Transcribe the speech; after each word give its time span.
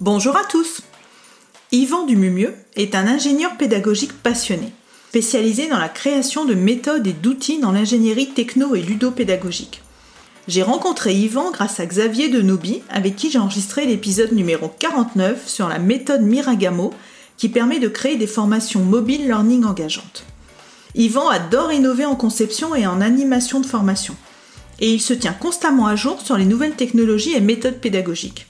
Bonjour 0.00 0.34
à 0.34 0.44
tous 0.44 0.80
Yvan 1.72 2.06
Dumumieux 2.06 2.54
est 2.74 2.94
un 2.94 3.06
ingénieur 3.06 3.58
pédagogique 3.58 4.14
passionné, 4.14 4.72
spécialisé 5.10 5.68
dans 5.68 5.78
la 5.78 5.90
création 5.90 6.46
de 6.46 6.54
méthodes 6.54 7.06
et 7.06 7.12
d'outils 7.12 7.60
dans 7.60 7.70
l'ingénierie 7.70 8.30
techno 8.30 8.74
et 8.74 8.80
ludopédagogique. 8.80 9.82
J'ai 10.48 10.62
rencontré 10.62 11.12
Yvan 11.12 11.50
grâce 11.50 11.80
à 11.80 11.84
Xavier 11.84 12.30
de 12.30 12.40
Nobi, 12.40 12.80
avec 12.88 13.14
qui 13.14 13.30
j'ai 13.30 13.38
enregistré 13.38 13.84
l'épisode 13.84 14.32
numéro 14.32 14.72
49 14.78 15.46
sur 15.46 15.68
la 15.68 15.78
méthode 15.78 16.22
Miragamo, 16.22 16.94
qui 17.36 17.50
permet 17.50 17.78
de 17.78 17.88
créer 17.88 18.16
des 18.16 18.26
formations 18.26 18.80
mobile 18.80 19.26
learning 19.26 19.66
engageantes. 19.66 20.24
Yvan 20.94 21.28
adore 21.28 21.74
innover 21.74 22.06
en 22.06 22.16
conception 22.16 22.74
et 22.74 22.86
en 22.86 23.02
animation 23.02 23.60
de 23.60 23.66
formation. 23.66 24.16
Et 24.78 24.90
il 24.90 25.00
se 25.02 25.12
tient 25.12 25.34
constamment 25.34 25.88
à 25.88 25.94
jour 25.94 26.22
sur 26.22 26.38
les 26.38 26.46
nouvelles 26.46 26.76
technologies 26.76 27.36
et 27.36 27.40
méthodes 27.40 27.82
pédagogiques. 27.82 28.46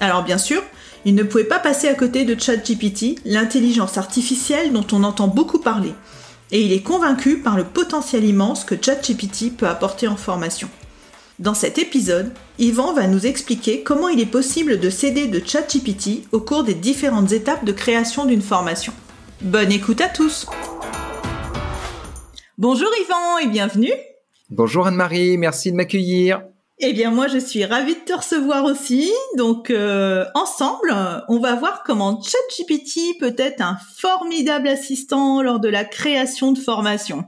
Alors 0.00 0.22
bien 0.22 0.38
sûr, 0.38 0.62
il 1.04 1.14
ne 1.14 1.22
pouvait 1.22 1.44
pas 1.44 1.58
passer 1.58 1.88
à 1.88 1.94
côté 1.94 2.24
de 2.24 2.38
ChatGPT, 2.38 3.18
l'intelligence 3.24 3.98
artificielle 3.98 4.72
dont 4.72 4.86
on 4.92 5.04
entend 5.04 5.28
beaucoup 5.28 5.58
parler. 5.58 5.92
Et 6.50 6.62
il 6.62 6.72
est 6.72 6.82
convaincu 6.82 7.38
par 7.38 7.56
le 7.56 7.64
potentiel 7.64 8.24
immense 8.24 8.64
que 8.64 8.74
ChatGPT 8.80 9.56
peut 9.56 9.68
apporter 9.68 10.08
en 10.08 10.16
formation. 10.16 10.68
Dans 11.38 11.54
cet 11.54 11.78
épisode, 11.78 12.32
Yvan 12.58 12.92
va 12.92 13.08
nous 13.08 13.26
expliquer 13.26 13.82
comment 13.82 14.08
il 14.08 14.20
est 14.20 14.26
possible 14.26 14.78
de 14.78 14.88
s'aider 14.88 15.26
de 15.26 15.42
ChatGPT 15.44 16.28
au 16.32 16.40
cours 16.40 16.62
des 16.62 16.74
différentes 16.74 17.32
étapes 17.32 17.64
de 17.64 17.72
création 17.72 18.24
d'une 18.24 18.42
formation. 18.42 18.92
Bonne 19.40 19.72
écoute 19.72 20.00
à 20.00 20.08
tous 20.08 20.46
Bonjour 22.56 22.88
Yvan 23.02 23.38
et 23.42 23.48
bienvenue 23.48 23.92
Bonjour 24.48 24.86
Anne-Marie, 24.86 25.36
merci 25.38 25.72
de 25.72 25.76
m'accueillir 25.76 26.42
eh 26.86 26.92
bien, 26.92 27.10
moi, 27.10 27.28
je 27.28 27.38
suis 27.38 27.64
ravie 27.64 27.94
de 27.94 28.00
te 28.00 28.12
recevoir 28.12 28.64
aussi. 28.64 29.10
Donc, 29.36 29.70
euh, 29.70 30.24
ensemble, 30.34 30.94
on 31.28 31.38
va 31.38 31.54
voir 31.54 31.82
comment 31.84 32.20
ChatGPT 32.20 33.18
peut 33.18 33.34
être 33.38 33.60
un 33.60 33.78
formidable 33.96 34.68
assistant 34.68 35.42
lors 35.42 35.60
de 35.60 35.68
la 35.68 35.84
création 35.84 36.52
de 36.52 36.58
formation. 36.58 37.24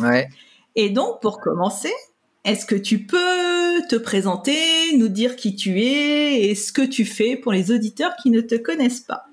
Ouais. 0.00 0.28
Et 0.76 0.90
donc, 0.90 1.20
pour 1.20 1.40
commencer, 1.40 1.92
est-ce 2.44 2.66
que 2.66 2.74
tu 2.74 3.06
peux 3.06 3.82
te 3.88 3.96
présenter, 3.96 4.56
nous 4.96 5.08
dire 5.08 5.36
qui 5.36 5.56
tu 5.56 5.80
es 5.82 6.42
et 6.42 6.54
ce 6.54 6.72
que 6.72 6.82
tu 6.82 7.04
fais 7.04 7.36
pour 7.36 7.52
les 7.52 7.70
auditeurs 7.70 8.16
qui 8.22 8.30
ne 8.30 8.40
te 8.40 8.54
connaissent 8.54 9.00
pas? 9.00 9.29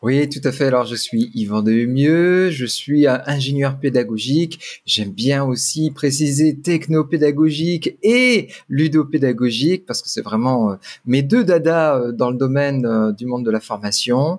Oui, 0.00 0.28
tout 0.28 0.40
à 0.44 0.52
fait. 0.52 0.66
Alors, 0.66 0.86
je 0.86 0.94
suis 0.94 1.32
Yvan 1.34 1.60
Demieux, 1.60 2.50
je 2.50 2.66
suis 2.66 3.08
ingénieur 3.08 3.80
pédagogique. 3.80 4.60
J'aime 4.86 5.10
bien 5.10 5.42
aussi 5.42 5.90
préciser 5.90 6.56
technopédagogique 6.56 7.98
et 8.04 8.46
ludopédagogique 8.68 9.86
parce 9.86 10.00
que 10.00 10.08
c'est 10.08 10.22
vraiment 10.22 10.70
euh, 10.70 10.76
mes 11.04 11.22
deux 11.22 11.42
dadas 11.42 11.98
euh, 11.98 12.12
dans 12.12 12.30
le 12.30 12.36
domaine 12.36 12.86
euh, 12.86 13.10
du 13.10 13.26
monde 13.26 13.44
de 13.44 13.50
la 13.50 13.58
formation. 13.58 14.38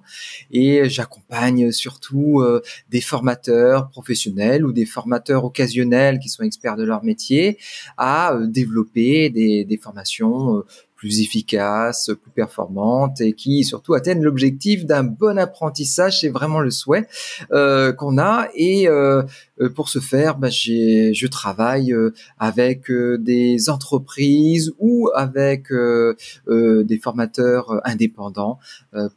Et 0.50 0.88
j'accompagne 0.88 1.74
surtout 1.74 2.42
des 2.90 3.02
formateurs 3.02 3.90
professionnels 3.90 4.66
ou 4.66 4.72
des 4.72 4.86
formateurs 4.86 5.44
occasionnels 5.44 6.19
qui 6.19 6.30
sont 6.30 6.44
experts 6.44 6.78
de 6.78 6.86
leur 6.86 7.03
métier 7.03 7.58
à 7.98 8.38
développer 8.48 9.30
des, 9.30 9.66
des 9.66 9.78
formations 9.78 10.64
plus 11.00 11.22
efficaces, 11.22 12.12
plus 12.22 12.32
performantes 12.32 13.22
et 13.22 13.32
qui 13.32 13.64
surtout 13.64 13.94
atteignent 13.94 14.22
l'objectif 14.22 14.86
d'un 14.86 15.04
bon 15.04 15.38
apprentissage. 15.40 16.20
C'est 16.20 16.30
vraiment 16.30 16.60
le 16.60 16.72
souhait 16.72 17.08
euh, 17.54 17.94
qu'on 17.94 18.18
a. 18.18 18.50
Et 18.54 18.90
euh, 18.90 19.24
euh 19.62 19.70
pour 19.70 19.88
ce 19.88 20.00
faire, 20.00 20.38
bah, 20.38 20.50
je 20.50 21.28
travaille 21.28 21.94
euh, 21.94 22.14
avec 22.38 22.92
euh, 22.92 23.18
des 23.18 23.70
entreprises 23.70 24.74
ou 24.78 25.10
avec 25.16 25.68
des 25.72 27.00
formateurs 27.02 27.80
indépendants 27.86 28.60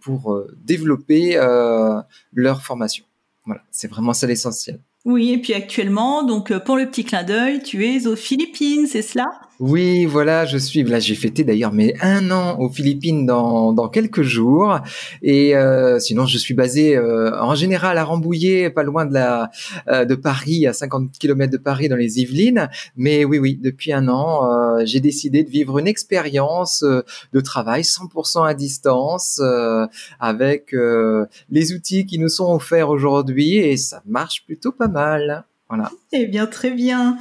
pour 0.00 0.41
développer 0.64 1.34
leur 2.32 2.62
formation. 2.62 3.04
Voilà, 3.44 3.62
c'est 3.72 3.88
vraiment 3.88 4.12
ça 4.12 4.28
l'essentiel. 4.28 4.78
Oui, 5.04 5.32
et 5.32 5.38
puis 5.38 5.53
actuellement, 5.54 6.22
donc 6.22 6.56
pour 6.59 6.76
le 6.76 6.87
petit 6.87 7.04
clin 7.04 7.25
d'œil, 7.25 7.62
tu 7.62 7.84
es 7.84 8.06
aux 8.06 8.14
Philippines, 8.14 8.87
c'est 8.87 9.03
cela? 9.03 9.26
Oui, 9.65 10.06
voilà, 10.06 10.45
je 10.45 10.59
suis 10.59 10.83
là. 10.83 10.99
J'ai 10.99 11.15
fêté 11.15 11.45
d'ailleurs 11.45 11.73
mes 11.73 11.95
un 12.00 12.33
an 12.33 12.59
aux 12.59 12.69
Philippines 12.69 13.27
dans, 13.27 13.73
dans 13.73 13.89
quelques 13.89 14.23
jours. 14.23 14.81
Et 15.23 15.55
euh, 15.55 16.00
sinon, 16.00 16.27
je 16.27 16.37
suis 16.37 16.53
basé 16.53 16.97
euh, 16.97 17.41
en 17.41 17.55
général 17.55 17.97
à 17.97 18.03
Rambouillet, 18.03 18.71
pas 18.71 18.83
loin 18.83 19.06
de 19.06 19.15
la 19.15 19.53
euh, 19.87 20.05
de 20.05 20.17
Paris, 20.17 20.67
à 20.67 20.73
50 20.73 21.12
km 21.17 21.53
de 21.53 21.59
Paris, 21.59 21.89
dans 21.89 21.95
les 21.95 22.19
Yvelines. 22.19 22.71
Mais 22.97 23.25
oui, 23.25 23.39
oui, 23.39 23.56
depuis 23.56 23.93
un 23.93 24.09
an, 24.09 24.81
j'ai 24.84 24.99
décidé 24.99 25.45
de 25.45 25.49
vivre 25.49 25.79
une 25.79 25.87
expérience 25.87 26.83
de 26.83 27.41
travail 27.41 27.83
100% 27.83 28.44
à 28.44 28.55
distance 28.55 29.41
avec 30.19 30.75
les 31.50 31.73
outils 31.73 32.05
qui 32.05 32.19
nous 32.19 32.29
sont 32.29 32.53
offerts 32.53 32.89
aujourd'hui, 32.89 33.59
et 33.59 33.77
ça 33.77 34.03
marche 34.06 34.44
plutôt 34.44 34.73
pas 34.73 34.89
mal. 34.89 35.44
Voilà. 35.69 35.89
Eh 36.11 36.27
bien, 36.27 36.47
très 36.47 36.73
bien. 36.73 37.17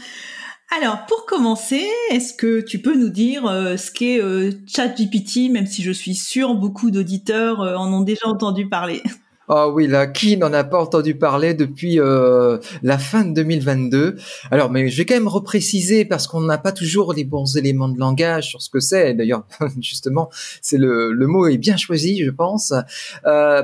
Alors, 0.73 1.05
pour 1.05 1.25
commencer, 1.25 1.85
est-ce 2.11 2.33
que 2.33 2.61
tu 2.61 2.79
peux 2.79 2.95
nous 2.95 3.09
dire 3.09 3.45
euh, 3.45 3.75
ce 3.75 3.91
qu'est 3.91 4.21
euh, 4.21 4.51
ChatGPT, 4.67 5.51
même 5.51 5.65
si 5.65 5.83
je 5.83 5.91
suis 5.91 6.15
sûre 6.15 6.55
beaucoup 6.55 6.91
d'auditeurs 6.91 7.59
euh, 7.59 7.75
en 7.75 7.91
ont 7.91 7.99
déjà 7.99 8.25
entendu 8.25 8.69
parler? 8.69 9.03
Ah 9.49 9.67
oui, 9.67 9.85
là, 9.85 10.07
qui 10.07 10.37
n'en 10.37 10.53
a 10.53 10.63
pas 10.63 10.81
entendu 10.81 11.15
parler 11.15 11.53
depuis 11.53 11.97
la 11.97 12.97
fin 12.97 13.25
de 13.25 13.33
2022 13.33 14.15
Alors, 14.49 14.71
mais 14.71 14.87
je 14.87 14.97
vais 14.97 15.05
quand 15.05 15.15
même 15.15 15.27
repréciser 15.27 16.05
parce 16.05 16.25
qu'on 16.25 16.39
n'a 16.39 16.57
pas 16.57 16.71
toujours 16.71 17.11
les 17.11 17.25
bons 17.25 17.57
éléments 17.57 17.89
de 17.89 17.99
langage 17.99 18.47
sur 18.47 18.61
ce 18.61 18.69
que 18.69 18.79
c'est. 18.79 19.13
D'ailleurs, 19.13 19.45
justement, 19.81 20.29
c'est 20.61 20.77
le, 20.77 21.11
le 21.11 21.27
mot 21.27 21.47
est 21.47 21.57
bien 21.57 21.75
choisi, 21.75 22.23
je 22.23 22.29
pense. 22.29 22.73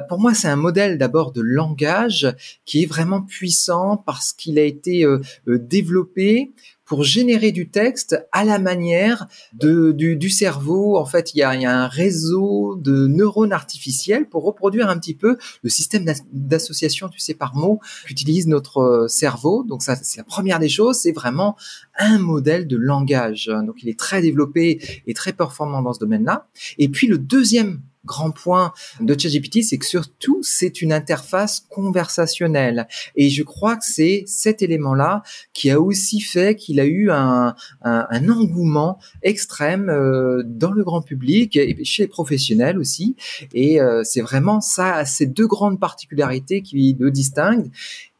pour 0.10 0.20
moi, 0.20 0.34
c'est 0.34 0.50
un 0.50 0.58
modèle 0.58 0.98
d'abord 0.98 1.32
de 1.32 1.42
langage 1.42 2.36
qui 2.66 2.84
est 2.84 2.86
vraiment 2.86 3.22
puissant 3.22 3.96
parce 3.96 4.34
qu'il 4.34 4.60
a 4.60 4.64
été 4.64 5.06
développé 5.48 6.52
pour 6.88 7.04
générer 7.04 7.52
du 7.52 7.70
texte 7.70 8.26
à 8.32 8.46
la 8.46 8.58
manière 8.58 9.28
de, 9.54 9.92
du, 9.92 10.30
cerveau. 10.30 10.98
En 10.98 11.06
fait, 11.06 11.36
il 11.36 11.40
y, 11.40 11.44
a, 11.44 11.54
il 11.54 11.62
y, 11.62 11.66
a, 11.66 11.78
un 11.78 11.88
réseau 11.88 12.76
de 12.78 13.08
neurones 13.08 13.52
artificiels 13.52 14.28
pour 14.28 14.44
reproduire 14.44 14.90
un 14.90 14.98
petit 14.98 15.14
peu 15.14 15.38
le 15.62 15.70
système 15.70 16.06
d'association, 16.32 17.10
tu 17.10 17.20
sais, 17.20 17.34
par 17.34 17.56
mots 17.56 17.82
qu'utilise 18.06 18.48
notre 18.48 18.78
euh, 18.78 19.08
cerveau. 19.08 19.64
Donc 19.64 19.84
ça, 19.84 19.96
c'est 19.96 20.18
la 20.18 20.24
première 20.24 20.60
des 20.60 20.70
choses. 20.70 20.98
C'est 20.98 21.12
vraiment 21.12 21.58
un 21.98 22.18
modèle 22.18 22.68
de 22.68 22.78
langage. 22.78 23.52
Donc 23.66 23.84
il 23.84 23.90
est 23.90 24.00
très 24.00 24.22
développé 24.22 24.82
et 25.06 25.14
très 25.14 25.34
performant 25.34 25.82
dans 25.82 25.94
ce 25.94 26.00
domaine-là. 26.00 26.48
Et 26.78 26.88
puis 26.88 27.08
le 27.08 27.18
deuxième 27.18 27.82
grand 28.08 28.32
point 28.32 28.74
de 29.00 29.20
ChatGPT, 29.20 29.62
c'est 29.62 29.78
que 29.78 29.86
surtout, 29.86 30.40
c'est 30.42 30.82
une 30.82 30.92
interface 30.92 31.60
conversationnelle. 31.70 32.88
Et 33.16 33.30
je 33.30 33.44
crois 33.44 33.76
que 33.76 33.86
c'est 33.86 34.24
cet 34.26 34.64
élément-là 34.64 35.22
qui 35.54 35.70
a 35.70 35.80
aussi 35.80 36.22
fait 36.22 36.56
qu'il 36.56 36.80
a 36.80 36.86
eu 36.86 37.12
un, 37.12 37.56
un, 37.84 38.30
engouement 38.30 38.98
extrême 39.22 39.90
euh, 39.90 40.42
dans 40.46 40.72
le 40.72 40.84
grand 40.84 41.02
public 41.02 41.56
et 41.56 41.84
chez 41.84 42.04
les 42.04 42.08
professionnels 42.08 42.80
aussi. 42.80 43.16
Et 43.54 43.80
euh, 43.80 44.02
c'est 44.04 44.22
vraiment 44.22 44.62
ça, 44.62 45.06
ces 45.06 45.26
deux 45.26 45.48
grandes 45.48 45.80
particularités 45.80 46.62
qui 46.62 46.96
le 47.00 47.12
distinguent. 47.12 47.70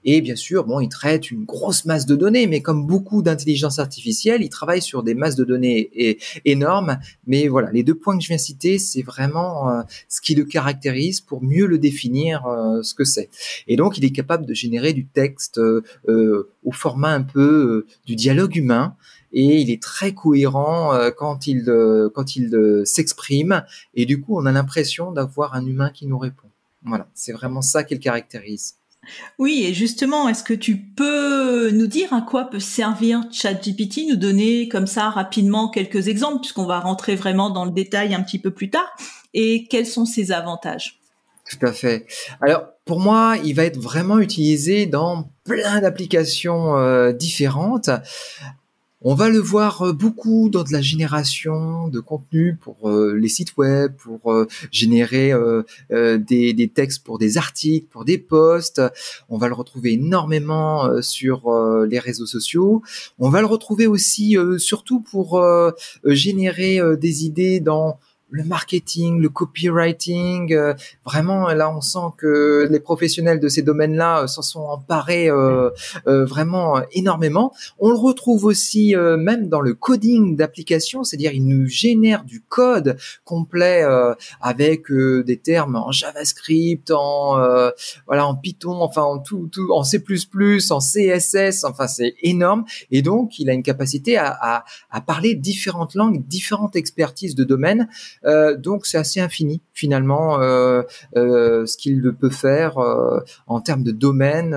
Et 0.04 0.22
bien 0.22 0.36
sûr, 0.36 0.64
bon, 0.64 0.80
il 0.80 0.90
traite 0.90 1.32
une 1.32 1.44
grosse 1.44 1.84
masse 1.86 2.06
de 2.06 2.16
données, 2.16 2.48
mais 2.48 2.62
comme 2.62 2.86
beaucoup 2.86 3.22
d'intelligence 3.22 3.80
artificielle, 3.80 4.42
il 4.42 4.50
travaille 4.50 4.82
sur 4.82 5.04
des 5.04 5.16
masses 5.16 5.36
de 5.36 5.44
données 5.44 6.18
énormes. 6.46 7.00
Mais 7.26 7.48
voilà, 7.48 7.72
les 7.72 7.84
deux 7.84 7.96
points 7.96 8.16
que 8.18 8.24
je 8.24 8.30
viens 8.30 8.38
citer, 8.38 8.78
c'est 8.78 9.02
vraiment 9.02 9.70
euh, 9.70 9.82
ce 10.08 10.22
qui 10.22 10.36
le 10.36 10.46
caractérise 10.46 11.20
pour 11.20 11.44
mieux 11.44 11.66
le 11.66 11.78
définir 11.78 12.46
euh, 12.46 12.84
ce 12.84 12.94
que 12.94 13.04
c'est. 13.04 13.30
Et 13.68 13.76
donc, 13.76 13.98
il 13.98 14.06
est 14.06 14.12
capable 14.12 14.46
de 14.46 14.54
générer 14.54 14.94
du 14.94 15.08
texte 15.08 15.58
euh, 15.58 16.54
au 16.64 16.72
format 16.72 17.12
un 17.12 17.24
peu 17.24 17.86
du 18.06 18.16
dialogue 18.16 18.56
humain 18.56 18.96
et 19.34 19.58
il 19.58 19.70
est 19.72 19.82
très 19.82 20.14
cohérent 20.14 20.94
quand 21.18 21.48
il 21.48 21.66
quand 22.14 22.36
il 22.36 22.82
s'exprime 22.86 23.64
et 23.94 24.06
du 24.06 24.22
coup 24.22 24.38
on 24.38 24.46
a 24.46 24.52
l'impression 24.52 25.12
d'avoir 25.12 25.54
un 25.54 25.66
humain 25.66 25.90
qui 25.90 26.08
nous 26.08 26.18
répond. 26.18 26.48
Voilà, 26.84 27.10
c'est 27.14 27.34
vraiment 27.34 27.62
ça 27.62 27.84
qu'il 27.84 28.00
caractérise. 28.00 28.77
Oui, 29.40 29.66
et 29.68 29.74
justement, 29.74 30.28
est-ce 30.30 30.44
que 30.44 30.54
tu 30.54 30.78
peux 30.78 31.70
nous 31.72 31.88
dire 31.88 32.14
à 32.14 32.22
quoi 32.22 32.46
peut 32.46 32.60
servir 32.60 33.24
ChatGPT, 33.32 34.08
nous 34.10 34.16
donner 34.16 34.68
comme 34.68 34.88
ça 34.88 35.10
rapidement 35.10 35.70
quelques 35.70 36.08
exemples, 36.08 36.42
puisqu'on 36.42 36.66
va 36.66 36.80
rentrer 36.80 37.16
vraiment 37.16 37.50
dans 37.50 37.66
le 37.66 37.72
détail 37.72 38.14
un 38.14 38.22
petit 38.22 38.40
peu 38.40 38.52
plus 38.52 38.70
tard, 38.70 38.90
et 39.34 39.66
quels 39.68 39.86
sont 39.86 40.06
ses 40.06 40.32
avantages? 40.32 41.00
Tout 41.50 41.66
à 41.66 41.72
fait. 41.72 42.06
Alors, 42.42 42.66
pour 42.86 43.00
moi, 43.00 43.36
il 43.44 43.56
va 43.56 43.64
être 43.64 43.80
vraiment 43.80 44.20
utilisé 44.20 44.86
dans 44.86 45.30
plein 45.46 45.80
d'applications 45.80 46.78
euh, 46.78 47.14
différentes. 47.14 47.90
On 49.02 49.14
va 49.14 49.30
le 49.30 49.38
voir 49.38 49.84
euh, 49.84 49.94
beaucoup 49.94 50.50
dans 50.50 50.64
de 50.64 50.72
la 50.72 50.82
génération 50.82 51.88
de 51.88 52.00
contenu 52.00 52.56
pour 52.56 52.90
euh, 52.90 53.14
les 53.16 53.28
sites 53.28 53.56
web, 53.56 53.94
pour 53.96 54.34
euh, 54.34 54.48
générer 54.72 55.34
des, 55.92 56.54
des, 56.54 56.68
textes 56.68 57.04
pour 57.04 57.20
des 57.20 57.38
articles, 57.38 57.88
pour 57.92 58.06
des 58.06 58.18
posts. 58.18 58.82
On 59.30 59.38
va 59.38 59.50
le 59.50 59.54
retrouver 59.54 59.94
énormément 59.94 61.02
sur 61.02 61.52
les 61.86 62.00
réseaux 62.00 62.26
sociaux. 62.26 62.82
On 63.20 63.30
va 63.30 63.42
le 63.42 63.46
retrouver 63.46 63.88
aussi 63.88 64.36
surtout 64.58 65.02
pour 65.02 65.42
générer 66.06 66.80
des 66.98 67.26
idées 67.26 67.60
dans 67.60 68.00
le 68.30 68.44
marketing, 68.44 69.22
le 69.22 69.30
copywriting, 69.30 70.54
euh, 70.54 70.74
vraiment 71.06 71.48
là 71.54 71.74
on 71.74 71.82
sent 71.82 72.14
que 72.18 72.68
les 72.70 72.80
professionnels 72.80 73.40
de 73.40 73.48
ces 73.48 73.62
domaines-là 73.62 74.24
euh, 74.24 74.28
s'en 74.28 74.42
sont 74.42 74.62
emparés 74.62 75.30
euh, 75.30 75.70
vraiment 76.06 76.82
énormément. 76.92 77.54
On 77.80 77.90
le 77.90 77.96
retrouve 77.96 78.46
aussi 78.46 78.96
même 78.96 79.50
dans 79.50 79.62
le 79.62 79.74
coding 79.74 80.36
d'application, 80.36 81.04
c'est-à-dire 81.04 81.32
il 81.32 81.46
nous 81.46 81.68
génère 81.68 82.24
du 82.24 82.42
code 82.42 82.98
complet 83.24 83.84
avec 84.42 84.92
des 84.92 85.38
termes 85.38 85.76
en 85.76 85.92
JavaScript, 85.92 86.92
en 86.92 87.38
voilà 88.06 88.28
en 88.28 88.36
Python, 88.36 88.82
enfin 88.82 89.04
en 89.04 89.20
tout, 89.20 89.50
tout 89.52 89.72
en 89.72 89.84
C++, 89.84 90.02
en 90.70 90.80
CSS, 90.80 91.64
enfin 91.64 91.88
c'est 91.88 92.16
énorme 92.22 92.66
et 92.92 93.02
donc 93.02 93.40
il 93.40 93.50
a 93.50 93.54
une 93.54 93.64
capacité 93.64 94.18
à, 94.18 94.38
à, 94.42 94.66
à 94.90 95.02
parler 95.02 95.36
différentes 95.36 95.96
langues, 95.96 96.26
différentes 96.28 96.76
expertises 96.76 97.36
de 97.36 97.44
domaines 97.44 97.88
euh, 98.26 98.27
donc 98.58 98.86
c'est 98.86 98.98
assez 98.98 99.20
infini 99.20 99.62
finalement 99.74 100.42
euh, 100.42 100.82
euh, 101.16 101.66
ce 101.66 101.78
qu'il 101.78 102.02
peut 102.20 102.30
faire 102.30 102.78
en 103.48 103.62
termes 103.62 103.84
de 103.84 103.92
domaine. 103.92 104.56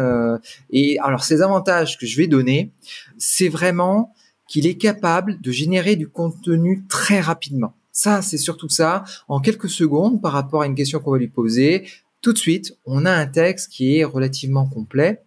et 0.70 0.99
alors 1.00 1.25
ces 1.25 1.43
avantages 1.43 1.99
que 1.99 2.06
je 2.06 2.17
vais 2.17 2.26
donner, 2.26 2.72
c'est 3.19 3.49
vraiment 3.49 4.12
qu'il 4.49 4.67
est 4.67 4.76
capable 4.76 5.40
de 5.40 5.52
générer 5.52 5.94
du 5.94 6.08
contenu 6.08 6.84
très 6.88 7.20
rapidement. 7.20 7.75
Ça, 7.93 8.22
c'est 8.22 8.38
surtout 8.38 8.69
ça. 8.69 9.05
En 9.28 9.40
quelques 9.40 9.69
secondes, 9.69 10.20
par 10.20 10.32
rapport 10.32 10.62
à 10.62 10.67
une 10.67 10.75
question 10.75 11.00
qu'on 11.00 11.12
va 11.12 11.19
lui 11.19 11.28
poser, 11.28 11.87
tout 12.22 12.34
de 12.34 12.38
suite, 12.38 12.76
on 12.84 13.06
a 13.06 13.12
un 13.12 13.26
texte 13.26 13.72
qui 13.72 13.96
est 13.96 14.05
relativement 14.05 14.67
complet 14.67 15.22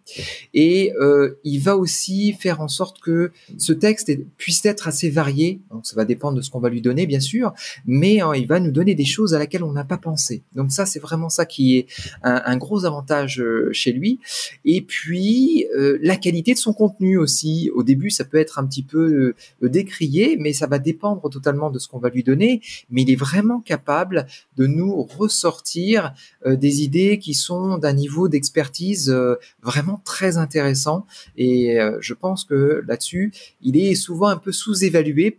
et 0.52 0.92
euh, 1.00 1.40
il 1.42 1.58
va 1.58 1.76
aussi 1.76 2.34
faire 2.34 2.60
en 2.60 2.68
sorte 2.68 3.00
que 3.00 3.32
ce 3.58 3.72
texte 3.72 4.12
puisse 4.36 4.64
être 4.64 4.86
assez 4.86 5.10
varié. 5.10 5.60
Donc, 5.72 5.86
ça 5.86 5.96
va 5.96 6.04
dépendre 6.04 6.36
de 6.36 6.42
ce 6.42 6.50
qu'on 6.50 6.60
va 6.60 6.68
lui 6.68 6.80
donner, 6.80 7.06
bien 7.06 7.18
sûr, 7.18 7.52
mais 7.84 8.20
hein, 8.20 8.32
il 8.36 8.46
va 8.46 8.60
nous 8.60 8.70
donner 8.70 8.94
des 8.94 9.04
choses 9.04 9.34
à 9.34 9.40
laquelle 9.40 9.64
on 9.64 9.72
n'a 9.72 9.82
pas 9.82 9.98
pensé. 9.98 10.42
Donc 10.54 10.70
ça, 10.70 10.86
c'est 10.86 11.00
vraiment 11.00 11.28
ça 11.28 11.46
qui 11.46 11.78
est 11.78 11.86
un, 12.22 12.56
gros 12.56 12.84
avantage 12.84 13.40
euh, 13.40 13.70
chez 13.72 13.92
lui. 13.92 14.20
Et 14.64 14.80
puis 14.80 15.66
euh, 15.76 15.98
la 16.00 16.16
qualité 16.16 16.54
de 16.54 16.58
son 16.58 16.72
contenu 16.72 17.18
aussi. 17.18 17.70
Au 17.74 17.82
début, 17.82 18.10
ça 18.10 18.24
peut 18.24 18.38
être 18.38 18.60
un 18.60 18.66
petit 18.66 18.82
peu 18.84 19.34
décrié, 19.62 20.36
mais 20.38 20.52
ça 20.52 20.66
va 20.68 20.78
dépendre 20.78 21.28
totalement 21.28 21.70
de 21.70 21.78
ce 21.80 21.88
qu'on 21.88 21.98
va 21.98 22.10
lui 22.10 22.22
donner. 22.22 22.60
Mais 22.90 23.02
il 23.02 23.10
est 23.10 23.16
vraiment 23.16 23.60
capable 23.60 24.26
de 24.56 24.66
nous 24.66 25.02
ressortir 25.02 26.14
des 26.46 26.82
idées 26.82 26.83
qui 27.20 27.34
sont 27.34 27.78
d'un 27.78 27.92
niveau 27.92 28.28
d'expertise 28.28 29.10
euh, 29.10 29.36
vraiment 29.62 30.00
très 30.04 30.36
intéressant. 30.36 31.06
Et 31.36 31.80
euh, 31.80 31.98
je 32.00 32.14
pense 32.14 32.44
que 32.44 32.82
là-dessus, 32.86 33.32
il 33.62 33.76
est 33.76 33.94
souvent 33.94 34.28
un 34.28 34.36
peu 34.36 34.52
sous-évalué, 34.52 35.38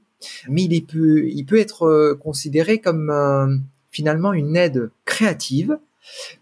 mais 0.50 0.64
il, 0.64 0.86
peut, 0.86 1.26
il 1.28 1.46
peut 1.46 1.60
être 1.60 1.84
euh, 1.84 2.16
considéré 2.16 2.80
comme 2.80 3.64
finalement 3.92 4.34
une 4.34 4.56
aide 4.56 4.90
créative 5.06 5.78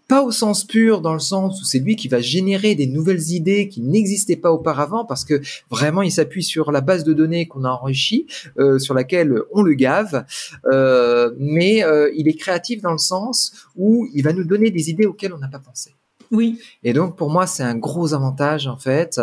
pas 0.08 0.22
au 0.22 0.30
sens 0.30 0.64
pur, 0.64 1.00
dans 1.00 1.12
le 1.12 1.18
sens 1.18 1.60
où 1.60 1.64
c'est 1.64 1.78
lui 1.78 1.96
qui 1.96 2.08
va 2.08 2.20
générer 2.20 2.74
des 2.74 2.86
nouvelles 2.86 3.30
idées 3.30 3.68
qui 3.68 3.80
n'existaient 3.80 4.36
pas 4.36 4.52
auparavant, 4.52 5.04
parce 5.04 5.24
que 5.24 5.40
vraiment 5.70 6.02
il 6.02 6.12
s'appuie 6.12 6.42
sur 6.42 6.72
la 6.72 6.80
base 6.80 7.04
de 7.04 7.12
données 7.12 7.46
qu'on 7.46 7.64
a 7.64 7.70
enrichie, 7.70 8.26
euh, 8.58 8.78
sur 8.78 8.94
laquelle 8.94 9.34
on 9.52 9.62
le 9.62 9.74
gave, 9.74 10.24
euh, 10.66 11.32
mais 11.38 11.84
euh, 11.84 12.10
il 12.16 12.28
est 12.28 12.34
créatif 12.34 12.82
dans 12.82 12.92
le 12.92 12.98
sens 12.98 13.68
où 13.76 14.06
il 14.12 14.22
va 14.22 14.32
nous 14.32 14.44
donner 14.44 14.70
des 14.70 14.90
idées 14.90 15.06
auxquelles 15.06 15.32
on 15.32 15.38
n'a 15.38 15.48
pas 15.48 15.58
pensé. 15.58 15.94
Oui. 16.30 16.58
Et 16.82 16.92
donc 16.92 17.16
pour 17.16 17.30
moi 17.30 17.46
c'est 17.46 17.62
un 17.62 17.76
gros 17.76 18.12
avantage 18.14 18.66
en 18.66 18.76
fait, 18.76 19.20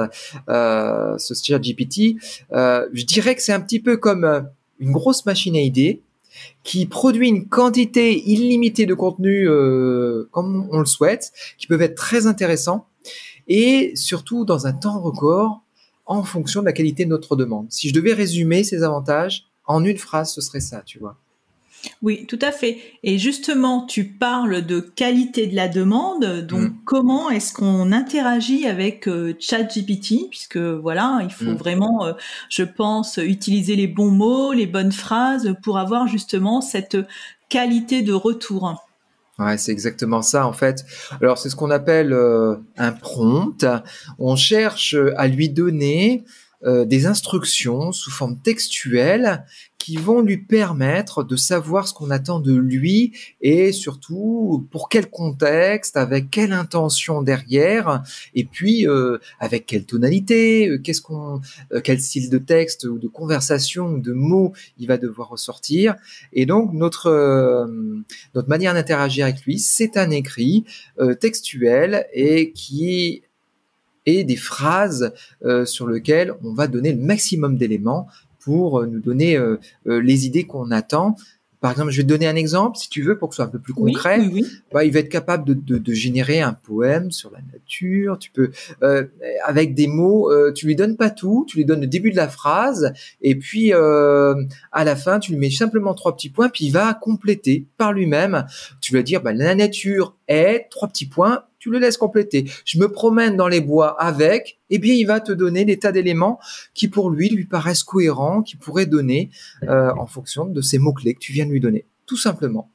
ce 0.47 1.33
chat 1.33 1.59
GPT. 1.59 2.17
je 2.51 3.05
dirais 3.05 3.35
que 3.35 3.41
c'est 3.41 3.53
un 3.53 3.59
petit 3.59 3.79
peu 3.79 3.97
comme 3.97 4.47
une 4.79 4.91
grosse 4.91 5.25
machine 5.25 5.55
à 5.55 5.61
idées 5.61 6.01
qui 6.63 6.85
produit 6.85 7.29
une 7.29 7.47
quantité 7.47 8.21
illimitée 8.29 8.85
de 8.85 8.93
contenu 8.93 9.47
euh, 9.47 10.29
comme 10.31 10.67
on 10.71 10.79
le 10.79 10.85
souhaite, 10.85 11.31
qui 11.57 11.67
peuvent 11.67 11.81
être 11.81 11.95
très 11.95 12.27
intéressants 12.27 12.87
et 13.47 13.93
surtout 13.95 14.45
dans 14.45 14.67
un 14.67 14.73
temps 14.73 14.99
record 14.99 15.61
en 16.05 16.23
fonction 16.23 16.61
de 16.61 16.65
la 16.65 16.73
qualité 16.73 17.05
de 17.05 17.09
notre 17.09 17.35
demande. 17.35 17.67
Si 17.69 17.89
je 17.89 17.93
devais 17.93 18.13
résumer 18.13 18.63
ces 18.63 18.83
avantages 18.83 19.45
en 19.65 19.83
une 19.83 19.97
phrase, 19.97 20.33
ce 20.33 20.41
serait 20.41 20.59
ça, 20.59 20.81
tu 20.85 20.99
vois. 20.99 21.17
Oui, 22.01 22.25
tout 22.27 22.39
à 22.41 22.51
fait. 22.51 22.79
Et 23.03 23.17
justement, 23.17 23.85
tu 23.85 24.05
parles 24.05 24.65
de 24.65 24.79
qualité 24.79 25.47
de 25.47 25.55
la 25.55 25.67
demande. 25.67 26.45
Donc, 26.45 26.61
mm. 26.61 26.75
comment 26.85 27.29
est-ce 27.29 27.53
qu'on 27.53 27.91
interagit 27.91 28.67
avec 28.67 29.07
euh, 29.07 29.33
ChatGPT? 29.39 30.29
Puisque 30.29 30.57
voilà, 30.57 31.19
il 31.23 31.31
faut 31.31 31.51
mm. 31.51 31.55
vraiment, 31.55 32.05
euh, 32.05 32.13
je 32.49 32.63
pense, 32.63 33.17
utiliser 33.17 33.75
les 33.75 33.87
bons 33.87 34.11
mots, 34.11 34.53
les 34.53 34.67
bonnes 34.67 34.91
phrases 34.91 35.55
pour 35.63 35.77
avoir 35.77 36.07
justement 36.07 36.61
cette 36.61 36.97
qualité 37.49 38.01
de 38.01 38.13
retour. 38.13 38.87
Ouais, 39.39 39.57
c'est 39.57 39.71
exactement 39.71 40.21
ça 40.21 40.45
en 40.45 40.53
fait. 40.53 40.85
Alors 41.19 41.39
c'est 41.39 41.49
ce 41.49 41.55
qu'on 41.55 41.71
appelle 41.71 42.13
euh, 42.13 42.57
un 42.77 42.91
prompt. 42.91 43.65
On 44.19 44.35
cherche 44.35 44.95
à 45.17 45.27
lui 45.27 45.49
donner 45.49 46.23
des 46.63 47.07
instructions 47.07 47.91
sous 47.91 48.11
forme 48.11 48.37
textuelle 48.37 49.43
qui 49.81 49.97
vont 49.97 50.21
lui 50.21 50.37
permettre 50.37 51.23
de 51.23 51.35
savoir 51.35 51.87
ce 51.87 51.93
qu'on 51.95 52.11
attend 52.11 52.39
de 52.39 52.53
lui 52.53 53.13
et 53.41 53.71
surtout 53.71 54.67
pour 54.69 54.89
quel 54.89 55.09
contexte, 55.09 55.97
avec 55.97 56.29
quelle 56.29 56.53
intention 56.53 57.23
derrière, 57.23 58.03
et 58.35 58.43
puis 58.43 58.87
euh, 58.87 59.17
avec 59.39 59.65
quelle 59.65 59.85
tonalité, 59.85 60.69
euh, 60.69 60.77
qu'est-ce 60.77 61.01
qu'on, 61.01 61.41
euh, 61.73 61.81
quel 61.83 61.99
style 61.99 62.29
de 62.29 62.37
texte 62.37 62.83
ou 62.83 62.99
de 62.99 63.07
conversation 63.07 63.87
ou 63.87 63.99
de 63.99 64.13
mots 64.13 64.53
il 64.77 64.85
va 64.85 64.99
devoir 64.99 65.29
ressortir. 65.29 65.95
Et 66.31 66.45
donc 66.45 66.73
notre 66.73 67.67
notre 68.35 68.49
manière 68.49 68.75
d'interagir 68.75 69.25
avec 69.25 69.41
lui, 69.45 69.57
c'est 69.57 69.97
un 69.97 70.11
écrit 70.11 70.63
textuel 71.19 72.05
et 72.13 72.51
qui 72.51 73.23
est 74.05 74.23
des 74.23 74.35
phrases 74.35 75.11
sur 75.65 75.87
lesquelles 75.87 76.33
on 76.43 76.53
va 76.53 76.67
donner 76.67 76.93
le 76.93 77.01
maximum 77.01 77.57
d'éléments 77.57 78.07
pour 78.43 78.79
euh, 78.79 78.85
nous 78.85 78.99
donner 78.99 79.37
euh, 79.37 79.57
euh, 79.87 80.01
les 80.01 80.25
idées 80.25 80.45
qu'on 80.45 80.71
attend. 80.71 81.15
Par 81.61 81.69
exemple, 81.69 81.91
je 81.91 81.97
vais 81.97 82.03
te 82.03 82.07
donner 82.07 82.27
un 82.27 82.35
exemple, 82.35 82.75
si 82.77 82.89
tu 82.89 83.03
veux, 83.03 83.19
pour 83.19 83.29
que 83.29 83.35
ce 83.35 83.37
soit 83.37 83.45
un 83.45 83.49
peu 83.49 83.59
plus 83.59 83.75
concret. 83.75 84.19
Bah, 84.73 84.83
il 84.83 84.91
va 84.91 84.99
être 84.99 85.09
capable 85.09 85.45
de, 85.45 85.53
de, 85.53 85.77
de, 85.77 85.93
générer 85.93 86.41
un 86.41 86.53
poème 86.53 87.11
sur 87.11 87.29
la 87.29 87.37
nature. 87.53 88.17
Tu 88.17 88.31
peux, 88.31 88.49
euh, 88.81 89.05
avec 89.45 89.75
des 89.75 89.85
mots, 89.85 90.31
euh, 90.31 90.51
tu 90.51 90.65
lui 90.65 90.75
donnes 90.75 90.97
pas 90.97 91.11
tout, 91.11 91.45
tu 91.47 91.57
lui 91.57 91.65
donnes 91.65 91.81
le 91.81 91.87
début 91.87 92.09
de 92.09 92.15
la 92.15 92.27
phrase, 92.27 92.93
et 93.21 93.35
puis 93.35 93.73
euh, 93.73 94.33
à 94.71 94.83
la 94.83 94.95
fin, 94.95 95.19
tu 95.19 95.33
lui 95.33 95.37
mets 95.37 95.51
simplement 95.51 95.93
trois 95.93 96.15
petits 96.15 96.29
points, 96.29 96.49
puis 96.49 96.65
il 96.65 96.71
va 96.71 96.95
compléter 96.95 97.67
par 97.77 97.93
lui-même. 97.93 98.47
Tu 98.81 98.91
vas 98.95 99.03
dire, 99.03 99.21
bah, 99.21 99.31
la 99.31 99.53
nature 99.53 100.15
est 100.27 100.67
trois 100.71 100.87
petits 100.87 101.07
points, 101.07 101.43
tu 101.61 101.69
le 101.69 101.77
laisses 101.77 101.97
compléter. 101.97 102.45
Je 102.65 102.79
me 102.79 102.91
promène 102.91 103.37
dans 103.37 103.47
les 103.47 103.61
bois 103.61 103.95
avec, 104.01 104.59
et 104.71 104.79
bien 104.79 104.95
il 104.95 105.05
va 105.05 105.19
te 105.19 105.31
donner 105.31 105.63
des 105.63 105.77
tas 105.77 105.91
d'éléments 105.91 106.39
qui 106.73 106.87
pour 106.87 107.11
lui 107.11 107.29
lui 107.29 107.45
paraissent 107.45 107.83
cohérents, 107.83 108.41
qui 108.41 108.55
pourraient 108.55 108.87
donner 108.87 109.29
euh, 109.69 109.91
en 109.95 110.07
fonction 110.07 110.45
de 110.45 110.59
ces 110.59 110.79
mots-clés 110.79 111.13
que 111.13 111.19
tu 111.19 111.31
viens 111.31 111.45
de 111.45 111.51
lui 111.51 111.59
donner, 111.59 111.85
tout 112.07 112.17
simplement. 112.17 112.71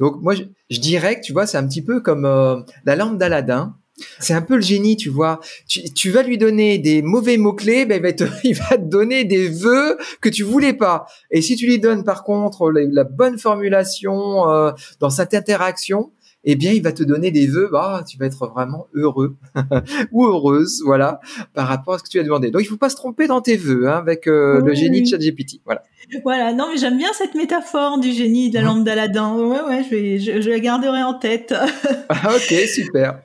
Donc 0.00 0.20
moi 0.20 0.34
je, 0.34 0.44
dirais 0.78 1.18
que 1.18 1.24
tu 1.24 1.32
vois 1.32 1.46
c'est 1.46 1.56
un 1.56 1.66
petit 1.66 1.80
peu 1.80 2.00
comme 2.00 2.26
euh, 2.26 2.60
la 2.84 2.94
lampe 2.94 3.16
d'Aladin. 3.16 3.74
C'est 4.18 4.34
un 4.34 4.42
peu 4.42 4.56
le 4.56 4.60
génie, 4.60 4.96
tu 4.96 5.08
vois. 5.08 5.38
Tu, 5.68 6.10
vas 6.10 6.24
lui 6.24 6.36
donner 6.36 6.78
des 6.78 7.00
mauvais 7.00 7.36
mots-clés, 7.36 7.86
ben 7.86 7.98
il, 7.98 8.02
va 8.02 8.12
te, 8.12 8.24
il 8.44 8.54
va 8.54 8.76
donner 8.76 9.24
des 9.24 9.48
vœux 9.48 9.96
que 10.20 10.28
tu 10.28 10.42
voulais 10.42 10.72
pas. 10.72 11.06
Et 11.30 11.40
si 11.40 11.54
tu 11.54 11.64
lui 11.66 11.78
donnes 11.78 12.02
par 12.02 12.24
contre 12.24 12.72
la, 12.72 13.04
bonne 13.04 13.38
formulation 13.38 14.50
euh, 14.50 14.72
dans 14.98 15.10
cette 15.10 15.32
interaction, 15.32 16.10
eh 16.44 16.56
bien, 16.56 16.72
il 16.72 16.82
va 16.82 16.92
te 16.92 17.02
donner 17.02 17.30
des 17.30 17.46
vœux, 17.46 17.68
bah, 17.70 18.04
tu 18.06 18.18
vas 18.18 18.26
être 18.26 18.46
vraiment 18.46 18.86
heureux 18.94 19.36
ou 20.12 20.24
heureuse, 20.26 20.82
voilà, 20.84 21.20
par 21.54 21.68
rapport 21.68 21.94
à 21.94 21.98
ce 21.98 22.04
que 22.04 22.08
tu 22.08 22.18
as 22.18 22.22
demandé. 22.22 22.50
Donc, 22.50 22.62
il 22.62 22.68
faut 22.68 22.76
pas 22.76 22.90
se 22.90 22.96
tromper 22.96 23.26
dans 23.26 23.40
tes 23.40 23.56
vœux 23.56 23.88
hein, 23.88 23.96
avec 23.96 24.26
euh, 24.26 24.60
le 24.60 24.74
génie 24.74 25.02
de 25.02 25.08
ChatGPT, 25.08 25.60
voilà. 25.64 25.82
Voilà, 26.22 26.52
non, 26.52 26.68
mais 26.70 26.78
j'aime 26.78 26.98
bien 26.98 27.10
cette 27.14 27.34
métaphore 27.34 27.98
du 27.98 28.12
génie 28.12 28.50
de 28.50 28.56
la 28.56 28.62
lampe 28.62 28.84
d'Aladin. 28.84 29.34
Ouais, 29.36 29.62
ouais, 29.62 29.84
je, 29.84 29.90
vais, 29.90 30.18
je, 30.18 30.40
je 30.40 30.50
la 30.50 30.58
garderai 30.58 31.02
en 31.02 31.14
tête. 31.14 31.54
ah, 32.08 32.34
ok, 32.34 32.54
super. 32.68 33.20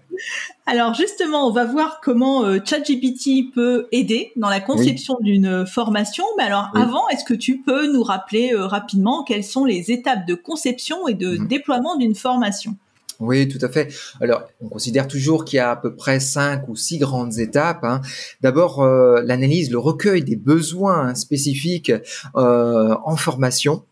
Alors 0.66 0.94
justement, 0.94 1.48
on 1.48 1.52
va 1.52 1.66
voir 1.66 2.00
comment 2.02 2.46
euh, 2.46 2.60
ChatGPT 2.64 3.52
peut 3.54 3.88
aider 3.92 4.32
dans 4.36 4.50
la 4.50 4.60
conception 4.60 5.18
d'une 5.22 5.66
formation. 5.66 6.24
Mais 6.38 6.44
alors 6.44 6.70
avant, 6.76 7.08
est-ce 7.10 7.24
que 7.24 7.34
tu 7.34 7.62
peux 7.62 7.92
nous 7.92 8.04
rappeler 8.04 8.54
euh, 8.54 8.68
rapidement 8.68 9.24
quelles 9.24 9.44
sont 9.44 9.66
les 9.66 9.92
étapes 9.92 10.28
de 10.28 10.36
conception 10.36 11.08
et 11.08 11.14
de 11.14 11.38
mhm. 11.38 11.48
déploiement 11.48 11.96
d'une 11.96 12.16
formation? 12.16 12.76
Oui, 13.20 13.50
tout 13.50 13.60
à 13.62 13.68
fait. 13.68 13.94
Alors, 14.22 14.44
on 14.62 14.70
considère 14.70 15.06
toujours 15.06 15.44
qu'il 15.44 15.58
y 15.58 15.60
a 15.60 15.72
à 15.72 15.76
peu 15.76 15.94
près 15.94 16.22
cinq 16.22 16.70
ou 16.70 16.76
six 16.78 17.00
grandes 17.00 17.38
étapes. 17.38 17.84
Hein. 17.84 18.00
D'abord, 18.40 18.82
euh, 18.82 19.22
l'analyse, 19.26 19.70
le 19.72 19.78
recueil 19.78 20.24
des 20.24 20.38
besoins 20.38 21.14
spécifiques 21.16 21.92
euh, 22.38 22.96
en 23.04 23.18
formation. 23.18 23.84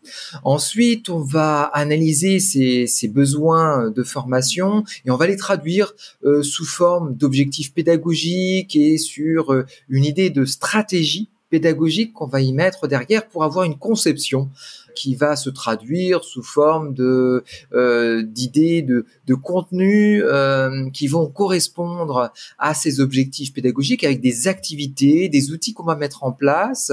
Ensuite, 0.44 1.10
on 1.10 1.20
va 1.20 1.64
analyser 1.64 2.40
ces, 2.40 2.86
ces, 2.86 3.08
besoins 3.08 3.90
de 3.90 4.02
formation 4.02 4.84
et 5.04 5.10
on 5.10 5.16
va 5.16 5.26
les 5.26 5.36
traduire 5.36 5.92
euh, 6.24 6.42
sous 6.42 6.64
forme 6.64 7.14
d'objectifs 7.14 7.74
pédagogiques 7.74 8.76
et 8.76 8.96
sur 8.96 9.64
une 9.90 10.04
idée 10.04 10.30
de 10.30 10.46
stratégie 10.46 11.28
pédagogique 11.50 12.12
qu'on 12.12 12.26
va 12.26 12.40
y 12.40 12.52
mettre 12.52 12.88
derrière 12.88 13.26
pour 13.26 13.44
avoir 13.44 13.64
une 13.64 13.78
conception 13.78 14.48
qui 14.94 15.14
va 15.14 15.36
se 15.36 15.50
traduire 15.50 16.24
sous 16.24 16.42
forme 16.42 16.94
de 16.94 17.44
euh, 17.72 18.22
d'idées, 18.22 18.82
de, 18.82 19.06
de 19.26 19.34
contenus 19.34 20.22
euh, 20.24 20.90
qui 20.90 21.06
vont 21.06 21.26
correspondre 21.28 22.32
à 22.58 22.74
ces 22.74 23.00
objectifs 23.00 23.52
pédagogiques 23.52 24.04
avec 24.04 24.20
des 24.20 24.48
activités, 24.48 25.28
des 25.28 25.50
outils 25.52 25.74
qu'on 25.74 25.84
va 25.84 25.96
mettre 25.96 26.24
en 26.24 26.32
place 26.32 26.92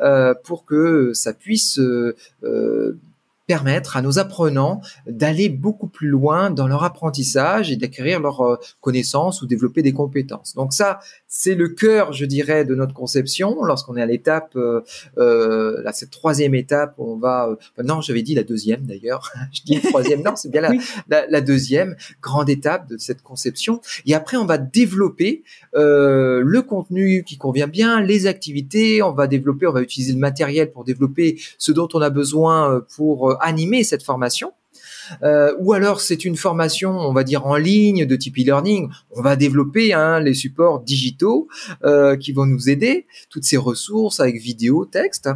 euh, 0.00 0.34
pour 0.44 0.64
que 0.64 1.12
ça 1.14 1.32
puisse 1.32 1.80
permettre 3.50 3.96
à 3.96 4.00
nos 4.00 4.20
apprenants 4.20 4.80
d'aller 5.08 5.48
beaucoup 5.48 5.88
plus 5.88 6.06
loin 6.06 6.52
dans 6.52 6.68
leur 6.68 6.84
apprendissage 6.84 7.72
et 7.72 7.74
d'acquérir 7.74 8.20
leurs 8.20 8.42
euh, 8.42 8.56
connaissances 8.80 9.42
ou 9.42 9.46
développer 9.48 9.82
des 9.82 9.92
compétences. 9.92 10.54
Donc 10.54 10.72
ça, 10.72 11.00
c'est 11.32 11.54
le 11.54 11.68
cœur, 11.68 12.12
je 12.12 12.24
dirais, 12.24 12.64
de 12.64 12.74
notre 12.74 12.92
conception. 12.92 13.62
Lorsqu'on 13.62 13.96
est 13.96 14.02
à 14.02 14.06
l'étape, 14.06 14.56
euh, 14.56 14.80
euh 15.16 15.80
là, 15.84 15.92
cette 15.92 16.10
troisième 16.10 16.56
étape, 16.56 16.94
on 16.98 17.16
va, 17.16 17.48
euh, 17.48 17.82
non, 17.84 18.00
j'avais 18.00 18.22
dit 18.22 18.34
la 18.34 18.42
deuxième 18.42 18.82
d'ailleurs. 18.82 19.30
je 19.52 19.62
dis 19.62 19.76
la 19.76 19.88
troisième, 19.88 20.22
non, 20.22 20.34
c'est 20.34 20.50
bien 20.50 20.60
la, 20.60 20.72
la, 21.08 21.26
la, 21.28 21.40
deuxième 21.40 21.94
grande 22.20 22.50
étape 22.50 22.88
de 22.88 22.98
cette 22.98 23.22
conception. 23.22 23.80
Et 24.06 24.14
après, 24.14 24.36
on 24.36 24.44
va 24.44 24.58
développer 24.58 25.44
euh, 25.76 26.42
le 26.44 26.62
contenu 26.62 27.22
qui 27.22 27.38
convient 27.38 27.68
bien, 27.68 28.00
les 28.00 28.26
activités. 28.26 29.00
On 29.00 29.12
va 29.12 29.28
développer, 29.28 29.68
on 29.68 29.72
va 29.72 29.82
utiliser 29.82 30.12
le 30.12 30.18
matériel 30.18 30.72
pour 30.72 30.82
développer 30.82 31.40
ce 31.58 31.70
dont 31.70 31.88
on 31.94 32.02
a 32.02 32.10
besoin 32.10 32.84
pour 32.96 33.40
animer 33.40 33.84
cette 33.84 34.02
formation. 34.02 34.52
Euh, 35.22 35.54
ou 35.58 35.72
alors 35.72 36.00
c'est 36.00 36.24
une 36.24 36.36
formation, 36.36 36.90
on 36.90 37.12
va 37.12 37.24
dire 37.24 37.46
en 37.46 37.56
ligne 37.56 38.06
de 38.06 38.16
type 38.16 38.36
e-learning. 38.38 38.88
On 39.10 39.22
va 39.22 39.36
développer 39.36 39.92
hein, 39.92 40.20
les 40.20 40.34
supports 40.34 40.80
digitaux 40.80 41.48
euh, 41.84 42.16
qui 42.16 42.32
vont 42.32 42.46
nous 42.46 42.68
aider, 42.68 43.06
toutes 43.28 43.44
ces 43.44 43.56
ressources 43.56 44.20
avec 44.20 44.36
vidéo, 44.36 44.84
texte. 44.84 45.28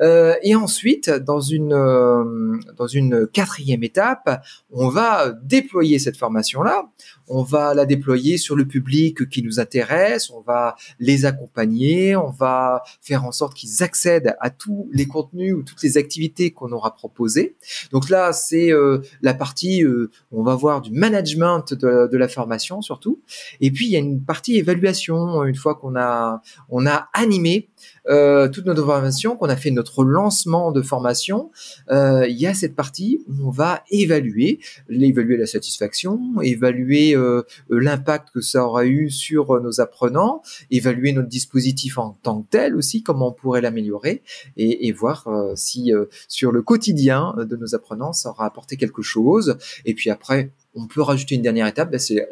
Euh, 0.00 0.34
et 0.42 0.54
ensuite, 0.54 1.10
dans 1.10 1.40
une 1.40 1.72
euh, 1.72 2.58
dans 2.76 2.86
une 2.86 3.26
quatrième 3.26 3.82
étape, 3.82 4.42
on 4.70 4.88
va 4.88 5.32
déployer 5.42 5.98
cette 5.98 6.16
formation 6.16 6.62
là. 6.62 6.84
On 7.28 7.42
va 7.42 7.74
la 7.74 7.86
déployer 7.86 8.36
sur 8.36 8.56
le 8.56 8.66
public 8.66 9.28
qui 9.28 9.42
nous 9.42 9.60
intéresse. 9.60 10.30
On 10.30 10.40
va 10.40 10.76
les 10.98 11.24
accompagner. 11.24 12.16
On 12.16 12.30
va 12.30 12.82
faire 13.00 13.24
en 13.24 13.32
sorte 13.32 13.54
qu'ils 13.54 13.82
accèdent 13.82 14.36
à 14.40 14.50
tous 14.50 14.88
les 14.92 15.06
contenus 15.06 15.54
ou 15.54 15.62
toutes 15.62 15.82
les 15.82 15.98
activités 15.98 16.50
qu'on 16.50 16.72
aura 16.72 16.94
proposées. 16.94 17.56
Donc 17.90 18.08
là, 18.08 18.32
c'est 18.32 18.72
euh, 18.72 18.98
la 19.22 19.34
partie, 19.34 19.84
euh, 19.84 20.10
on 20.30 20.42
va 20.42 20.54
voir 20.54 20.80
du 20.80 20.90
management 20.92 21.74
de, 21.74 22.16
la 22.16 22.28
formation 22.28 22.82
surtout. 22.82 23.20
Et 23.60 23.70
puis 23.70 23.86
il 23.86 23.90
y 23.92 23.96
a 23.96 23.98
une 23.98 24.22
partie 24.22 24.56
évaluation 24.56 25.44
une 25.44 25.54
fois 25.54 25.74
qu'on 25.74 25.96
a 25.96 26.42
on 26.68 26.86
a 26.86 27.08
animé 27.14 27.68
euh, 28.08 28.48
toute 28.48 28.66
notre 28.66 28.84
formation, 28.84 29.36
qu'on 29.36 29.48
a 29.48 29.56
fait 29.56 29.70
notre 29.70 30.04
lancement 30.04 30.72
de 30.72 30.82
formation, 30.82 31.50
euh, 31.90 32.26
il 32.28 32.38
y 32.38 32.46
a 32.46 32.54
cette 32.54 32.74
partie 32.74 33.20
où 33.28 33.48
on 33.48 33.50
va 33.50 33.82
évaluer, 33.90 34.60
évaluer 34.88 35.36
la 35.36 35.46
satisfaction, 35.46 36.40
évaluer 36.42 37.14
euh, 37.14 37.42
l'impact 37.68 38.30
que 38.34 38.40
ça 38.40 38.66
aura 38.66 38.86
eu 38.86 39.10
sur 39.10 39.60
nos 39.60 39.80
apprenants, 39.80 40.42
évaluer 40.70 41.12
notre 41.12 41.28
dispositif 41.28 41.98
en 41.98 42.18
tant 42.22 42.42
que 42.42 42.48
tel 42.50 42.76
aussi, 42.76 43.02
comment 43.02 43.28
on 43.28 43.32
pourrait 43.32 43.60
l'améliorer, 43.60 44.22
et, 44.56 44.88
et, 44.88 44.92
voir 44.92 45.28
si 45.54 45.92
sur 46.28 46.52
le 46.52 46.62
quotidien 46.62 47.34
de 47.38 47.56
nos 47.56 47.74
apprenants 47.74 48.12
ça 48.12 48.30
aura 48.30 48.46
apporté 48.46 48.76
quelque 48.76 49.02
chose. 49.02 49.56
Et 49.84 49.94
puis 49.94 50.10
après, 50.10 50.52
on 50.74 50.86
peut 50.86 51.02
rajouter 51.02 51.34
une 51.34 51.42
dernière 51.42 51.66
étape, 51.66 51.90
ben, 51.90 51.98
c'est 51.98 52.28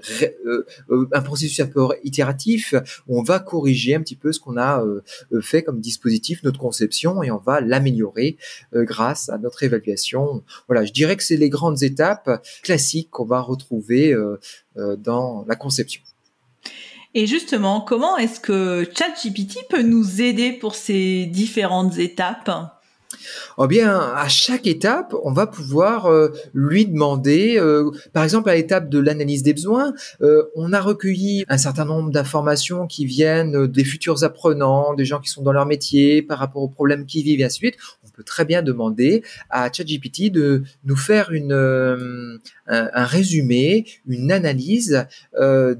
euh, 0.47 0.65
euh, 0.91 1.09
un 1.13 1.21
processus 1.21 1.61
un 1.61 1.67
peu 1.67 1.89
itératif 2.05 2.75
où 3.07 3.19
on 3.19 3.23
va 3.23 3.39
corriger 3.39 3.95
un 3.95 4.01
petit 4.01 4.17
peu 4.17 4.33
ce 4.33 4.41
qu'on 4.41 4.57
a 4.57 4.83
euh, 4.83 5.03
fait 5.41 5.63
comme 5.63 5.81
dispositif, 5.81 6.43
notre 6.43 6.59
conception, 6.59 7.23
et 7.23 7.31
on 7.31 7.39
va 7.39 7.61
l'améliorer 7.61 8.37
grâce 8.73 9.29
à 9.29 9.39
notre 9.39 9.63
évaluation. 9.63 10.43
Voilà, 10.69 10.85
je 10.85 10.93
dirais 10.93 11.17
que 11.17 11.23
c'est 11.23 11.37
les 11.37 11.49
grandes 11.49 11.83
étapes 11.83 12.43
classiques 12.63 13.11
qu'on 13.11 13.25
va 13.25 13.41
retrouver 13.41 14.15
dans 14.77 15.45
la 15.49 15.57
conception. 15.57 16.03
Et 17.15 17.27
justement, 17.27 17.81
comment 17.81 18.17
est-ce 18.17 18.41
que 18.41 18.89
ChatGPT 18.95 19.69
peut 19.69 19.83
nous 19.83 20.23
aider 20.23 20.53
pour 20.53 20.75
ces 20.75 21.27
différentes 21.27 21.99
étapes? 21.99 22.80
Eh 23.63 23.67
bien, 23.67 23.99
à 23.99 24.29
chaque 24.29 24.67
étape, 24.67 25.15
on 25.25 25.33
va 25.33 25.47
pouvoir 25.47 26.07
euh, 26.07 26.29
lui 26.55 26.87
demander, 26.87 27.57
euh, 27.59 27.91
par 28.13 28.25
exemple 28.25 28.49
à 28.51 28.55
l'étape 28.55 28.89
de 28.89 28.99
l'analyse 28.99 29.43
des 29.43 29.53
besoins, 29.53 29.93
euh, 30.23 30.45
on 30.55 30.73
a 30.73 30.81
recueilli 30.81 31.45
un 31.49 31.59
certain 31.59 31.85
nombre 31.85 32.11
d'informations 32.11 32.87
qui 32.87 33.05
viennent 33.05 33.67
des 33.67 33.85
futurs 33.85 34.25
apprenants, 34.25 34.95
des 34.95 35.05
gens 35.05 35.21
qui 35.21 35.31
sont 35.31 35.43
dans 35.43 35.53
leur 35.53 35.67
métier, 35.67 36.23
par 36.23 36.39
rapport 36.39 36.63
aux 36.63 36.69
problèmes 36.69 37.07
qu'ils 37.07 37.25
vivent 37.25 37.41
et 37.41 37.45
ainsi 37.45 37.61
de 37.61 37.67
suite. 37.67 37.77
Très 38.25 38.45
bien 38.45 38.63
demander 38.63 39.23
à 39.49 39.73
ChatGPT 39.73 40.31
de 40.31 40.63
nous 40.85 40.97
faire 40.97 41.33
une, 41.33 41.53
un, 41.53 42.39
un, 42.67 43.05
résumé, 43.05 43.87
une 44.07 44.33
analyse 44.33 45.07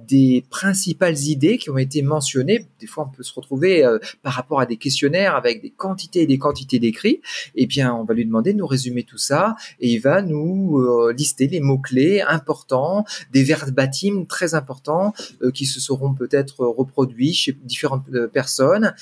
des 0.09 0.45
principales 0.51 1.19
idées 1.19 1.59
qui 1.59 1.71
ont 1.71 1.79
été 1.79 2.03
mentionnées. 2.03 2.67
Des 2.81 2.87
fois, 2.87 3.09
on 3.11 3.17
peut 3.17 3.23
se 3.23 3.35
retrouver 3.35 3.87
par 4.23 4.33
rapport 4.33 4.61
à 4.61 4.67
des 4.67 4.77
questionnaires 4.77 5.37
avec 5.37 5.63
des 5.63 5.71
quantités 5.71 6.23
et 6.23 6.27
des 6.27 6.39
quantités 6.39 6.79
d'écrits 6.79 7.21
eh 7.55 7.67
bien, 7.67 7.95
on 7.95 8.05
va 8.05 8.15
lui 8.15 8.25
demander 8.25 8.53
de 8.53 8.59
nous 8.59 8.67
résumer 8.67 9.03
tout 9.03 9.19
ça 9.19 9.57
et 9.81 9.93
il 9.93 9.99
va 9.99 10.23
nous 10.23 10.79
euh, 10.79 11.13
lister 11.13 11.47
les 11.47 11.61
mots-clés 11.61 12.21
importants, 12.21 13.05
des 13.33 13.43
verbatim 13.43 14.27
très 14.27 14.55
importants 14.55 15.13
euh, 15.43 15.51
qui 15.51 15.67
se 15.67 15.81
seront 15.81 16.15
peut-être 16.15 16.65
reproduits 16.65 17.33
chez 17.33 17.53
différentes 17.53 18.05
euh, 18.15 18.29
personnes 18.29 18.95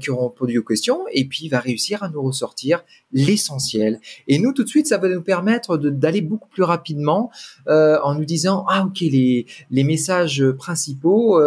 qui 0.00 0.10
auront 0.10 0.28
répondu 0.28 0.58
aux 0.58 0.64
questions 0.64 1.04
et 1.12 1.24
puis 1.24 1.44
il 1.44 1.48
va 1.48 1.60
réussir 1.60 2.02
à 2.02 2.08
nous 2.08 2.22
ressortir 2.22 2.84
l'essentiel. 3.12 4.00
Et 4.28 4.38
nous, 4.38 4.52
tout 4.52 4.64
de 4.64 4.68
suite, 4.68 4.86
ça 4.86 4.98
va 4.98 5.08
nous 5.08 5.22
permettre 5.22 5.76
d'aller 5.76 6.20
beaucoup 6.20 6.48
plus 6.48 6.62
rapidement 6.62 7.30
en 7.66 8.14
nous 8.14 8.24
disant, 8.24 8.64
ah 8.68 8.84
ok, 8.86 9.00
les, 9.00 9.46
les 9.70 9.84
messages 9.84 10.44
principaux 10.58 11.40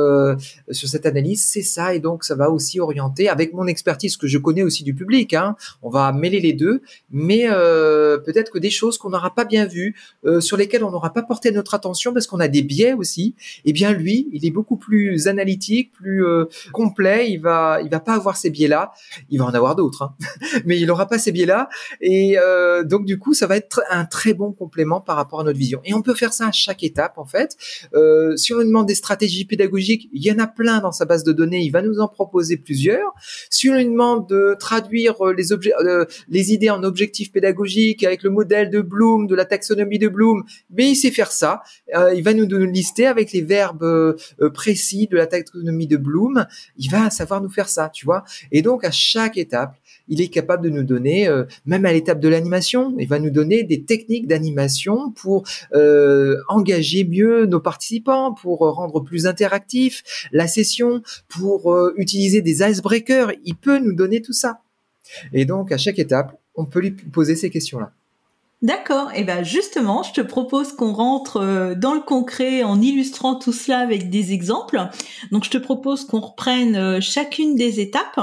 sur 0.71 0.87
cette 0.87 1.05
analyse, 1.05 1.45
c'est 1.45 1.61
ça 1.61 1.93
et 1.93 1.99
donc 1.99 2.23
ça 2.23 2.35
va 2.35 2.49
aussi 2.49 2.79
orienter 2.79 3.29
avec 3.29 3.53
mon 3.53 3.67
expertise 3.67 4.17
que 4.17 4.27
je 4.27 4.37
connais 4.37 4.63
aussi 4.63 4.83
du 4.83 4.93
public. 4.93 5.33
Hein, 5.33 5.55
on 5.81 5.89
va 5.89 6.11
mêler 6.11 6.39
les 6.39 6.53
deux, 6.53 6.81
mais 7.11 7.45
euh, 7.49 8.17
peut-être 8.17 8.51
que 8.51 8.59
des 8.59 8.69
choses 8.69 8.97
qu'on 8.97 9.09
n'aura 9.09 9.33
pas 9.33 9.45
bien 9.45 9.65
vues, 9.65 9.95
euh, 10.25 10.41
sur 10.41 10.57
lesquelles 10.57 10.83
on 10.83 10.91
n'aura 10.91 11.13
pas 11.13 11.23
porté 11.23 11.51
notre 11.51 11.73
attention 11.73 12.13
parce 12.13 12.27
qu'on 12.27 12.39
a 12.39 12.47
des 12.47 12.61
biais 12.61 12.93
aussi. 12.93 13.35
Eh 13.65 13.73
bien, 13.73 13.93
lui, 13.93 14.27
il 14.31 14.45
est 14.45 14.51
beaucoup 14.51 14.77
plus 14.77 15.27
analytique, 15.27 15.91
plus 15.91 16.25
euh, 16.25 16.45
complet. 16.71 17.31
Il 17.31 17.37
va, 17.37 17.79
il 17.83 17.89
va 17.89 17.99
pas 17.99 18.15
avoir 18.15 18.37
ces 18.37 18.49
biais-là. 18.49 18.91
Il 19.29 19.39
va 19.39 19.45
en 19.45 19.53
avoir 19.53 19.75
d'autres, 19.75 20.03
hein. 20.03 20.15
mais 20.65 20.79
il 20.79 20.87
n'aura 20.87 21.07
pas 21.07 21.17
ces 21.17 21.28
biais-là. 21.31 21.69
Et 22.01 22.37
donc, 22.85 23.05
du 23.05 23.19
coup, 23.19 23.33
ça 23.33 23.47
va 23.47 23.57
être 23.57 23.81
un 23.89 24.05
très 24.05 24.33
bon 24.33 24.51
complément 24.51 25.01
par 25.01 25.15
rapport 25.15 25.41
à 25.41 25.43
notre 25.43 25.57
vision. 25.57 25.81
Et 25.85 25.93
on 25.93 26.01
peut 26.01 26.13
faire 26.13 26.33
ça 26.33 26.47
à 26.47 26.51
chaque 26.51 26.83
étape, 26.83 27.17
en 27.17 27.25
fait. 27.25 27.55
si 28.35 28.53
on 28.53 28.59
lui 28.59 28.65
demande 28.65 28.87
des 28.87 28.95
stratégies 28.95 29.45
pédagogiques, 29.45 30.09
il 30.13 30.23
y 30.23 30.31
en 30.31 30.39
a 30.39 30.47
plein 30.47 30.79
dans 30.79 30.91
sa 30.91 31.05
base 31.05 31.23
de 31.23 31.31
données. 31.31 31.61
Il 31.61 31.71
va 31.71 31.81
nous 31.81 31.99
en 31.99 32.07
proposer 32.07 32.57
plusieurs. 32.57 33.13
Si 33.49 33.69
on 33.69 33.75
lui 33.75 33.85
demande 33.85 34.27
de 34.27 34.55
traduire 34.59 35.15
les 35.35 35.51
objets, 35.51 35.73
les 36.29 36.53
idées 36.53 36.69
en 36.69 36.83
objectifs 36.83 37.31
pédagogiques 37.31 38.03
avec 38.03 38.23
le 38.23 38.29
modèle 38.29 38.69
de 38.69 38.81
Bloom, 38.81 39.27
de 39.27 39.35
la 39.35 39.45
taxonomie 39.45 39.99
de 39.99 40.07
Bloom, 40.07 40.43
mais 40.69 40.89
il 40.89 40.95
sait 40.95 41.11
faire 41.11 41.31
ça. 41.31 41.61
Euh, 41.95 42.13
il 42.13 42.23
va 42.23 42.33
nous, 42.33 42.45
lister 42.65 43.05
avec 43.05 43.31
les 43.31 43.41
verbes 43.41 43.83
euh, 43.83 44.15
euh, 44.41 44.49
précis 44.49 45.07
de 45.07 45.17
la 45.17 45.27
taxonomie 45.27 45.87
de 45.87 45.97
Bloom. 45.97 46.45
Il 46.77 46.89
va 46.89 47.09
savoir 47.09 47.41
nous 47.41 47.49
faire 47.49 47.69
ça, 47.69 47.89
tu 47.89 48.05
vois. 48.05 48.23
Et 48.51 48.61
donc 48.61 48.83
à 48.83 48.91
chaque 48.91 49.37
étape, 49.37 49.75
il 50.09 50.21
est 50.21 50.27
capable 50.27 50.63
de 50.63 50.69
nous 50.69 50.83
donner, 50.83 51.29
même 51.65 51.85
à 51.85 51.93
l'étape 51.93 52.19
de 52.19 52.27
l'animation, 52.27 52.95
il 52.99 53.07
va 53.07 53.19
nous 53.19 53.29
donner 53.29 53.63
des 53.63 53.83
techniques 53.83 54.27
d'animation 54.27 55.11
pour 55.11 55.43
engager 56.49 57.05
mieux 57.05 57.45
nos 57.45 57.59
participants, 57.59 58.33
pour 58.33 58.59
rendre 58.59 58.99
plus 58.99 59.27
interactif 59.27 60.27
la 60.31 60.47
session, 60.47 61.01
pour 61.27 61.91
utiliser 61.95 62.41
des 62.41 62.61
icebreakers. 62.63 63.33
Il 63.45 63.55
peut 63.55 63.79
nous 63.79 63.93
donner 63.93 64.21
tout 64.21 64.33
ça. 64.33 64.59
Et 65.33 65.45
donc, 65.45 65.71
à 65.71 65.77
chaque 65.77 65.99
étape, 65.99 66.39
on 66.55 66.65
peut 66.65 66.79
lui 66.79 66.91
poser 66.91 67.35
ces 67.35 67.49
questions-là. 67.49 67.91
D'accord. 68.61 69.11
Et 69.13 69.21
eh 69.21 69.23
ben 69.23 69.41
justement, 69.41 70.03
je 70.03 70.11
te 70.11 70.19
propose 70.19 70.73
qu'on 70.73 70.91
rentre 70.91 71.37
euh, 71.37 71.75
dans 71.75 71.93
le 71.93 72.01
concret 72.01 72.61
en 72.61 72.81
illustrant 72.81 73.35
tout 73.35 73.53
cela 73.53 73.79
avec 73.79 74.09
des 74.09 74.33
exemples. 74.33 74.81
Donc 75.31 75.45
je 75.45 75.49
te 75.49 75.57
propose 75.57 76.03
qu'on 76.03 76.19
reprenne 76.19 76.75
euh, 76.75 76.99
chacune 76.99 77.55
des 77.55 77.79
étapes 77.79 78.19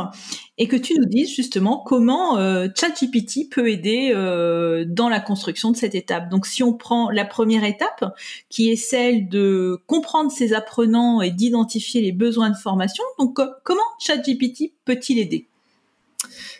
et 0.58 0.68
que 0.68 0.76
tu 0.76 0.92
nous 0.98 1.06
dises 1.06 1.34
justement 1.34 1.78
comment 1.78 2.36
euh, 2.36 2.68
ChatGPT 2.78 3.48
peut 3.50 3.70
aider 3.70 4.12
dans 4.86 5.08
la 5.08 5.20
construction 5.20 5.70
de 5.70 5.76
cette 5.76 5.94
étape. 5.94 6.28
Donc 6.28 6.44
si 6.44 6.62
on 6.62 6.74
prend 6.74 7.10
la 7.10 7.24
première 7.24 7.64
étape 7.64 8.04
qui 8.50 8.68
est 8.68 8.76
celle 8.76 9.30
de 9.30 9.80
comprendre 9.86 10.30
ses 10.30 10.52
apprenants 10.52 11.22
et 11.22 11.30
d'identifier 11.30 12.02
les 12.02 12.12
besoins 12.12 12.50
de 12.50 12.56
formation. 12.56 13.04
Donc 13.18 13.38
comment 13.64 13.80
ChatGPT 13.98 14.74
peut-il 14.84 15.18
aider? 15.18 15.46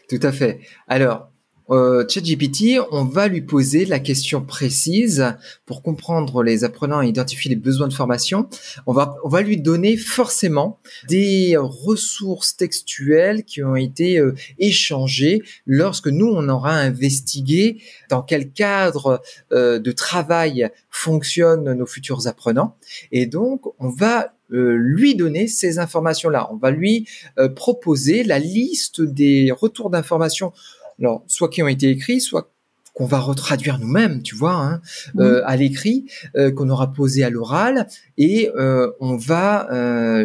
Tout 0.09 0.21
à 0.23 0.33
fait. 0.33 0.61
Alors 0.88 1.28
euh, 1.71 2.07
ChatGPT, 2.09 2.79
on 2.93 3.05
va 3.05 3.27
lui 3.27 3.41
poser 3.41 3.87
la 3.87 3.99
question 3.99 4.41
précise 4.41 5.35
pour 5.65 5.83
comprendre 5.83 6.43
les 6.43 6.63
apprenants 6.63 7.03
et 7.03 7.09
identifier 7.09 7.49
les 7.49 7.57
besoins 7.57 7.89
de 7.89 7.93
formation. 7.93 8.49
On 8.87 8.93
va, 8.93 9.17
on 9.25 9.29
va 9.29 9.43
lui 9.43 9.57
donner 9.57 9.97
forcément 9.97 10.79
des 11.09 11.57
ressources 11.57 12.57
textuelles 12.57 13.43
qui 13.43 13.63
ont 13.65 13.77
été 13.77 14.19
euh, 14.19 14.35
échangées 14.59 15.43
lorsque 15.67 16.09
nous, 16.09 16.29
on 16.29 16.49
aura 16.49 16.75
investigué 16.75 17.83
dans 18.11 18.23
quel 18.23 18.53
cadre 18.53 19.21
euh, 19.53 19.79
de 19.79 19.91
travail 19.91 20.71
fonctionnent 20.91 21.73
nos 21.73 21.87
futurs 21.87 22.29
apprenants. 22.29 22.77
Et 23.11 23.27
donc, 23.27 23.63
on 23.81 23.89
va 23.89 24.35
euh, 24.53 24.77
lui 24.77 25.17
donner 25.17 25.49
ces 25.49 25.81
informations-là. 25.81 26.49
On 26.53 26.57
va 26.57 26.71
lui 26.71 27.09
proposer 27.57 28.23
la 28.23 28.39
liste 28.39 29.01
des 29.03 29.51
retours 29.51 29.91
d'informations 29.91 30.53
alors 30.99 31.25
soit 31.26 31.49
qui 31.49 31.62
ont 31.62 31.69
été 31.69 31.91
écrits, 31.91 32.21
soit 32.21 32.50
qu'on 32.97 33.05
va 33.05 33.21
retraduire 33.21 33.79
nous-mêmes, 33.79 34.23
tu 34.23 34.35
vois, 34.35 34.55
hein, 34.55 34.81
euh, 35.19 35.43
à 35.45 35.57
l'écrit, 35.57 36.07
euh, 36.35 36.50
qu'on 36.50 36.71
aura 36.71 36.95
posé 36.95 37.25
à 37.25 37.31
l'oral, 37.31 37.88
et 38.17 38.50
euh, 38.57 38.91
on 39.00 39.17
va 39.17 39.69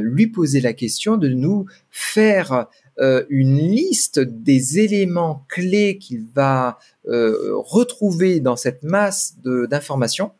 lui 0.01 0.27
poser 0.27 0.61
la 0.61 0.73
question 0.73 1.17
de 1.17 1.27
nous 1.27 1.65
faire 1.89 2.67
une 3.29 3.57
liste 3.57 4.19
des 4.19 4.79
éléments 4.79 5.45
clés 5.49 5.97
qu'il 5.97 6.23
va 6.35 6.77
retrouver 7.05 8.39
dans 8.39 8.55
cette 8.55 8.83
masse 8.83 9.35
d'informations 9.43 10.31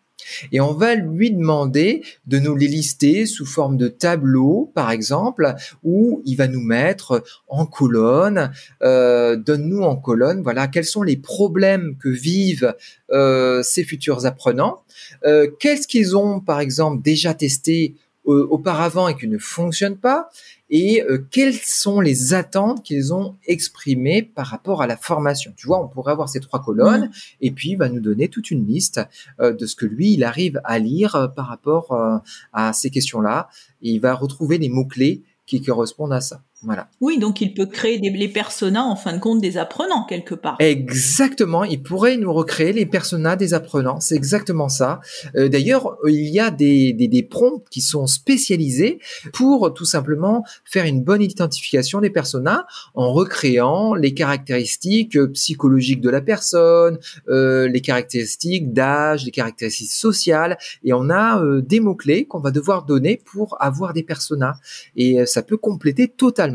et 0.51 0.61
on 0.61 0.73
va 0.73 0.95
lui 0.95 1.31
demander 1.31 2.03
de 2.27 2.39
nous 2.39 2.55
les 2.55 2.67
lister 2.67 3.25
sous 3.25 3.45
forme 3.45 3.77
de 3.77 3.87
tableau, 3.87 4.71
par 4.73 4.91
exemple, 4.91 5.53
où 5.83 6.21
il 6.25 6.35
va 6.35 6.47
nous 6.47 6.61
mettre 6.61 7.23
en 7.47 7.65
colonne, 7.65 8.51
euh, 8.83 9.35
donne-nous 9.35 9.81
en 9.81 9.95
colonne, 9.95 10.41
voilà, 10.41 10.67
quels 10.67 10.85
sont 10.85 11.03
les 11.03 11.17
problèmes 11.17 11.95
que 11.97 12.09
vivent 12.09 12.75
euh, 13.11 13.63
ces 13.63 13.83
futurs 13.83 14.25
apprenants, 14.25 14.83
euh, 15.25 15.49
qu'est-ce 15.59 15.87
qu'ils 15.87 16.15
ont, 16.15 16.39
par 16.39 16.59
exemple, 16.59 17.01
déjà 17.01 17.33
testé 17.33 17.95
auparavant 18.25 19.07
et 19.07 19.17
qui 19.17 19.27
ne 19.27 19.37
fonctionne 19.37 19.97
pas 19.97 20.29
et 20.71 21.03
euh, 21.03 21.17
quelles 21.29 21.53
sont 21.53 21.99
les 21.99 22.33
attentes 22.33 22.81
qu'ils 22.81 23.13
ont 23.13 23.35
exprimées 23.45 24.21
par 24.21 24.47
rapport 24.47 24.81
à 24.81 24.87
la 24.87 24.95
formation? 24.95 25.53
Tu 25.57 25.67
vois, 25.67 25.83
on 25.83 25.89
pourrait 25.89 26.13
avoir 26.13 26.29
ces 26.29 26.39
trois 26.39 26.63
colonnes 26.63 27.07
mmh. 27.07 27.11
et 27.41 27.51
puis 27.51 27.71
il 27.71 27.75
va 27.75 27.89
nous 27.89 27.99
donner 27.99 28.29
toute 28.29 28.51
une 28.51 28.65
liste 28.65 29.01
euh, 29.41 29.51
de 29.51 29.65
ce 29.65 29.75
que 29.75 29.85
lui, 29.85 30.13
il 30.13 30.23
arrive 30.23 30.61
à 30.63 30.79
lire 30.79 31.15
euh, 31.15 31.27
par 31.27 31.47
rapport 31.47 32.21
à 32.53 32.71
ces 32.71 32.89
questions-là. 32.89 33.49
Et 33.81 33.91
il 33.91 33.99
va 33.99 34.13
retrouver 34.13 34.57
les 34.57 34.69
mots-clés 34.69 35.23
qui 35.45 35.61
correspondent 35.61 36.13
à 36.13 36.21
ça. 36.21 36.41
Voilà. 36.63 36.89
Oui, 37.01 37.17
donc 37.17 37.41
il 37.41 37.55
peut 37.55 37.65
créer 37.65 37.97
des, 37.97 38.11
les 38.11 38.27
personas 38.27 38.83
en 38.83 38.95
fin 38.95 39.13
de 39.13 39.19
compte 39.19 39.41
des 39.41 39.57
apprenants 39.57 40.05
quelque 40.07 40.35
part. 40.35 40.57
Exactement, 40.59 41.63
il 41.63 41.81
pourrait 41.81 42.17
nous 42.17 42.31
recréer 42.31 42.71
les 42.71 42.85
personas 42.85 43.35
des 43.35 43.55
apprenants, 43.55 43.99
c'est 43.99 44.15
exactement 44.15 44.69
ça. 44.69 44.99
Euh, 45.35 45.49
d'ailleurs, 45.49 45.97
il 46.07 46.29
y 46.29 46.39
a 46.39 46.51
des, 46.51 46.93
des, 46.93 47.07
des, 47.07 47.23
prompts 47.23 47.63
qui 47.71 47.81
sont 47.81 48.05
spécialisés 48.05 48.99
pour 49.33 49.73
tout 49.73 49.85
simplement 49.85 50.43
faire 50.63 50.85
une 50.85 51.03
bonne 51.03 51.23
identification 51.23 51.99
des 51.99 52.11
personas 52.11 52.67
en 52.93 53.11
recréant 53.11 53.95
les 53.95 54.13
caractéristiques 54.13 55.17
psychologiques 55.33 56.01
de 56.01 56.11
la 56.11 56.21
personne, 56.21 57.00
euh, 57.29 57.67
les 57.69 57.81
caractéristiques 57.81 58.71
d'âge, 58.71 59.25
les 59.25 59.31
caractéristiques 59.31 59.91
sociales, 59.91 60.59
et 60.83 60.93
on 60.93 61.09
a 61.09 61.41
euh, 61.41 61.61
des 61.61 61.79
mots-clés 61.79 62.25
qu'on 62.25 62.39
va 62.39 62.51
devoir 62.51 62.85
donner 62.85 63.19
pour 63.25 63.57
avoir 63.59 63.93
des 63.93 64.03
personas. 64.03 64.57
Et 64.95 65.25
ça 65.25 65.41
peut 65.41 65.57
compléter 65.57 66.07
totalement 66.07 66.50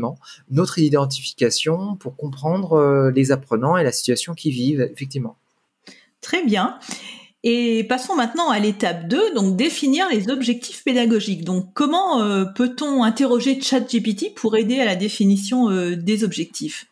notre 0.49 0.79
identification 0.79 1.95
pour 1.95 2.15
comprendre 2.15 2.73
euh, 2.73 3.11
les 3.11 3.31
apprenants 3.31 3.77
et 3.77 3.83
la 3.83 3.91
situation 3.91 4.33
qu'ils 4.33 4.53
vivent, 4.53 4.89
effectivement. 4.93 5.35
Très 6.21 6.43
bien. 6.43 6.79
Et 7.43 7.85
passons 7.85 8.15
maintenant 8.15 8.49
à 8.49 8.59
l'étape 8.59 9.07
2, 9.07 9.33
donc 9.33 9.55
définir 9.55 10.07
les 10.09 10.29
objectifs 10.29 10.83
pédagogiques. 10.83 11.43
Donc 11.43 11.67
comment 11.73 12.21
euh, 12.21 12.45
peut-on 12.45 13.03
interroger 13.03 13.61
ChatGPT 13.61 14.33
pour 14.35 14.57
aider 14.57 14.79
à 14.79 14.85
la 14.85 14.95
définition 14.95 15.69
euh, 15.69 15.95
des 15.95 16.23
objectifs? 16.23 16.87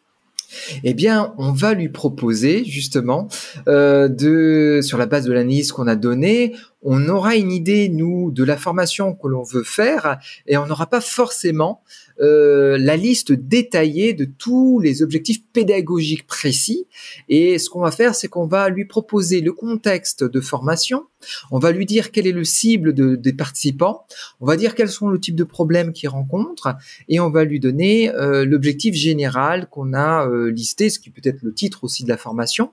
Eh 0.84 0.94
bien, 0.94 1.34
on 1.38 1.52
va 1.52 1.74
lui 1.74 1.90
proposer 1.90 2.64
justement 2.64 3.28
de, 3.66 4.80
sur 4.82 4.98
la 4.98 5.06
base 5.06 5.26
de 5.26 5.34
l'analyse 5.34 5.74
qu'on 5.74 5.88
a 5.88 5.96
donnée, 5.96 6.56
on 6.86 7.10
aura 7.10 7.36
une 7.36 7.52
idée 7.52 7.90
nous 7.90 8.32
de 8.32 8.44
la 8.44 8.58
formation 8.58 9.16
que 9.16 9.28
l'on 9.28 9.42
veut 9.42 9.64
faire 9.64 10.20
et 10.46 10.56
on 10.56 10.68
n'aura 10.68 10.86
pas 10.86 11.02
forcément 11.02 11.82
euh, 12.22 12.78
la 12.80 12.96
liste 12.96 13.34
détaillée 13.34 14.14
de 14.14 14.24
tous 14.24 14.80
les 14.80 15.02
objectifs 15.02 15.44
pédagogiques 15.52 16.28
précis. 16.28 16.88
Et 17.28 17.58
ce 17.58 17.70
qu'on 17.70 17.82
va 17.82 17.92
faire, 17.92 18.16
c'est 18.16 18.30
qu'on 18.30 18.46
va 18.46 18.70
lui 18.70 18.86
proposer 18.86 19.42
le 19.42 19.52
contexte 19.52 20.24
de 20.24 20.40
formation, 20.40 21.08
on 21.52 21.60
va 21.60 21.72
lui 21.72 21.86
dire 21.86 22.12
quel 22.12 22.28
est 22.28 22.32
le 22.32 22.44
cible 22.44 22.94
des 22.94 23.34
participants, 23.34 24.06
on 24.40 24.46
va 24.46 24.56
dire 24.56 24.76
quels 24.76 24.90
sont 24.90 25.10
le 25.10 25.20
type 25.20 25.36
de 25.36 25.44
problèmes 25.44 25.92
qu'ils 25.92 26.10
rencontrent, 26.10 26.76
et 27.10 27.20
on 27.20 27.30
va 27.30 27.44
lui 27.44 27.60
donner 27.60 28.14
euh, 28.14 28.46
l'objectif 28.46 28.96
général 28.96 29.68
qu'on 29.70 29.94
a 29.94 30.28
euh, 30.28 30.52
listé, 30.52 30.90
ce 30.90 31.00
qui 31.00 31.10
peut 31.10 31.22
être 31.24 31.42
le 31.42 31.54
titre 31.54 31.84
aussi 31.84 32.04
de 32.04 32.10
la 32.10 32.18
formation, 32.18 32.72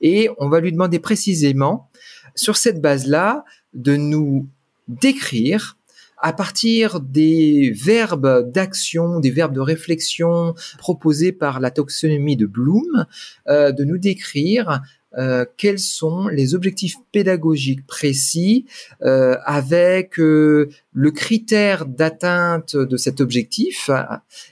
et 0.00 0.30
on 0.38 0.48
va 0.48 0.60
lui 0.60 0.72
demander 0.72 0.98
précisément, 0.98 1.90
sur 2.38 2.56
cette 2.56 2.80
base-là, 2.80 3.44
de 3.74 3.96
nous 3.96 4.48
décrire 4.88 5.78
à 6.20 6.32
partir 6.32 7.00
des 7.00 7.70
verbes 7.70 8.50
d'action, 8.50 9.20
des 9.20 9.30
verbes 9.30 9.54
de 9.54 9.60
réflexion 9.60 10.54
proposés 10.78 11.32
par 11.32 11.60
la 11.60 11.70
taxonomie 11.70 12.36
de 12.36 12.46
Bloom, 12.46 13.06
euh, 13.48 13.72
de 13.72 13.84
nous 13.84 13.98
décrire 13.98 14.82
euh, 15.16 15.46
quels 15.56 15.78
sont 15.78 16.28
les 16.28 16.54
objectifs 16.54 16.96
pédagogiques 17.12 17.86
précis 17.86 18.66
euh, 19.02 19.36
avec 19.44 20.18
le 20.18 20.68
critère 21.14 21.86
d'atteinte 21.86 22.76
de 22.76 22.96
cet 22.96 23.20
objectif 23.20 23.90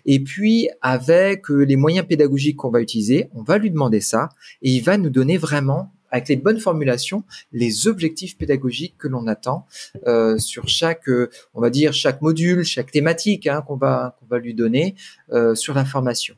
et 0.06 0.20
puis 0.20 0.68
avec 0.80 1.48
les 1.48 1.76
moyens 1.76 2.06
pédagogiques 2.06 2.56
qu'on 2.56 2.70
va 2.70 2.80
utiliser. 2.80 3.28
On 3.34 3.42
va 3.42 3.58
lui 3.58 3.70
demander 3.70 4.00
ça 4.00 4.30
et 4.62 4.70
il 4.70 4.80
va 4.80 4.96
nous 4.96 5.10
donner 5.10 5.36
vraiment 5.36 5.92
avec 6.10 6.28
les 6.28 6.36
bonnes 6.36 6.60
formulations, 6.60 7.24
les 7.52 7.88
objectifs 7.88 8.36
pédagogiques 8.36 8.96
que 8.98 9.08
l'on 9.08 9.26
attend 9.26 9.66
euh, 10.06 10.38
sur 10.38 10.68
chaque, 10.68 11.08
euh, 11.08 11.30
on 11.54 11.60
va 11.60 11.70
dire 11.70 11.92
chaque 11.92 12.22
module, 12.22 12.64
chaque 12.64 12.90
thématique 12.90 13.46
hein, 13.46 13.62
qu'on 13.66 13.76
va 13.76 14.16
qu'on 14.18 14.26
va 14.26 14.38
lui 14.38 14.54
donner 14.54 14.94
euh, 15.32 15.54
sur 15.54 15.74
la 15.74 15.84
formation. 15.84 16.36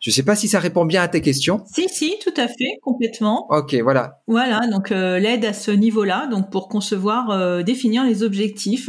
Je 0.00 0.10
ne 0.10 0.12
sais 0.12 0.22
pas 0.22 0.34
si 0.34 0.48
ça 0.48 0.58
répond 0.58 0.84
bien 0.84 1.02
à 1.02 1.08
tes 1.08 1.20
questions. 1.20 1.62
Si, 1.72 1.88
si, 1.88 2.16
tout 2.22 2.34
à 2.36 2.48
fait, 2.48 2.78
complètement. 2.82 3.46
Ok, 3.50 3.74
voilà. 3.82 4.20
Voilà, 4.26 4.66
donc 4.66 4.90
euh, 4.90 5.18
l'aide 5.18 5.44
à 5.44 5.52
ce 5.52 5.70
niveau-là, 5.70 6.26
donc 6.26 6.50
pour 6.50 6.68
concevoir, 6.68 7.30
euh, 7.30 7.62
définir 7.62 8.04
les 8.04 8.22
objectifs. 8.22 8.88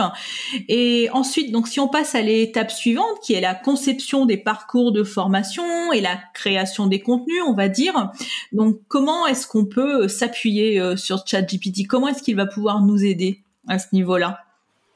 Et 0.67 1.09
ensuite, 1.13 1.51
donc 1.51 1.67
si 1.67 1.79
on 1.79 1.87
passe 1.87 2.15
à 2.15 2.21
l'étape 2.21 2.71
suivante, 2.71 3.19
qui 3.21 3.33
est 3.33 3.41
la 3.41 3.53
conception 3.53 4.25
des 4.25 4.37
parcours 4.37 4.91
de 4.91 5.03
formation 5.03 5.93
et 5.93 6.01
la 6.01 6.17
création 6.33 6.87
des 6.87 6.99
contenus, 6.99 7.43
on 7.47 7.53
va 7.53 7.69
dire. 7.69 8.11
Donc 8.51 8.79
comment 8.87 9.27
est-ce 9.27 9.45
qu'on 9.45 9.65
peut 9.65 10.07
s'appuyer 10.07 10.79
euh, 10.79 10.95
sur 10.95 11.27
ChatGPT? 11.27 11.87
Comment 11.87 12.07
est-ce 12.07 12.23
qu'il 12.23 12.35
va 12.35 12.47
pouvoir 12.47 12.81
nous 12.81 13.03
aider 13.03 13.43
à 13.67 13.77
ce 13.77 13.87
niveau-là? 13.93 14.39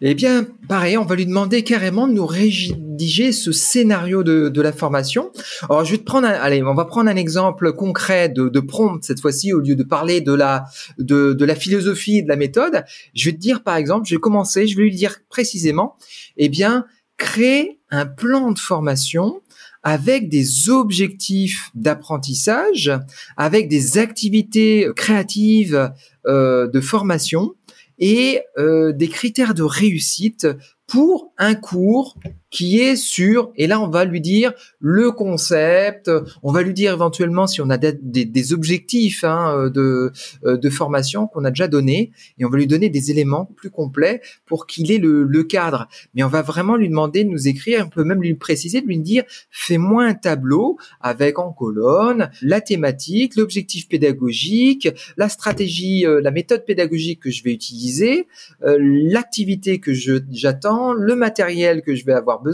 Eh 0.02 0.14
bien, 0.14 0.48
pareil, 0.70 0.98
on 0.98 1.06
va 1.06 1.16
lui 1.16 1.26
demander 1.26 1.64
carrément 1.64 2.08
de 2.08 2.14
nous 2.14 2.26
rédiger 2.26 3.32
ce 3.32 3.52
scénario 3.52 4.24
de, 4.24 4.50
de 4.50 4.62
la 4.62 4.72
formation. 4.72 5.32
Alors, 5.70 5.86
je 5.86 5.92
vais 5.92 5.98
te 5.98 6.04
prendre, 6.04 6.28
un, 6.28 6.32
allez, 6.32 6.62
on 6.62 6.76
va 6.76 6.86
prendre 6.86 7.10
un 7.10 7.16
exemple 7.16 7.74
concret 7.74 8.30
de, 8.30 8.48
de 8.48 8.60
prompt 8.60 9.04
cette 9.04 9.20
fois-ci 9.20 9.54
au 9.54 9.60
lieu 9.60 9.76
de 9.76 9.84
parler 9.84 10.22
de 10.22 10.34
la 10.34 10.66
de, 11.00 11.34
de 11.34 11.46
la 11.46 11.56
philosophie 11.56 12.18
et 12.18 12.22
de 12.22 12.28
la 12.28 12.36
méthode. 12.36 12.84
Je 13.16 13.26
vais 13.26 13.34
te 13.34 13.40
dire, 13.40 13.64
par 13.64 13.76
exemple, 13.76 14.08
je 14.08 14.16
vais 14.16 14.22
commencer, 14.22 14.68
je 14.68 14.78
vais 14.78 14.84
lui 14.84 14.96
dire 14.96 15.18
précisément, 15.30 15.96
eh 16.38 16.50
bien, 16.50 16.86
créer 17.18 17.80
un 17.90 18.06
plan 18.06 18.52
de 18.52 18.60
formation 18.60 19.42
avec 19.82 20.30
des 20.30 20.70
objectifs 20.70 21.72
d'apprentissage, 21.74 22.92
avec 23.38 23.68
des 23.70 23.98
activités 23.98 24.88
créatives 24.96 25.92
euh, 26.28 26.68
de 26.68 26.82
formation 26.82 27.56
et 28.00 28.42
euh, 28.58 28.92
des 28.94 29.08
critères 29.08 29.54
de 29.54 29.64
réussite 29.64 30.48
pour 30.86 31.34
un 31.38 31.56
cours 31.56 32.18
qui 32.58 32.80
est 32.80 32.96
sur, 32.96 33.52
et 33.56 33.68
là 33.68 33.80
on 33.80 33.88
va 33.88 34.04
lui 34.04 34.20
dire 34.20 34.52
le 34.80 35.12
concept, 35.12 36.10
on 36.42 36.52
va 36.52 36.64
lui 36.64 36.74
dire 36.74 36.92
éventuellement 36.92 37.46
si 37.46 37.62
on 37.62 37.70
a 37.70 37.78
des, 37.78 37.94
des, 37.94 38.54
objectifs 38.54 39.24
hein, 39.24 39.70
de, 39.72 40.12
de 40.44 40.70
formation 40.72 41.28
qu'on 41.28 41.46
a 41.46 41.52
déjà 41.52 41.68
donné, 41.68 42.12
et 42.40 42.46
on 42.46 42.50
va 42.50 42.58
lui 42.58 42.66
donner 42.66 42.90
des 42.90 43.12
éléments 43.12 43.46
plus 43.46 43.70
complets 43.70 44.22
pour 44.48 44.66
qu'il 44.66 44.92
ait 44.92 44.98
le, 44.98 45.22
le 45.22 45.44
cadre. 45.44 45.88
Mais 46.16 46.24
on 46.24 46.30
va 46.30 46.42
vraiment 46.42 46.78
lui 46.78 46.90
demander 46.90 47.24
de 47.24 47.30
nous 47.30 47.48
écrire, 47.48 47.84
on 47.86 47.90
peut 47.90 48.04
même 48.04 48.24
lui 48.24 48.34
préciser, 48.34 48.82
de 48.82 48.88
lui 48.88 48.98
dire 48.98 49.24
fais-moi 49.52 50.06
un 50.06 50.16
tableau 50.16 50.80
avec 51.00 51.38
en 51.38 51.52
colonne 51.52 52.32
la 52.42 52.60
thématique, 52.60 53.36
l'objectif 53.36 53.88
pédagogique, 53.88 54.90
la 55.16 55.30
stratégie, 55.30 56.08
euh, 56.08 56.22
la 56.22 56.32
méthode 56.32 56.66
pédagogique 56.66 57.20
que 57.20 57.30
je 57.30 57.44
vais 57.44 57.54
utiliser, 57.54 58.26
euh, 58.64 58.80
l'activité 58.80 59.80
que 59.80 59.94
j'attends, 59.94 60.94
le 60.94 61.14
matériel 61.14 61.84
que 61.84 61.94
je 61.94 62.04
vais 62.04 62.14
avoir 62.14 62.42
besoin, 62.42 62.47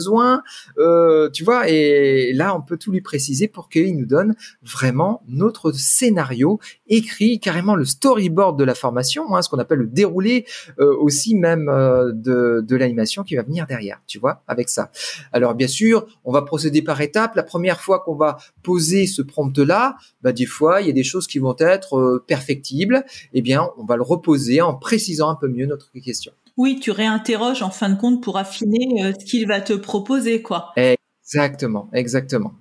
euh, 0.78 1.30
tu 1.30 1.44
vois. 1.44 1.70
Et 1.70 2.32
là, 2.34 2.56
on 2.56 2.62
peut 2.62 2.78
tout 2.78 2.92
lui 2.92 3.02
préciser 3.02 3.48
pour 3.48 3.70
qu'il 3.70 3.98
nous 3.98 4.06
donne 4.06 4.36
vraiment 4.62 5.24
notre 5.28 5.72
scénario 5.72 6.60
écrit, 6.88 7.40
carrément 7.40 7.76
le 7.76 7.86
storyboard 7.86 8.58
de 8.58 8.64
la 8.64 8.76
formation, 8.76 9.36
hein, 9.36 9.42
ce 9.42 9.50
qu'on 9.50 9.60
appelle 9.60 9.80
le 9.80 9.88
déroulé 9.88 10.46
aussi 10.80 11.36
même 11.36 11.66
de, 11.66 12.64
de 12.66 12.76
l'animation 12.76 13.24
qui 13.24 13.36
va 13.36 13.44
venir 13.44 13.68
derrière, 13.68 14.02
tu 14.08 14.20
vois, 14.20 14.44
avec 14.48 14.70
ça. 14.70 14.92
Alors 15.32 15.56
bien 15.56 15.68
sûr, 15.68 16.06
on 16.24 16.32
va 16.32 16.42
procéder 16.42 16.82
par 16.82 17.00
étapes. 17.02 17.36
La 17.36 17.44
première 17.44 17.82
fois 17.82 18.00
qu'on 18.00 18.16
va 18.16 18.38
poser 18.64 19.08
ce 19.08 19.22
prompt-là, 19.22 19.96
bah, 20.22 20.32
des 20.32 20.46
fois, 20.46 20.82
il 20.82 20.88
y 20.88 20.90
a 20.90 20.94
des 20.94 21.04
choses 21.04 21.28
qui 21.28 21.40
vont 21.40 21.56
être 21.60 21.98
euh, 21.98 22.24
perfectibles. 22.26 23.04
Eh 23.34 23.42
bien, 23.42 23.70
on 23.78 23.86
va 23.86 23.96
le 23.96 24.04
reposer 24.04 24.62
en 24.62 24.76
précisant 24.76 25.30
un 25.30 25.36
peu 25.36 25.48
mieux 25.48 25.66
notre 25.66 25.92
question. 26.00 26.32
Oui, 26.58 26.80
tu 26.80 26.92
réinterroges 26.92 27.64
en 27.64 27.72
fin 27.72 27.90
de 27.90 28.00
compte 28.00 28.22
pour 28.22 28.38
affiner 28.38 29.04
euh, 29.04 29.14
ce 29.20 29.26
qu'il 29.26 29.48
va 29.48 29.62
te 29.62 29.74
proposer, 29.74 30.42
quoi. 30.42 30.72
Exactement, 30.76 31.90
exactement. 31.94 32.54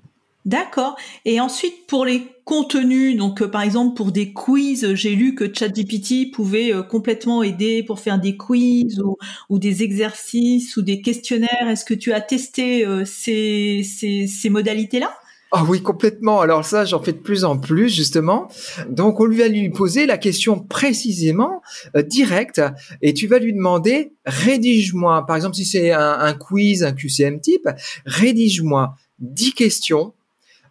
D'accord. 0.44 0.96
Et 1.24 1.40
ensuite, 1.40 1.86
pour 1.86 2.04
les 2.04 2.26
contenus, 2.44 3.16
donc 3.16 3.42
euh, 3.42 3.48
par 3.48 3.62
exemple 3.62 3.94
pour 3.94 4.10
des 4.10 4.32
quiz, 4.32 4.94
j'ai 4.94 5.14
lu 5.14 5.34
que 5.36 5.52
ChatGPT 5.52 6.32
pouvait 6.32 6.72
complètement 6.88 7.44
aider 7.44 7.84
pour 7.84 8.00
faire 8.00 8.18
des 8.18 8.36
quiz 8.36 9.00
ou, 9.48 9.58
des 9.58 9.84
exercices 9.84 10.76
ou 10.76 10.82
des 10.82 11.00
questionnaires. 11.00 11.68
Est-ce 11.68 11.84
que 11.84 11.94
tu 11.94 12.12
as 12.12 12.20
testé 12.20 12.84
ces, 13.04 13.82
ces 13.84 14.48
modalités-là? 14.48 15.12
Ah 15.54 15.64
oui, 15.68 15.82
complètement. 15.82 16.40
Alors 16.40 16.64
ça, 16.64 16.86
j'en 16.86 17.02
fais 17.02 17.12
de 17.12 17.18
plus 17.18 17.44
en 17.44 17.58
plus, 17.58 17.94
justement. 17.94 18.48
Donc, 18.88 19.20
on 19.20 19.26
lui 19.26 19.36
va 19.36 19.48
lui 19.48 19.68
poser 19.68 20.06
la 20.06 20.16
question 20.16 20.58
précisément, 20.58 21.60
euh, 21.94 22.02
directe, 22.02 22.62
et 23.02 23.12
tu 23.12 23.26
vas 23.26 23.38
lui 23.38 23.52
demander, 23.52 24.14
rédige-moi, 24.24 25.26
par 25.26 25.36
exemple, 25.36 25.54
si 25.54 25.66
c'est 25.66 25.90
un, 25.92 26.32
quiz, 26.32 26.84
un 26.84 26.92
QCM 26.92 27.42
type, 27.42 27.68
rédige-moi 28.06 28.94
10 29.18 29.52
questions 29.52 30.14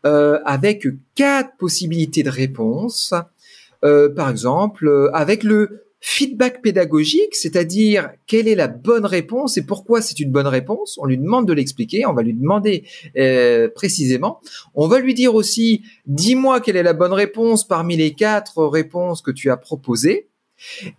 euh, 0.07 0.39
avec 0.45 0.87
quatre 1.13 1.55
possibilités 1.57 2.23
de 2.23 2.31
réponse. 2.31 3.13
Euh, 3.83 4.09
par 4.09 4.31
exemple, 4.31 5.11
avec 5.13 5.43
le 5.43 5.85
feedback 6.01 6.63
pédagogique, 6.63 7.35
c'est-à-dire 7.35 8.09
quelle 8.25 8.47
est 8.47 8.55
la 8.55 8.67
bonne 8.67 9.05
réponse 9.05 9.57
et 9.57 9.65
pourquoi 9.65 10.01
c'est 10.01 10.19
une 10.19 10.31
bonne 10.31 10.47
réponse. 10.47 10.97
On 10.99 11.05
lui 11.05 11.17
demande 11.17 11.47
de 11.47 11.53
l'expliquer, 11.53 12.07
on 12.07 12.13
va 12.13 12.23
lui 12.23 12.33
demander 12.33 12.83
euh, 13.17 13.69
précisément. 13.73 14.41
On 14.73 14.87
va 14.87 14.99
lui 14.99 15.13
dire 15.13 15.35
aussi, 15.35 15.83
dis-moi 16.07 16.59
quelle 16.59 16.75
est 16.75 16.83
la 16.83 16.93
bonne 16.93 17.13
réponse 17.13 17.67
parmi 17.67 17.95
les 17.95 18.13
quatre 18.13 18.65
réponses 18.65 19.21
que 19.21 19.31
tu 19.31 19.51
as 19.51 19.57
proposées. 19.57 20.30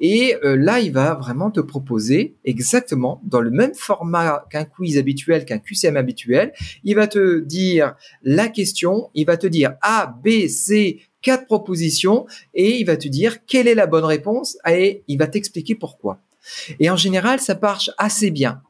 Et 0.01 0.37
euh, 0.45 0.57
là, 0.57 0.81
il 0.81 0.93
va 0.93 1.15
vraiment 1.15 1.51
te 1.51 1.61
proposer 1.61 2.37
exactement 2.45 3.21
dans 3.25 3.41
le 3.41 3.51
même 3.51 3.75
format 3.75 4.45
qu'un 4.51 4.65
quiz 4.65 4.99
habituel, 4.99 5.45
qu'un 5.45 5.59
QCM 5.59 5.97
habituel. 5.97 6.53
Il 6.85 6.97
va 6.97 7.07
te 7.07 7.41
dire 7.41 7.95
la 8.23 8.49
question, 8.49 9.11
il 9.15 9.27
va 9.27 9.37
te 9.37 9.47
dire 9.47 9.75
A, 9.83 10.15
B, 10.25 10.49
C, 10.49 11.01
quatre 11.23 11.47
propositions 11.47 12.27
et 12.55 12.79
il 12.79 12.85
va 12.85 12.97
te 12.97 13.09
dire 13.09 13.45
quelle 13.47 13.69
est 13.69 13.75
la 13.75 13.87
bonne 13.87 14.05
réponse 14.05 14.59
et 14.69 15.05
il 15.09 15.19
va 15.19 15.27
t'expliquer 15.27 15.75
pourquoi. 15.75 16.21
Et 16.81 16.91
en 16.91 16.97
général, 16.97 17.41
ça 17.41 17.57
marche 17.61 17.91
assez 17.99 18.31
bien. 18.31 18.63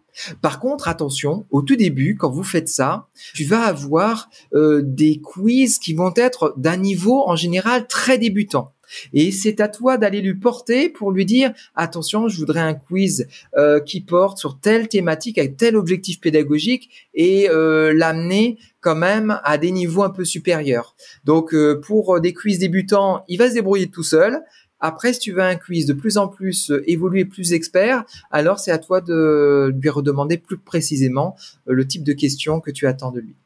Par 0.42 0.60
contre, 0.60 0.88
attention, 0.88 1.46
au 1.50 1.62
tout 1.62 1.76
début, 1.76 2.16
quand 2.16 2.30
vous 2.30 2.44
faites 2.44 2.68
ça, 2.68 3.08
tu 3.34 3.44
vas 3.44 3.62
avoir 3.62 4.28
euh, 4.54 4.82
des 4.84 5.20
quiz 5.20 5.78
qui 5.78 5.94
vont 5.94 6.12
être 6.16 6.54
d'un 6.56 6.76
niveau 6.76 7.26
en 7.26 7.36
général 7.36 7.86
très 7.86 8.18
débutant. 8.18 8.74
Et 9.12 9.30
c'est 9.30 9.60
à 9.60 9.68
toi 9.68 9.96
d'aller 9.96 10.20
lui 10.20 10.34
porter 10.34 10.88
pour 10.88 11.12
lui 11.12 11.26
dire 11.26 11.52
attention, 11.74 12.28
je 12.28 12.38
voudrais 12.38 12.60
un 12.60 12.74
quiz 12.74 13.26
euh, 13.56 13.80
qui 13.80 14.00
porte 14.00 14.38
sur 14.38 14.58
telle 14.58 14.88
thématique 14.88 15.38
avec 15.38 15.56
tel 15.56 15.76
objectif 15.76 16.20
pédagogique 16.20 16.90
et 17.14 17.48
euh, 17.50 17.92
l'amener 17.94 18.58
quand 18.80 18.96
même 18.96 19.40
à 19.44 19.58
des 19.58 19.70
niveaux 19.70 20.02
un 20.02 20.10
peu 20.10 20.24
supérieurs. 20.24 20.96
Donc 21.24 21.54
euh, 21.54 21.80
pour 21.80 22.20
des 22.20 22.32
quiz 22.32 22.58
débutants, 22.58 23.24
il 23.28 23.38
va 23.38 23.48
se 23.48 23.54
débrouiller 23.54 23.88
tout 23.88 24.02
seul. 24.02 24.40
Après, 24.84 25.12
si 25.12 25.20
tu 25.20 25.32
veux 25.32 25.42
un 25.42 25.54
quiz 25.54 25.86
de 25.86 25.92
plus 25.92 26.18
en 26.18 26.26
plus 26.26 26.72
évolué, 26.86 27.24
plus 27.24 27.52
expert, 27.52 28.04
alors 28.32 28.58
c'est 28.58 28.72
à 28.72 28.78
toi 28.78 29.00
de 29.00 29.72
lui 29.80 29.88
redemander 29.88 30.38
plus 30.38 30.58
précisément 30.58 31.36
le 31.66 31.86
type 31.86 32.02
de 32.02 32.12
questions 32.12 32.60
que 32.60 32.72
tu 32.72 32.88
attends 32.88 33.12
de 33.12 33.20
lui. 33.20 33.36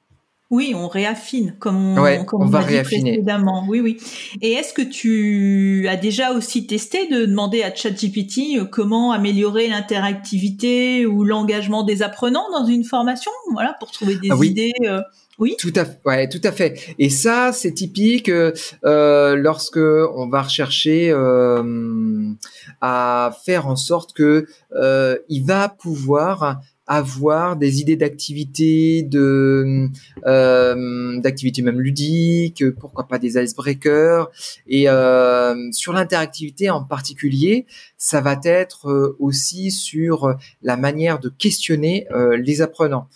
Oui, 0.50 0.74
on 0.76 0.86
réaffine, 0.86 1.56
comme 1.58 1.98
on, 1.98 2.24
comme 2.24 2.42
on, 2.42 2.46
va 2.46 2.62
dit 2.62 2.80
précédemment. 2.82 3.64
Oui, 3.68 3.80
oui. 3.80 3.98
Et 4.40 4.52
est-ce 4.52 4.72
que 4.72 4.82
tu 4.82 5.88
as 5.88 5.96
déjà 5.96 6.32
aussi 6.32 6.68
testé 6.68 7.08
de 7.08 7.26
demander 7.26 7.64
à 7.64 7.74
ChatGPT 7.74 8.58
euh, 8.58 8.64
comment 8.64 9.10
améliorer 9.10 9.66
l'interactivité 9.66 11.04
ou 11.04 11.24
l'engagement 11.24 11.82
des 11.82 12.02
apprenants 12.02 12.48
dans 12.52 12.64
une 12.64 12.84
formation, 12.84 13.32
voilà, 13.52 13.74
pour 13.80 13.90
trouver 13.90 14.16
des 14.16 14.28
ah 14.30 14.36
idées 14.44 14.72
euh, 14.84 15.00
oui? 15.38 15.54
Tout 15.58 15.72
à 15.76 15.84
fait. 15.84 16.00
Ouais, 16.04 16.28
tout 16.28 16.40
à 16.44 16.52
fait. 16.52 16.94
Et 16.98 17.10
ça, 17.10 17.52
c'est 17.52 17.72
typique 17.72 18.30
euh, 18.30 19.36
lorsque 19.36 19.76
on 19.76 20.28
va 20.28 20.42
rechercher 20.42 21.10
euh, 21.10 22.32
à 22.80 23.36
faire 23.44 23.66
en 23.66 23.76
sorte 23.76 24.14
que 24.14 24.46
euh, 24.72 25.18
il 25.28 25.44
va 25.44 25.68
pouvoir 25.68 26.60
avoir 26.86 27.56
des 27.56 27.80
idées 27.80 27.96
d'activités, 27.96 29.02
de 29.02 29.88
euh, 30.26 31.20
d'activités 31.20 31.62
même 31.62 31.80
ludiques, 31.80 32.64
pourquoi 32.78 33.08
pas 33.08 33.18
des 33.18 33.42
icebreakers. 33.42 34.30
Et 34.66 34.88
euh, 34.88 35.70
sur 35.72 35.92
l'interactivité 35.92 36.70
en 36.70 36.84
particulier, 36.84 37.66
ça 37.96 38.20
va 38.20 38.38
être 38.44 38.88
euh, 38.88 39.16
aussi 39.18 39.70
sur 39.70 40.36
la 40.62 40.76
manière 40.76 41.18
de 41.18 41.28
questionner 41.28 42.06
euh, 42.12 42.36
les 42.36 42.62
apprenants. 42.62 43.08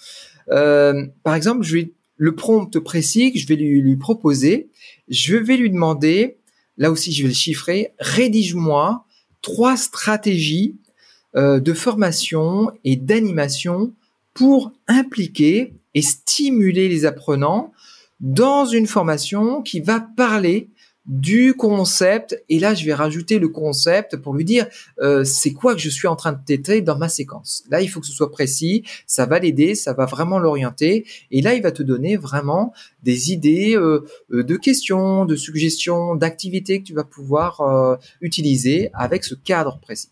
Par 0.49 1.35
exemple, 1.37 1.63
je 1.63 1.75
vais 1.77 1.93
le 2.17 2.35
prompt 2.35 2.77
précis 2.81 3.33
que 3.33 3.39
je 3.39 3.47
vais 3.47 3.55
lui, 3.55 3.81
lui 3.81 3.97
proposer, 3.97 4.69
je 5.09 5.37
vais 5.37 5.57
lui 5.57 5.71
demander, 5.71 6.39
là 6.77 6.91
aussi 6.91 7.13
je 7.13 7.23
vais 7.23 7.29
le 7.29 7.35
chiffrer, 7.35 7.95
rédige-moi 8.01 9.07
trois 9.43 9.77
stratégies 9.77 10.77
de 11.35 11.73
formation 11.73 12.73
et 12.85 12.97
d'animation 12.97 13.93
pour 14.35 14.73
impliquer 14.89 15.75
et 15.95 16.03
stimuler 16.03 16.89
les 16.89 17.05
apprenants 17.05 17.73
dans 18.21 18.67
une 18.67 18.87
formation 18.87 19.63
qui 19.63 19.81
va 19.81 20.01
parler 20.01 20.69
du 21.07 21.55
concept. 21.55 22.43
Et 22.49 22.59
là, 22.59 22.75
je 22.75 22.85
vais 22.85 22.95
rajouter 22.95 23.39
le 23.39 23.49
concept 23.49 24.17
pour 24.17 24.35
lui 24.35 24.45
dire 24.45 24.67
euh, 25.01 25.25
c'est 25.25 25.53
quoi 25.53 25.75
que 25.75 25.81
je 25.81 25.89
suis 25.89 26.07
en 26.07 26.15
train 26.15 26.33
de 26.33 26.39
traiter 26.45 26.83
dans 26.83 26.99
ma 26.99 27.09
séquence. 27.09 27.65
Là, 27.71 27.81
il 27.81 27.89
faut 27.89 28.01
que 28.01 28.07
ce 28.07 28.13
soit 28.13 28.31
précis. 28.31 28.85
Ça 29.07 29.27
va 29.27 29.39
l'aider, 29.39 29.75
ça 29.75 29.93
va 29.93 30.05
vraiment 30.05 30.39
l'orienter. 30.39 31.07
Et 31.31 31.41
là, 31.41 31.55
il 31.55 31.63
va 31.63 31.73
te 31.73 31.83
donner 31.83 32.17
vraiment 32.17 32.73
des 33.03 33.33
idées 33.33 33.77
euh, 33.77 34.05
de 34.31 34.57
questions, 34.57 35.25
de 35.25 35.37
suggestions, 35.37 36.15
d'activités 36.15 36.81
que 36.81 36.85
tu 36.85 36.95
vas 36.95 37.05
pouvoir 37.05 37.99
utiliser 38.21 38.91
avec 38.93 39.25
ce 39.25 39.35
cadre 39.35 39.79
précis. 39.81 40.11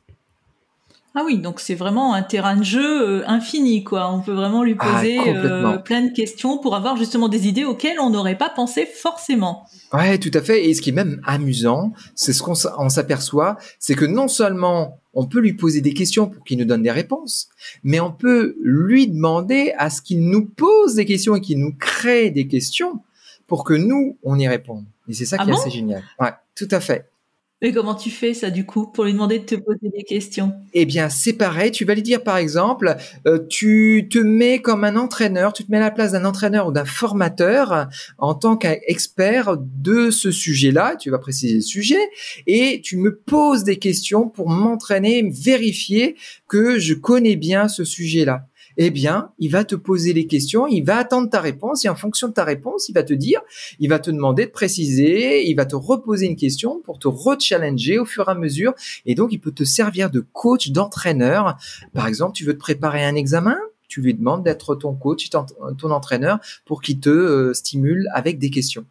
Ah 1.20 1.24
oui, 1.24 1.38
donc 1.38 1.58
c'est 1.58 1.74
vraiment 1.74 2.14
un 2.14 2.22
terrain 2.22 2.54
de 2.54 2.62
jeu 2.62 3.08
euh, 3.08 3.24
infini, 3.26 3.82
quoi. 3.82 4.14
On 4.14 4.20
peut 4.20 4.34
vraiment 4.34 4.62
lui 4.62 4.76
ah, 4.78 4.86
poser 4.86 5.18
euh, 5.26 5.76
plein 5.78 6.02
de 6.02 6.12
questions 6.12 6.58
pour 6.58 6.76
avoir 6.76 6.96
justement 6.96 7.28
des 7.28 7.48
idées 7.48 7.64
auxquelles 7.64 7.98
on 7.98 8.10
n'aurait 8.10 8.38
pas 8.38 8.48
pensé 8.48 8.86
forcément. 8.86 9.66
Ouais, 9.92 10.18
tout 10.18 10.30
à 10.32 10.40
fait. 10.40 10.68
Et 10.68 10.74
ce 10.74 10.80
qui 10.80 10.90
est 10.90 10.92
même 10.92 11.20
amusant, 11.26 11.92
c'est 12.14 12.32
ce 12.32 12.40
qu'on 12.40 12.54
s'aperçoit, 12.54 13.56
c'est 13.80 13.96
que 13.96 14.04
non 14.04 14.28
seulement 14.28 15.00
on 15.12 15.26
peut 15.26 15.40
lui 15.40 15.54
poser 15.54 15.80
des 15.80 15.92
questions 15.92 16.28
pour 16.28 16.44
qu'il 16.44 16.56
nous 16.56 16.64
donne 16.64 16.82
des 16.82 16.92
réponses, 16.92 17.48
mais 17.82 17.98
on 17.98 18.12
peut 18.12 18.54
lui 18.62 19.08
demander 19.08 19.72
à 19.76 19.90
ce 19.90 20.00
qu'il 20.00 20.20
nous 20.30 20.46
pose 20.46 20.94
des 20.94 21.04
questions 21.04 21.34
et 21.34 21.40
qu'il 21.40 21.58
nous 21.58 21.74
crée 21.76 22.30
des 22.30 22.46
questions 22.46 23.00
pour 23.48 23.64
que 23.64 23.74
nous, 23.74 24.18
on 24.22 24.38
y 24.38 24.46
réponde. 24.46 24.84
Et 25.08 25.14
c'est 25.14 25.24
ça 25.24 25.34
ah 25.40 25.44
qui 25.44 25.50
est 25.50 25.54
assez 25.54 25.70
génial. 25.70 26.04
Ouais, 26.20 26.30
tout 26.54 26.68
à 26.70 26.78
fait. 26.78 27.10
Et 27.60 27.72
comment 27.72 27.96
tu 27.96 28.10
fais 28.10 28.34
ça 28.34 28.50
du 28.50 28.64
coup 28.64 28.86
pour 28.86 29.02
lui 29.04 29.12
demander 29.12 29.40
de 29.40 29.44
te 29.44 29.56
poser 29.56 29.88
des 29.92 30.04
questions? 30.04 30.52
Eh 30.74 30.86
bien, 30.86 31.08
c'est 31.08 31.32
pareil. 31.32 31.72
Tu 31.72 31.84
vas 31.84 31.94
lui 31.96 32.02
dire 32.02 32.22
par 32.22 32.36
exemple, 32.36 32.94
euh, 33.26 33.40
tu 33.48 34.06
te 34.08 34.18
mets 34.20 34.60
comme 34.60 34.84
un 34.84 34.94
entraîneur, 34.94 35.52
tu 35.52 35.64
te 35.64 35.70
mets 35.72 35.78
à 35.78 35.80
la 35.80 35.90
place 35.90 36.12
d'un 36.12 36.24
entraîneur 36.24 36.68
ou 36.68 36.72
d'un 36.72 36.84
formateur 36.84 37.88
en 38.18 38.34
tant 38.34 38.56
qu'expert 38.56 39.56
de 39.58 40.12
ce 40.12 40.30
sujet-là. 40.30 40.94
Tu 41.00 41.10
vas 41.10 41.18
préciser 41.18 41.56
le 41.56 41.60
sujet 41.60 41.98
et 42.46 42.80
tu 42.80 42.96
me 42.96 43.16
poses 43.16 43.64
des 43.64 43.78
questions 43.78 44.28
pour 44.28 44.48
m'entraîner, 44.48 45.28
vérifier 45.28 46.14
que 46.46 46.78
je 46.78 46.94
connais 46.94 47.34
bien 47.34 47.66
ce 47.66 47.82
sujet-là. 47.82 48.46
Eh 48.78 48.90
bien, 48.90 49.32
il 49.38 49.50
va 49.50 49.64
te 49.64 49.74
poser 49.74 50.12
les 50.12 50.26
questions, 50.26 50.68
il 50.68 50.82
va 50.82 50.96
attendre 50.96 51.28
ta 51.28 51.40
réponse 51.40 51.84
et 51.84 51.88
en 51.88 51.96
fonction 51.96 52.28
de 52.28 52.32
ta 52.32 52.44
réponse, 52.44 52.88
il 52.88 52.92
va 52.92 53.02
te 53.02 53.12
dire, 53.12 53.40
il 53.80 53.88
va 53.88 53.98
te 53.98 54.10
demander 54.10 54.46
de 54.46 54.50
préciser, 54.50 55.48
il 55.48 55.54
va 55.54 55.66
te 55.66 55.74
reposer 55.74 56.26
une 56.26 56.36
question 56.36 56.80
pour 56.84 57.00
te 57.00 57.08
rechallenger 57.08 57.98
au 57.98 58.04
fur 58.04 58.28
et 58.28 58.30
à 58.30 58.34
mesure 58.34 58.74
et 59.04 59.16
donc 59.16 59.32
il 59.32 59.40
peut 59.40 59.50
te 59.50 59.64
servir 59.64 60.10
de 60.10 60.20
coach, 60.20 60.70
d'entraîneur. 60.70 61.58
Par 61.92 62.06
exemple, 62.06 62.34
tu 62.34 62.44
veux 62.44 62.54
te 62.54 62.60
préparer 62.60 63.04
un 63.04 63.16
examen, 63.16 63.58
tu 63.88 64.00
lui 64.00 64.14
demandes 64.14 64.44
d'être 64.44 64.76
ton 64.76 64.94
coach, 64.94 65.28
ton 65.30 65.90
entraîneur 65.90 66.38
pour 66.64 66.80
qu'il 66.80 67.00
te 67.00 67.08
euh, 67.08 67.54
stimule 67.54 68.08
avec 68.14 68.38
des 68.38 68.50
questions. 68.50 68.84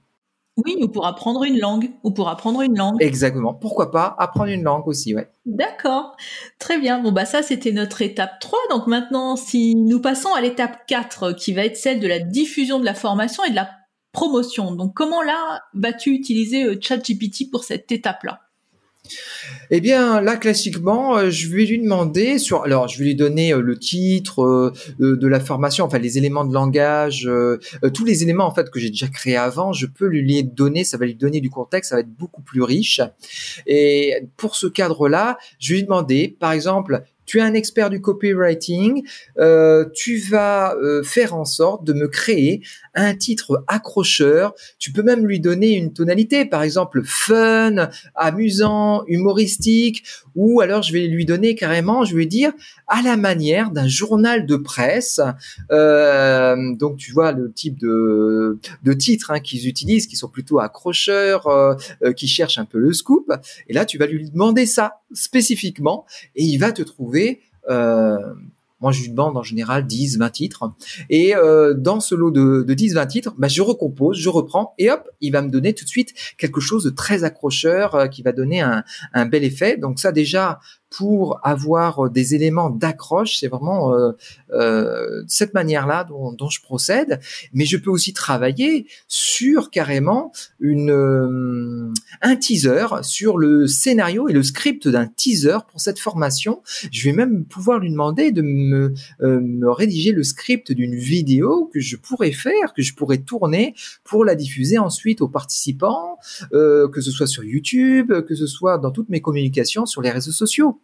Oui, 0.65 0.77
ou 0.81 0.87
pour 0.87 1.05
apprendre 1.05 1.43
une 1.43 1.59
langue, 1.59 1.91
ou 2.03 2.11
pour 2.11 2.29
apprendre 2.29 2.61
une 2.61 2.77
langue. 2.77 3.01
Exactement. 3.01 3.53
Pourquoi 3.53 3.91
pas 3.91 4.15
apprendre 4.17 4.49
une 4.49 4.63
langue 4.63 4.87
aussi, 4.87 5.13
ouais. 5.13 5.29
D'accord. 5.45 6.15
Très 6.57 6.79
bien. 6.79 6.99
Bon, 6.99 7.11
bah 7.11 7.25
ça, 7.25 7.43
c'était 7.43 7.71
notre 7.71 8.01
étape 8.01 8.39
3. 8.39 8.57
Donc 8.71 8.87
maintenant, 8.87 9.35
si 9.35 9.75
nous 9.75 10.01
passons 10.01 10.33
à 10.33 10.41
l'étape 10.41 10.85
4, 10.87 11.33
qui 11.33 11.53
va 11.53 11.63
être 11.63 11.77
celle 11.77 11.99
de 11.99 12.07
la 12.07 12.19
diffusion 12.19 12.79
de 12.79 12.85
la 12.85 12.95
formation 12.95 13.43
et 13.43 13.51
de 13.51 13.55
la 13.55 13.69
promotion. 14.11 14.71
Donc 14.71 14.95
comment 14.95 15.21
là 15.21 15.61
vas-tu 15.75 16.09
utiliser 16.09 16.63
euh, 16.63 16.77
ChatGPT 16.81 17.51
pour 17.51 17.63
cette 17.63 17.91
étape-là? 17.91 18.41
Eh 19.69 19.81
bien, 19.81 20.21
là, 20.21 20.37
classiquement, 20.37 21.17
euh, 21.17 21.29
je 21.29 21.49
vais 21.49 21.65
lui 21.65 21.79
demander 21.79 22.39
sur. 22.39 22.63
Alors, 22.63 22.87
je 22.87 22.97
vais 22.99 23.05
lui 23.05 23.15
donner 23.15 23.53
euh, 23.53 23.61
le 23.61 23.77
titre 23.77 24.43
euh, 24.43 24.73
de 24.99 25.27
la 25.27 25.39
formation, 25.39 25.85
enfin 25.85 25.99
les 25.99 26.17
éléments 26.17 26.45
de 26.45 26.53
langage, 26.53 27.29
tous 27.93 28.05
les 28.05 28.23
éléments 28.23 28.45
en 28.45 28.53
fait 28.53 28.69
que 28.69 28.79
j'ai 28.79 28.89
déjà 28.89 29.07
créés 29.07 29.35
avant. 29.35 29.73
Je 29.73 29.85
peux 29.85 30.07
lui 30.07 30.43
donner. 30.43 30.83
Ça 30.83 30.97
va 30.97 31.05
lui 31.05 31.15
donner 31.15 31.41
du 31.41 31.49
contexte. 31.49 31.89
Ça 31.89 31.95
va 31.95 32.01
être 32.01 32.13
beaucoup 32.13 32.41
plus 32.41 32.61
riche. 32.61 33.01
Et 33.65 34.13
pour 34.37 34.55
ce 34.55 34.67
cadre-là, 34.67 35.37
je 35.59 35.73
vais 35.73 35.79
lui 35.79 35.83
demander, 35.83 36.35
par 36.39 36.51
exemple, 36.51 37.03
tu 37.27 37.39
es 37.39 37.41
un 37.41 37.53
expert 37.53 37.91
du 37.91 38.01
copywriting, 38.01 39.03
euh, 39.37 39.85
tu 39.93 40.17
vas 40.17 40.75
euh, 40.75 41.03
faire 41.03 41.35
en 41.35 41.45
sorte 41.45 41.83
de 41.83 41.93
me 41.93 42.07
créer 42.07 42.63
un 42.95 43.13
titre 43.13 43.63
accrocheur. 43.67 44.55
Tu 44.79 44.91
peux 44.91 45.03
même 45.03 45.27
lui 45.27 45.39
donner 45.39 45.73
une 45.73 45.93
tonalité, 45.93 46.45
par 46.45 46.63
exemple 46.63 47.03
fun, 47.03 47.89
amusant, 48.15 49.03
humoristique, 49.07 50.03
ou 50.35 50.61
alors 50.61 50.81
je 50.81 50.93
vais 50.93 51.07
lui 51.07 51.25
donner 51.25 51.53
carrément, 51.53 52.05
je 52.05 52.15
vais 52.15 52.25
dire 52.25 52.53
à 52.87 53.01
la 53.01 53.17
manière 53.17 53.71
d'un 53.71 53.87
journal 53.87 54.45
de 54.45 54.55
presse. 54.55 55.19
Euh, 55.71 56.55
donc 56.75 56.97
tu 56.97 57.11
vois 57.11 57.33
le 57.33 57.51
type 57.51 57.77
de, 57.77 58.57
de 58.83 58.93
titres 58.93 59.31
hein, 59.31 59.41
qu'ils 59.41 59.67
utilisent, 59.67 60.07
qui 60.07 60.15
sont 60.15 60.29
plutôt 60.29 60.59
accrocheurs, 60.59 61.77
qui 62.15 62.27
cherchent 62.27 62.57
un 62.57 62.65
peu 62.65 62.79
le 62.79 62.93
scoop. 62.93 63.33
Et 63.67 63.73
là, 63.73 63.83
tu 63.83 63.97
vas 63.97 64.07
lui 64.07 64.29
demander 64.29 64.65
ça 64.65 65.01
spécifiquement, 65.13 66.05
et 66.35 66.43
il 66.43 66.57
va 66.57 66.71
te 66.71 66.81
trouver 66.81 67.41
euh, 67.69 68.17
moi, 68.79 68.91
je 68.91 69.01
lui 69.01 69.09
demande 69.09 69.35
en 69.37 69.43
général 69.43 69.87
10, 69.87 70.19
20 70.19 70.29
titres. 70.29 70.71
Et 71.09 71.35
euh, 71.35 71.73
dans 71.73 71.99
ce 71.99 72.13
lot 72.13 72.29
de, 72.29 72.61
de 72.61 72.73
10, 72.73 72.93
20 72.93 73.07
titres, 73.07 73.35
bah, 73.37 73.47
je 73.47 73.61
recompose, 73.61 74.17
je 74.17 74.29
reprends, 74.29 74.73
et 74.77 74.91
hop, 74.91 75.09
il 75.19 75.31
va 75.31 75.41
me 75.41 75.49
donner 75.49 75.73
tout 75.73 75.83
de 75.83 75.89
suite 75.89 76.13
quelque 76.37 76.61
chose 76.61 76.83
de 76.83 76.91
très 76.91 77.23
accrocheur 77.23 77.95
euh, 77.95 78.07
qui 78.07 78.21
va 78.21 78.33
donner 78.33 78.61
un, 78.61 78.83
un, 79.13 79.25
bel 79.25 79.43
effet. 79.43 79.77
Donc 79.77 79.99
ça, 79.99 80.11
déjà, 80.11 80.59
pour 80.89 81.39
avoir 81.43 82.05
euh, 82.05 82.09
des 82.09 82.35
éléments 82.35 82.69
d'accroche. 82.69 83.37
C'est 83.39 83.47
vraiment 83.47 83.93
euh, 83.93 84.11
euh, 84.51 85.23
cette 85.27 85.53
manière-là 85.53 86.05
dont, 86.05 86.31
dont, 86.31 86.49
je 86.49 86.61
procède. 86.61 87.19
Mais 87.53 87.65
je 87.65 87.77
peux 87.77 87.89
aussi 87.89 88.13
travailler 88.13 88.87
sur 89.07 89.69
carrément 89.69 90.31
une 90.59 90.91
euh, 90.91 91.93
un 92.21 92.35
teaser, 92.35 92.87
sur 93.01 93.37
le 93.37 93.67
scénario 93.67 94.27
et 94.29 94.33
le 94.33 94.43
script 94.43 94.87
d'un 94.87 95.07
teaser 95.07 95.57
pour 95.69 95.81
cette 95.81 95.99
formation. 95.99 96.61
Je 96.91 97.03
vais 97.03 97.13
même 97.13 97.45
pouvoir 97.45 97.79
lui 97.79 97.89
demander 97.89 98.31
de 98.31 98.41
me, 98.41 98.93
euh, 99.21 99.39
me 99.41 99.69
rédiger 99.69 100.11
le 100.11 100.23
script 100.23 100.71
d'une 100.71 100.95
vidéo 100.95 101.69
que 101.73 101.79
je 101.79 101.97
pourrais 101.97 102.31
faire, 102.31 102.73
que 102.73 102.81
je 102.81 102.95
pourrais 102.95 103.17
tourner 103.17 103.75
pour 104.03 104.23
la 104.23 104.35
diffuser 104.35 104.77
ensuite 104.77 105.21
aux 105.21 105.27
participants, 105.27 106.17
que 106.51 107.01
ce 107.01 107.11
soit 107.11 107.27
sur 107.27 107.43
YouTube, 107.43 108.11
que 108.27 108.35
ce 108.35 108.47
soit 108.47 108.77
dans 108.77 108.91
toutes 108.91 109.09
mes 109.09 109.21
communications 109.21 109.85
sur 109.85 110.01
les 110.01 110.11
réseaux 110.11 110.31
sociaux. 110.31 110.76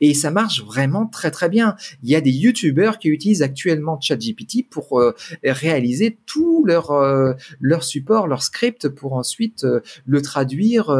Et 0.00 0.14
ça 0.14 0.30
marche 0.30 0.62
vraiment 0.62 1.06
très 1.06 1.30
très 1.30 1.48
bien. 1.48 1.76
Il 2.02 2.10
y 2.10 2.16
a 2.16 2.20
des 2.20 2.30
YouTubers 2.30 2.98
qui 2.98 3.08
utilisent 3.08 3.42
actuellement 3.42 4.00
ChatGPT 4.00 4.68
pour 4.68 5.00
euh, 5.00 5.14
réaliser 5.44 6.18
tout 6.26 6.64
leur 6.64 6.90
euh, 6.90 7.34
leur 7.60 7.84
support, 7.84 8.26
leur 8.26 8.42
script 8.42 8.88
pour 8.88 9.14
ensuite 9.14 9.64
euh, 9.64 9.80
le 10.06 10.22
traduire 10.22 10.90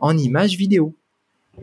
en 0.00 0.16
images 0.16 0.56
vidéo. 0.56 0.96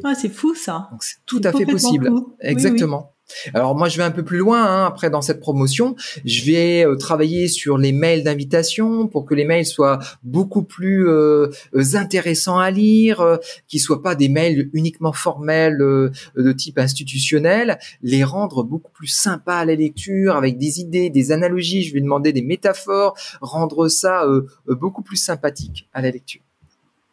Ah, 0.04 0.16
c'est 0.16 0.30
fou 0.30 0.56
ça. 0.56 0.90
Donc 0.92 1.04
c'est 1.04 1.18
tout 1.26 1.42
à 1.44 1.52
fait 1.52 1.66
possible. 1.66 2.12
Exactement. 2.40 3.17
Alors 3.54 3.76
moi 3.76 3.90
je 3.90 3.98
vais 3.98 4.04
un 4.04 4.12
peu 4.12 4.24
plus 4.24 4.38
loin 4.38 4.64
hein, 4.64 4.86
après 4.86 5.10
dans 5.10 5.22
cette 5.22 5.40
promotion, 5.40 5.96
je 6.26 6.46
vais 6.46 6.86
euh, 6.86 6.96
travailler 6.96 7.48
sur 7.48 7.78
les 7.78 7.92
mails 7.92 8.24
d'invitation 8.24 9.08
pour 9.08 9.26
que 9.26 9.36
les 9.36 9.46
mails 9.46 9.66
soient 9.66 10.00
beaucoup 10.24 10.64
plus 10.64 11.08
euh, 11.08 11.50
intéressants 11.94 12.60
à 12.60 12.72
lire, 12.72 13.22
euh, 13.22 13.38
qu'ils 13.68 13.80
soient 13.80 14.02
pas 14.02 14.16
des 14.16 14.30
mails 14.30 14.70
uniquement 14.74 15.14
formels 15.14 15.82
euh, 15.82 16.12
de 16.36 16.52
type 16.52 16.78
institutionnel, 16.78 17.80
les 18.02 18.24
rendre 18.24 18.64
beaucoup 18.64 18.92
plus 18.92 19.08
sympas 19.08 19.60
à 19.60 19.66
la 19.66 19.76
lecture 19.76 20.36
avec 20.36 20.58
des 20.58 20.80
idées, 20.80 21.10
des 21.10 21.32
analogies, 21.32 21.84
je 21.84 21.94
vais 21.94 22.02
demander 22.02 22.34
des 22.34 22.42
métaphores, 22.42 23.18
rendre 23.42 23.88
ça 23.88 24.26
beaucoup 24.68 25.04
plus 25.04 25.18
sympathique 25.18 25.90
à 25.94 26.02
la 26.02 26.12
lecture. 26.12 26.47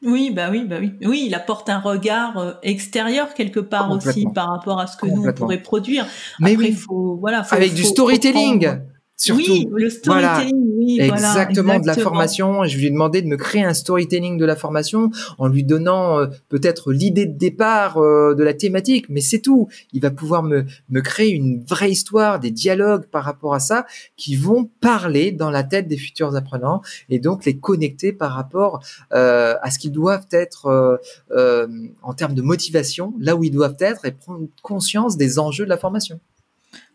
Oui, 0.05 0.31
bah 0.31 0.49
oui, 0.51 0.65
bah 0.65 0.77
oui. 0.81 0.93
Oui, 1.03 1.25
il 1.27 1.35
apporte 1.35 1.69
un 1.69 1.79
regard 1.79 2.39
euh, 2.39 2.53
extérieur 2.63 3.35
quelque 3.35 3.61
part 3.61 3.91
aussi 3.91 4.27
par 4.35 4.49
rapport 4.49 4.81
à 4.81 4.87
ce 4.87 4.97
que 4.97 5.07
nous 5.07 5.27
on 5.27 5.33
pourrait 5.33 5.63
produire. 5.63 6.07
Mais 6.41 6.57
oui. 6.57 6.73
faut 6.73 7.17
voilà, 7.17 7.43
faut, 7.43 7.55
avec 7.55 7.75
du 7.75 7.85
storytelling. 7.85 8.81
Surtout. 9.17 9.43
Oui, 9.49 9.69
le 9.73 9.91
storytelling, 9.91 10.71
oui, 10.77 10.99
exactement, 11.01 11.79
de 11.79 11.87
la 11.87 11.95
formation. 11.95 12.65
Je 12.65 12.77
lui 12.77 12.87
ai 12.87 12.91
demandé 12.91 13.23
de 13.23 13.29
me 13.29 13.37
créer 13.37 13.63
un 13.63 13.73
storytelling 13.73 14.39
de 14.39 14.45
la 14.45 14.57
formation 14.57 15.11
en 15.39 15.47
lui 15.47 15.63
donnant 15.63 16.19
euh, 16.19 16.27
peut-être 16.49 16.93
l'idée 16.93 17.27
de 17.27 17.39
départ 17.39 17.99
euh, 17.99 18.35
de 18.35 18.43
la 18.43 18.55
thématique, 18.55 19.07
mais 19.09 19.21
c'est 19.21 19.39
tout. 19.39 19.69
Il 19.93 20.03
va 20.03 20.11
pouvoir 20.11 20.43
me, 20.43 20.65
me 20.89 21.01
créer 21.01 21.31
une 21.31 21.63
vraie 21.65 21.93
histoire, 21.93 22.41
des 22.41 22.51
dialogues 22.51 23.07
par 23.07 23.25
rapport 23.25 23.55
à 23.55 23.61
ça 23.61 23.87
qui 24.17 24.35
vont 24.35 24.69
parler 24.81 25.31
dans 25.31 25.51
la 25.51 25.63
tête 25.63 25.87
des 25.87 25.97
futurs 25.97 26.35
apprenants 26.35 26.83
et 27.09 27.21
donc 27.21 27.45
les 27.45 27.57
connecter 27.57 28.13
par 28.13 28.33
rapport 28.33 28.83
euh, 29.13 29.55
à 29.63 29.71
ce 29.71 29.79
qu'ils 29.79 29.93
doivent 29.93 30.27
être 30.33 31.01
euh, 31.31 31.67
en 32.03 32.15
termes 32.15 32.35
de 32.35 32.43
motivation, 32.43 33.15
là 33.21 33.37
où 33.37 33.45
ils 33.45 33.51
doivent 33.51 33.77
être 33.79 34.05
et 34.07 34.13
prendre 34.13 34.47
conscience 34.63 35.17
des 35.17 35.39
enjeux 35.39 35.65
de 35.65 35.71
la 35.71 35.79
formation. 35.79 36.21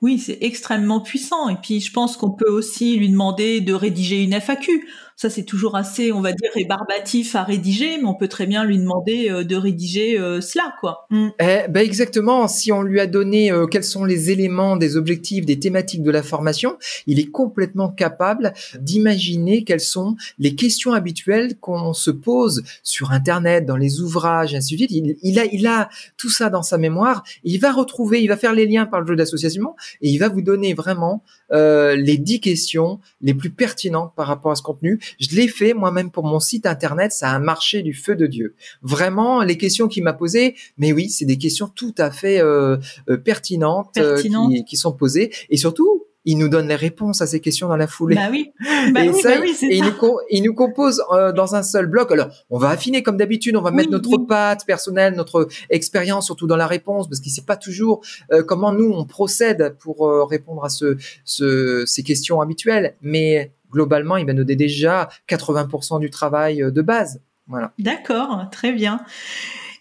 Oui, 0.02 0.20
c'est 0.20 0.38
extrêmement 0.42 1.02
puissant. 1.02 1.50
Et 1.50 1.58
puis, 1.62 1.80
je 1.82 1.92
pense 1.92 2.18
qu'on 2.18 2.32
peut 2.32 2.50
aussi 2.50 2.98
lui 2.98 3.10
demander 3.10 3.62
de 3.62 3.74
rédiger 3.74 4.24
une 4.24 4.34
FAQ. 4.34 4.88
Ça, 5.22 5.30
c'est 5.30 5.44
toujours 5.44 5.76
assez, 5.76 6.14
on 6.14 6.22
va 6.22 6.32
dire, 6.32 6.50
rébarbatif 6.56 7.36
à 7.36 7.44
rédiger, 7.44 7.98
mais 7.98 8.06
on 8.06 8.14
peut 8.14 8.30
très 8.30 8.46
bien 8.46 8.64
lui 8.64 8.78
demander 8.78 9.30
euh, 9.30 9.44
de 9.44 9.58
rédiger 9.58 10.18
euh, 10.18 10.40
cela, 10.40 10.74
quoi. 10.80 11.08
Mm. 11.10 11.28
Eh, 11.42 11.68
ben 11.68 11.82
exactement. 11.82 12.48
Si 12.48 12.72
on 12.72 12.84
lui 12.84 13.02
a 13.02 13.06
donné 13.06 13.52
euh, 13.52 13.66
quels 13.66 13.84
sont 13.84 14.06
les 14.06 14.32
éléments, 14.32 14.78
des 14.78 14.96
objectifs, 14.96 15.46
des 15.46 15.60
thématiques 15.60 16.04
de 16.04 16.12
la 16.12 16.24
formation, 16.24 16.78
il 17.06 17.20
est 17.20 17.30
complètement 17.30 17.90
capable 17.90 18.54
d'imaginer 18.80 19.66
quelles 19.66 19.82
sont 19.82 20.16
les 20.38 20.56
questions 20.56 20.94
habituelles 20.94 21.58
qu'on 21.60 21.92
se 21.92 22.12
pose 22.12 22.64
sur 22.82 23.12
Internet, 23.12 23.66
dans 23.66 23.76
les 23.76 24.00
ouvrages, 24.00 24.56
ainsi 24.56 24.76
de 24.76 24.78
suite. 24.78 24.92
Il, 24.92 25.18
il, 25.22 25.38
a, 25.38 25.44
il 25.48 25.68
a 25.68 25.90
tout 26.16 26.30
ça 26.30 26.50
dans 26.50 26.64
sa 26.64 26.78
mémoire. 26.78 27.26
il 27.44 27.60
va 27.60 27.74
retrouver, 27.74 28.24
il 28.24 28.28
va 28.28 28.38
faire 28.38 28.54
les 28.54 28.66
liens 28.66 28.86
par 28.86 29.02
le 29.02 29.08
jeu 29.08 29.18
d'association 29.18 29.76
et 30.02 30.10
il 30.10 30.18
va 30.18 30.30
vous 30.30 30.42
donner 30.42 30.74
vraiment 30.74 31.24
euh, 31.52 31.96
les 31.96 32.18
dix 32.18 32.40
questions 32.40 33.00
les 33.22 33.34
plus 33.34 33.50
pertinentes 33.50 34.14
par 34.16 34.28
rapport 34.28 34.52
à 34.52 34.56
ce 34.56 34.62
contenu. 34.62 35.00
Je 35.20 35.36
l'ai 35.36 35.48
fait 35.48 35.74
moi-même 35.74 36.12
pour 36.12 36.24
mon 36.24 36.40
site 36.40 36.66
internet, 36.66 37.12
ça 37.12 37.32
a 37.32 37.40
marché 37.40 37.82
du 37.82 37.94
feu 37.94 38.16
de 38.16 38.28
Dieu. 38.28 38.56
Vraiment, 38.82 39.44
les 39.44 39.58
questions 39.58 39.88
qu'il 39.88 40.04
m'a 40.04 40.14
posées, 40.14 40.56
mais 40.78 40.92
oui, 40.92 41.10
c'est 41.10 41.26
des 41.26 41.38
questions 41.38 41.68
tout 41.68 41.96
à 41.98 42.12
fait 42.12 42.40
euh, 42.42 42.78
euh 43.10 43.18
pertinentes, 43.18 43.98
euh, 43.98 44.22
Qui, 44.22 44.64
qui, 44.66 44.78
sont 44.78 44.94
posées 44.94 45.32
et 45.50 45.58
surtout 45.58 46.06
il 46.30 46.38
nous 46.38 46.48
donne 46.48 46.68
les 46.68 46.76
réponses 46.76 47.24
à 47.24 47.28
ces 47.28 47.40
questions 47.40 47.68
dans 47.68 47.76
la 47.76 47.88
foulée. 47.88 48.16
Bah 48.16 48.28
oui. 48.30 48.52
Bah 48.94 49.04
et 49.04 49.12
ça, 49.14 49.40
bah 49.40 49.46
il, 49.64 49.84
nous, 49.84 50.20
il 50.30 50.44
nous 50.44 50.54
compose 50.54 51.02
euh, 51.12 51.32
dans 51.32 51.56
un 51.56 51.64
seul 51.64 51.88
bloc. 51.88 52.12
Alors, 52.12 52.30
on 52.52 52.60
va 52.60 52.70
affiner 52.70 53.02
comme 53.02 53.18
d'habitude, 53.18 53.56
on 53.56 53.64
va 53.64 53.72
mettre 53.72 53.90
notre 53.90 54.16
patte 54.18 54.64
personnelle, 54.64 55.16
notre 55.16 55.48
expérience, 55.72 56.28
surtout 56.28 56.46
dans 56.46 56.56
la 56.56 56.68
réponse, 56.68 57.08
parce 57.08 57.20
qu'il 57.20 57.32
sait 57.32 57.46
pas 57.46 57.58
toujours 57.58 58.02
euh, 58.32 58.44
comment 58.44 58.72
nous 58.72 58.92
on 58.92 59.06
procède 59.06 59.76
pour 59.80 60.08
euh, 60.08 60.24
répondre 60.24 60.64
à 60.64 60.70
ce, 60.70 60.98
ce, 61.26 61.84
ces 61.88 62.04
questions 62.04 62.42
habituelles. 62.42 62.96
Mais 63.02 63.52
globalement, 63.72 64.16
il 64.18 64.28
va 64.28 64.34
nous 64.34 64.44
donner 64.44 64.56
déjà 64.56 65.10
80% 65.28 66.00
du 66.00 66.12
travail 66.12 66.64
de 66.72 66.82
base. 66.84 67.22
Voilà. 67.48 67.74
D'accord, 67.80 68.48
très 68.52 68.72
bien. 68.72 69.02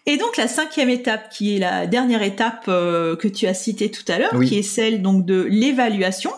Et 0.05 0.17
donc 0.17 0.37
la 0.37 0.47
cinquième 0.47 0.89
étape, 0.89 1.29
qui 1.29 1.55
est 1.55 1.59
la 1.59 1.87
dernière 1.87 2.23
étape 2.23 2.65
euh, 2.67 3.15
que 3.15 3.27
tu 3.27 3.47
as 3.47 3.53
citée 3.53 3.91
tout 3.91 4.03
à 4.07 4.17
l'heure, 4.17 4.39
qui 4.41 4.57
est 4.57 4.63
celle 4.63 5.01
donc 5.01 5.25
de 5.25 5.41
l'évaluation. 5.41 6.31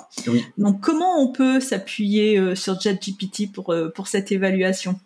Donc 0.57 0.81
comment 0.81 1.21
on 1.21 1.31
peut 1.31 1.59
s'appuyer 1.59 2.37
euh, 2.37 2.55
sur 2.55 2.79
ChatGPT 2.81 3.51
pour 3.51 3.71
euh, 3.71 3.89
pour 3.89 4.07
cette 4.07 4.31
évaluation? 4.31 4.99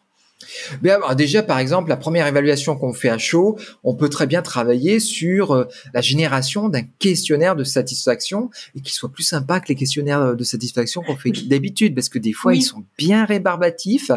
Bien, 0.81 0.99
déjà, 1.15 1.43
par 1.43 1.59
exemple, 1.59 1.89
la 1.89 1.97
première 1.97 2.27
évaluation 2.27 2.75
qu'on 2.75 2.93
fait 2.93 3.09
à 3.09 3.17
chaud, 3.17 3.57
on 3.83 3.95
peut 3.95 4.09
très 4.09 4.27
bien 4.27 4.41
travailler 4.41 4.99
sur 4.99 5.51
euh, 5.51 5.65
la 5.93 6.01
génération 6.01 6.69
d'un 6.69 6.83
questionnaire 6.99 7.55
de 7.55 7.63
satisfaction 7.63 8.49
et 8.75 8.81
qui 8.81 8.93
soit 8.93 9.11
plus 9.11 9.23
sympa 9.23 9.59
que 9.59 9.67
les 9.69 9.75
questionnaires 9.75 10.35
de 10.35 10.43
satisfaction 10.43 11.01
qu'on 11.01 11.15
fait 11.15 11.31
d'habitude, 11.47 11.95
parce 11.95 12.09
que 12.09 12.19
des 12.19 12.33
fois, 12.33 12.55
ils 12.55 12.61
sont 12.61 12.83
bien 12.97 13.25
rébarbatifs. 13.25 14.11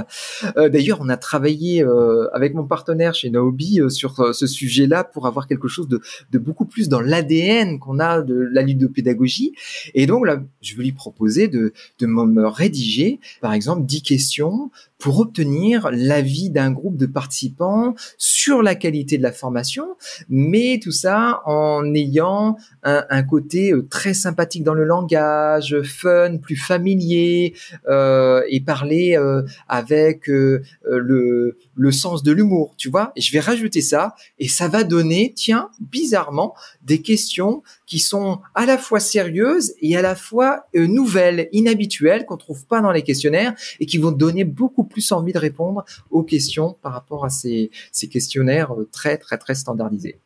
Euh, 0.57 0.69
d'ailleurs, 0.69 0.99
on 1.01 1.09
a 1.09 1.17
travaillé 1.17 1.83
euh, 1.83 2.29
avec 2.35 2.55
mon 2.55 2.67
partenaire 2.67 3.15
chez 3.15 3.31
Naobi 3.31 3.81
sur 3.89 4.35
ce 4.35 4.47
sujet-là 4.47 5.05
pour 5.05 5.27
avoir 5.27 5.47
quelque 5.47 5.69
chose 5.69 5.89
de, 5.89 6.01
de 6.31 6.39
beaucoup 6.39 6.65
plus 6.65 6.89
dans 6.89 7.01
l'ADN 7.01 7.79
qu'on 7.79 7.99
a 7.99 8.23
de 8.23 8.49
la 8.53 8.63
ludopédagogie. 8.63 9.55
Et 9.95 10.07
donc, 10.07 10.27
là, 10.27 10.43
je 10.61 10.77
vais 10.77 10.83
lui 10.83 10.93
proposer 10.93 11.49
de, 11.49 11.73
de 11.99 12.07
me 12.07 12.47
rédiger, 12.47 13.21
par 13.41 13.53
exemple, 13.53 13.85
10 13.85 14.03
questions 14.03 14.71
pour 14.99 15.21
obtenir 15.21 15.89
l'avis 15.93 16.51
d'un 16.51 16.73
groupe 16.73 16.97
de 16.97 17.07
participants 17.07 17.95
sur 18.17 18.63
la 18.63 18.75
qualité 18.75 19.17
de 19.17 19.23
la 19.23 19.33
formation, 19.33 19.97
mais 20.29 20.81
tout 20.83 20.93
ça 20.93 21.41
en 21.47 21.95
ayant 21.95 22.57
un, 22.83 23.23
côté 23.23 23.73
euh, 23.73 23.87
très 23.89 24.15
sympathique 24.15 24.65
dans 24.65 24.75
le 24.75 24.85
langage, 24.85 25.81
fun, 25.83 26.39
plus 26.39 26.57
familier, 26.57 27.55
euh, 27.89 28.43
et 28.49 28.61
parler 28.61 29.17
euh, 29.17 29.43
avec 29.69 30.29
euh, 30.29 30.63
le, 30.85 31.59
le 31.79 31.93
sens 31.93 32.23
de 32.23 32.33
l'humour, 32.33 32.75
tu 32.77 32.91
vois. 32.91 33.13
Et 33.17 33.21
je 33.21 33.33
vais 33.33 33.41
rajouter 33.41 33.81
ça, 33.81 34.15
et 34.39 34.49
ça 34.49 34.69
va 34.69 34.85
donner, 34.85 35.33
tiens, 35.35 35.71
bizarrement, 35.81 36.55
des 36.83 37.01
questions 37.01 37.63
qui 37.87 38.01
sont 38.01 38.41
à 38.55 38.67
la 38.67 38.77
fois 38.77 39.01
sérieuses 39.01 39.75
et 39.81 39.97
à 39.97 40.03
la 40.03 40.15
fois 40.15 40.67
nouvelles, 40.75 41.49
inhabituelles, 41.53 42.27
qu'on 42.27 42.37
trouve 42.37 42.67
pas 42.67 42.81
dans 42.81 42.93
les 42.93 43.03
questionnaires, 43.03 43.55
et 43.81 43.87
qui 43.87 43.99
vont 43.99 44.13
donner 44.13 44.45
beaucoup 44.45 44.85
plus 44.85 45.11
envie 45.13 45.33
de 45.33 45.39
répondre 45.39 45.85
aux 46.11 46.25
questions 46.25 46.77
par 46.83 46.93
rapport 46.93 47.25
à 47.25 47.31
ces, 47.31 47.71
ces 47.93 48.09
questionnaires 48.09 48.75
très, 48.93 49.17
très, 49.17 49.39
très 49.39 49.55
standardisés. 49.55 50.19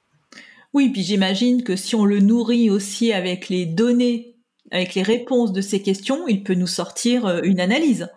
Oui, 0.75 0.88
puis 0.88 1.03
j'imagine 1.03 1.62
que 1.62 1.77
si 1.77 1.95
on 1.95 2.05
le 2.05 2.21
nourrit 2.21 2.71
aussi 2.71 3.12
avec 3.12 3.51
les 3.51 3.67
données, 3.67 4.37
avec 4.71 4.95
les 4.95 5.03
réponses 5.03 5.53
de 5.53 5.61
ces 5.61 5.83
questions, 5.83 6.27
il 6.29 6.43
peut 6.43 6.55
nous 6.55 6.67
sortir 6.67 7.27
euh, 7.27 7.41
une 7.43 7.61
analyse. 7.61 8.09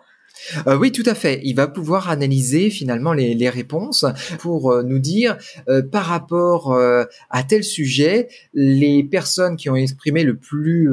Euh, 0.66 0.76
oui, 0.76 0.92
tout 0.92 1.02
à 1.06 1.14
fait. 1.14 1.40
Il 1.44 1.54
va 1.54 1.66
pouvoir 1.66 2.08
analyser 2.08 2.70
finalement 2.70 3.12
les, 3.12 3.34
les 3.34 3.48
réponses 3.48 4.04
pour 4.38 4.70
euh, 4.70 4.82
nous 4.82 4.98
dire 4.98 5.36
euh, 5.68 5.82
par 5.82 6.06
rapport 6.06 6.76
à 7.30 7.42
tel 7.42 7.64
sujet 7.64 8.28
les 8.54 9.04
personnes 9.04 9.56
qui 9.56 9.70
ont 9.70 9.76
exprimé 9.76 10.24
le 10.24 10.36
plus 10.36 10.90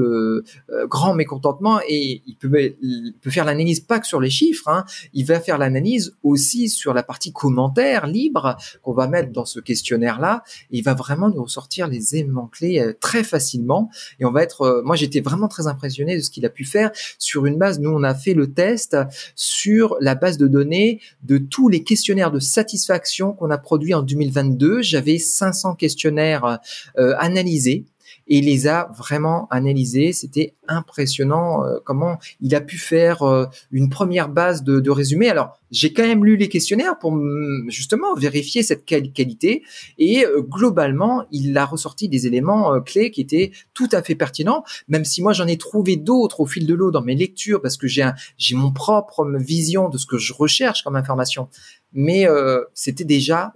grand 0.87 1.13
mécontentement 1.13 1.79
et 1.87 2.21
il 2.25 2.35
peut, 2.35 2.75
il 2.81 3.13
peut 3.21 3.29
faire 3.29 3.45
l'analyse 3.45 3.79
pas 3.79 3.99
que 3.99 4.07
sur 4.07 4.19
les 4.19 4.29
chiffres, 4.29 4.67
hein, 4.67 4.85
il 5.13 5.25
va 5.25 5.39
faire 5.39 5.57
l'analyse 5.57 6.15
aussi 6.23 6.69
sur 6.69 6.93
la 6.93 7.03
partie 7.03 7.31
commentaires 7.31 8.07
libre 8.07 8.57
qu'on 8.81 8.93
va 8.93 9.07
mettre 9.07 9.31
dans 9.31 9.45
ce 9.45 9.59
questionnaire-là. 9.59 10.43
Il 10.71 10.83
va 10.83 10.93
vraiment 10.93 11.29
nous 11.29 11.43
ressortir 11.43 11.87
les 11.87 12.15
éléments 12.15 12.47
clés 12.47 12.93
très 12.99 13.23
facilement 13.23 13.89
et 14.19 14.25
on 14.25 14.31
va 14.31 14.43
être. 14.43 14.81
moi, 14.85 14.95
j'étais 14.95 15.21
vraiment 15.21 15.47
très 15.47 15.67
impressionné 15.67 16.15
de 16.15 16.21
ce 16.21 16.29
qu'il 16.29 16.45
a 16.45 16.49
pu 16.49 16.65
faire 16.65 16.91
sur 17.17 17.45
une 17.45 17.57
base. 17.57 17.79
Nous, 17.79 17.89
on 17.89 18.03
a 18.03 18.15
fait 18.15 18.33
le 18.33 18.53
test 18.53 18.95
sur 19.35 19.97
la 19.99 20.15
base 20.15 20.37
de 20.37 20.47
données 20.47 20.99
de 21.23 21.37
tous 21.37 21.69
les 21.69 21.83
questionnaires 21.83 22.31
de 22.31 22.39
satisfaction 22.39 23.33
qu'on 23.33 23.49
a 23.49 23.57
produits 23.57 23.93
en 23.93 24.01
2022. 24.01 24.81
J'avais 24.81 25.17
500 25.17 25.75
questionnaires 25.75 26.59
euh, 26.97 27.13
analysés 27.17 27.85
et 28.27 28.37
il 28.37 28.45
les 28.45 28.67
a 28.67 28.89
vraiment 28.97 29.47
analysés. 29.49 30.13
C'était 30.13 30.53
impressionnant 30.67 31.65
euh, 31.65 31.79
comment 31.83 32.17
il 32.41 32.55
a 32.55 32.61
pu 32.61 32.77
faire 32.77 33.23
euh, 33.23 33.45
une 33.71 33.89
première 33.89 34.29
base 34.29 34.63
de, 34.63 34.79
de 34.79 34.91
résumé. 34.91 35.29
Alors, 35.29 35.59
j'ai 35.71 35.91
quand 35.91 36.03
même 36.03 36.23
lu 36.23 36.37
les 36.37 36.49
questionnaires 36.49 36.99
pour 36.99 37.19
justement 37.67 38.13
vérifier 38.15 38.63
cette 38.63 38.85
qualité 38.85 39.63
et 39.97 40.25
euh, 40.25 40.41
globalement, 40.41 41.25
il 41.31 41.57
a 41.57 41.65
ressorti 41.65 42.09
des 42.09 42.27
éléments 42.27 42.79
clés 42.81 43.11
qui 43.11 43.21
étaient 43.21 43.51
tout 43.73 43.89
à 43.91 44.01
fait 44.03 44.15
pertinents, 44.15 44.63
même 44.87 45.03
si 45.03 45.21
moi 45.21 45.33
j'en 45.33 45.47
ai 45.47 45.57
trouvé 45.57 45.95
d'autres 45.95 46.41
au 46.41 46.45
fil 46.45 46.67
de 46.67 46.73
l'eau 46.73 46.91
dans 46.91 47.01
mes 47.01 47.15
lectures 47.15 47.61
parce 47.61 47.77
que 47.77 47.87
j'ai 47.87 48.09
j'ai 48.37 48.55
mon 48.55 48.71
propre 48.71 49.25
vision 49.37 49.89
de 49.89 49.97
ce 49.97 50.05
que 50.05 50.17
je 50.17 50.33
recherche 50.33 50.83
comme 50.83 50.95
information. 50.95 51.49
Mais 51.93 52.25
c'était 52.73 53.03
déjà 53.03 53.53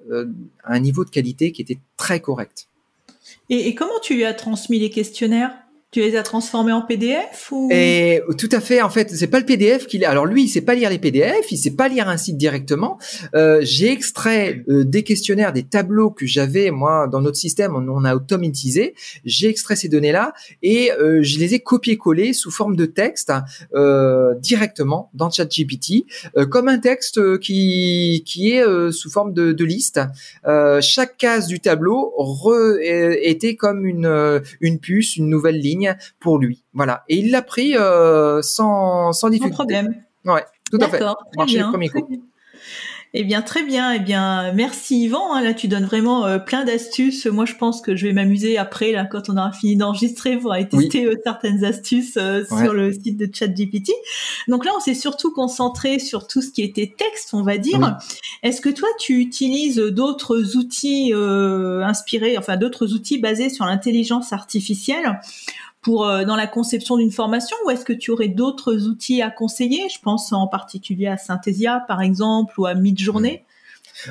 un 0.64 0.80
niveau 0.80 1.04
de 1.04 1.10
qualité 1.10 1.52
qui 1.52 1.62
était 1.62 1.80
très 1.98 2.20
correct. 2.20 2.68
Et, 3.50 3.76
comment 3.76 4.00
tu 4.02 4.16
lui 4.16 4.26
as 4.26 4.34
transmis 4.34 4.80
les 4.80 4.90
questionnaires? 4.90 5.56
Tu 5.92 6.02
les 6.02 6.18
as 6.18 6.24
transformés 6.24 6.74
en 6.74 6.82
PDF 6.82 7.50
ou? 7.50 7.70
Et 7.72 8.22
tout 8.38 8.50
à 8.52 8.60
fait. 8.60 8.82
En 8.82 8.90
fait, 8.90 9.10
c'est 9.10 9.28
pas 9.28 9.40
le 9.40 9.46
PDF 9.46 9.88
qu'il. 9.88 10.04
Alors 10.04 10.26
lui, 10.26 10.44
il 10.44 10.48
sait 10.50 10.60
pas 10.60 10.76
lire 10.76 10.90
les 10.90 11.00
PDF, 11.00 11.50
il 11.50 11.58
sait 11.58 11.76
pas 11.76 11.88
lire 11.88 12.10
un 12.10 12.18
site 12.18 12.36
directement. 12.36 12.98
Euh, 13.36 13.60
j'ai 13.62 13.90
extrait 13.90 14.66
euh, 14.68 14.84
des 14.84 15.04
questionnaires, 15.04 15.54
des 15.54 15.64
tableaux 15.64 16.12
que 16.12 16.26
j'avais 16.26 16.72
moi 16.72 17.08
dans 17.08 17.22
notre 17.22 17.38
système. 17.38 17.74
On, 17.74 18.04
a 18.04 18.16
automatisé. 18.16 18.96
J'ai 19.24 19.48
extrait 19.48 19.78
ces 19.78 19.88
données-là 19.88 20.34
et 20.62 20.92
euh, 20.92 21.24
je 21.24 21.40
les 21.40 21.54
ai 21.54 21.62
copié-collé 21.62 22.34
sous 22.34 22.52
forme 22.52 22.76
de 22.76 22.86
texte 22.86 23.32
euh, 23.74 24.34
directement 24.40 25.10
dans 25.14 25.30
ChatGPT, 25.30 26.06
comme 26.52 26.68
un 26.68 26.80
texte 26.80 27.40
qui 27.40 28.24
qui 28.26 28.52
est 28.52 28.92
sous 28.92 29.10
forme 29.10 29.34
de, 29.34 29.54
de 29.54 29.66
liste. 29.66 30.02
chaque 30.82 31.16
case 31.18 31.48
du 31.48 31.62
tableau 31.62 32.14
re, 32.18 32.78
était 32.82 33.56
comme 33.56 33.86
une 33.86 34.42
une 34.60 34.80
puce, 34.80 35.16
une 35.16 35.30
nouvelle 35.30 35.60
ligne 35.60 35.77
pour 36.20 36.38
lui. 36.38 36.64
Voilà. 36.74 37.04
Et 37.10 37.18
il 37.18 37.32
l'a 37.32 37.42
pris 37.42 37.76
euh, 37.76 38.42
sans, 38.42 39.14
sans 39.14 39.30
difficulté. 39.30 39.56
Sans 39.56 39.64
problème. 39.64 40.04
Ouais, 40.26 40.46
tout 40.72 40.80
à 40.82 40.88
fait. 40.88 41.04
Marché 41.36 41.60
le 41.60 41.70
premier 41.70 41.90
coup. 41.90 42.08
Eh 43.14 43.24
bien, 43.24 43.42
très 43.42 43.64
bien. 43.64 43.94
Eh 43.94 44.00
bien, 44.00 44.52
merci 44.54 45.06
Yvan. 45.06 45.34
Hein. 45.34 45.42
Là, 45.42 45.54
tu 45.54 45.68
donnes 45.68 45.86
vraiment 45.86 46.26
euh, 46.26 46.40
plein 46.40 46.66
d'astuces. 46.66 47.26
Moi, 47.26 47.46
je 47.46 47.56
pense 47.56 47.82
que 47.82 47.96
je 47.96 48.06
vais 48.06 48.14
m'amuser 48.14 48.58
après, 48.58 48.92
là, 48.92 49.06
quand 49.06 49.30
on 49.30 49.38
aura 49.38 49.52
fini 49.52 49.78
d'enregistrer, 49.78 50.38
pour 50.38 50.52
aller 50.52 50.68
tester 50.68 51.06
euh, 51.06 51.16
certaines 51.24 51.64
astuces 51.64 52.18
euh, 52.18 52.44
sur 52.46 52.74
le 52.74 52.92
site 52.92 53.18
de 53.18 53.30
ChatGPT. 53.32 53.92
Donc 54.48 54.66
là, 54.66 54.72
on 54.76 54.80
s'est 54.80 54.94
surtout 54.94 55.32
concentré 55.32 56.00
sur 56.00 56.28
tout 56.28 56.42
ce 56.42 56.52
qui 56.52 56.62
était 56.62 56.94
texte, 56.96 57.34
on 57.34 57.44
va 57.44 57.58
dire. 57.58 57.98
Est-ce 58.44 58.62
que 58.62 58.70
toi, 58.70 58.90
tu 59.00 59.20
utilises 59.20 59.78
d'autres 59.78 60.56
outils 60.56 61.14
inspirés, 61.14 62.38
enfin 62.38 62.58
d'autres 62.58 62.94
outils 62.94 63.20
basés 63.20 63.50
sur 63.50 63.66
l'intelligence 63.66 64.34
artificielle? 64.34 65.20
Pour 65.82 66.06
euh, 66.06 66.26
dans 66.26 66.36
la 66.36 66.48
conception 66.48 66.98
d'une 66.98 67.12
formation 67.12 67.56
ou 67.66 67.70
est-ce 67.70 67.86
que 67.86 67.94
tu 67.94 68.12
aurais 68.12 68.28
d'autres 68.28 68.88
outils 68.88 69.22
à 69.22 69.30
conseiller? 69.30 69.88
Je 69.90 70.00
pense 70.00 70.32
en 70.34 70.48
particulier 70.48 71.08
à 71.08 71.18
Synthesia 71.18 71.84
par 71.88 72.02
exemple 72.02 72.60
ou 72.60 72.66
à 72.66 72.74
Midjourney. 72.74 73.46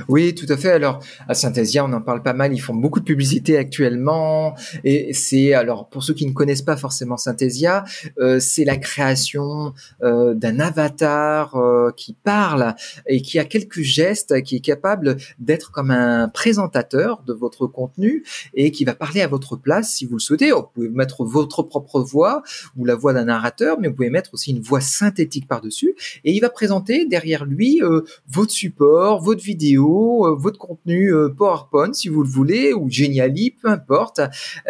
Oui, 0.09 0.35
tout 0.35 0.47
à 0.49 0.57
fait. 0.57 0.71
Alors, 0.71 1.01
à 1.29 1.35
Synthesia, 1.35 1.85
on 1.85 1.93
en 1.93 2.01
parle 2.01 2.23
pas 2.23 2.33
mal. 2.33 2.53
Ils 2.53 2.61
font 2.61 2.75
beaucoup 2.75 3.01
de 3.01 3.05
publicité 3.05 3.57
actuellement. 3.57 4.55
Et 4.85 5.13
c'est, 5.13 5.55
alors, 5.55 5.89
pour 5.89 6.03
ceux 6.03 6.15
qui 6.15 6.27
ne 6.27 6.33
connaissent 6.33 6.63
pas 6.63 6.77
forcément 6.77 7.17
Synthesia, 7.17 7.85
euh, 8.19 8.41
c'est 8.41 8.65
la 8.65 8.77
création 8.77 9.73
euh, 10.03 10.35
d'un 10.35 10.61
avatar 10.61 11.57
euh, 11.57 11.91
qui 11.97 12.15
parle 12.15 12.75
et 13.07 13.23
qui 13.23 13.39
a 13.39 13.45
quelques 13.45 13.83
gestes, 13.83 14.43
qui 14.43 14.57
est 14.57 14.61
capable 14.61 15.17
d'être 15.39 15.71
comme 15.71 15.91
un 15.91 16.29
présentateur 16.29 17.23
de 17.27 17.33
votre 17.33 17.67
contenu 17.67 18.25
et 18.55 18.71
qui 18.71 18.85
va 18.85 18.95
parler 18.95 19.23
à 19.23 19.29
votre 19.29 19.57
place 19.57 19.95
si 19.95 20.07
vous 20.07 20.15
le 20.15 20.21
souhaitez. 20.21 20.51
Vous 20.51 20.65
pouvez 20.75 20.89
mettre 20.89 21.25
votre 21.25 21.63
propre 21.63 22.01
voix 22.01 22.43
ou 22.77 22.85
la 22.85 22.95
voix 22.95 23.13
d'un 23.13 23.27
narrateur, 23.27 23.79
mais 23.81 23.89
vous 23.89 23.95
pouvez 23.95 24.11
mettre 24.11 24.35
aussi 24.35 24.51
une 24.51 24.61
voix 24.61 24.81
synthétique 24.81 25.49
par-dessus. 25.49 25.95
Et 26.25 26.33
il 26.33 26.41
va 26.41 26.51
présenter 26.51 27.07
derrière 27.07 27.45
lui 27.45 27.81
votre 28.29 28.51
support, 28.51 29.23
votre 29.23 29.43
vidéo 29.43 29.76
euh, 29.79 30.35
votre 30.35 30.59
contenu 30.59 31.13
euh, 31.13 31.29
PowerPoint 31.29 31.93
si 31.93 32.09
vous 32.09 32.23
le 32.23 32.29
voulez 32.29 32.73
ou 32.73 32.91
Geniali, 32.91 33.51
peu 33.51 33.69
importe, 33.69 34.21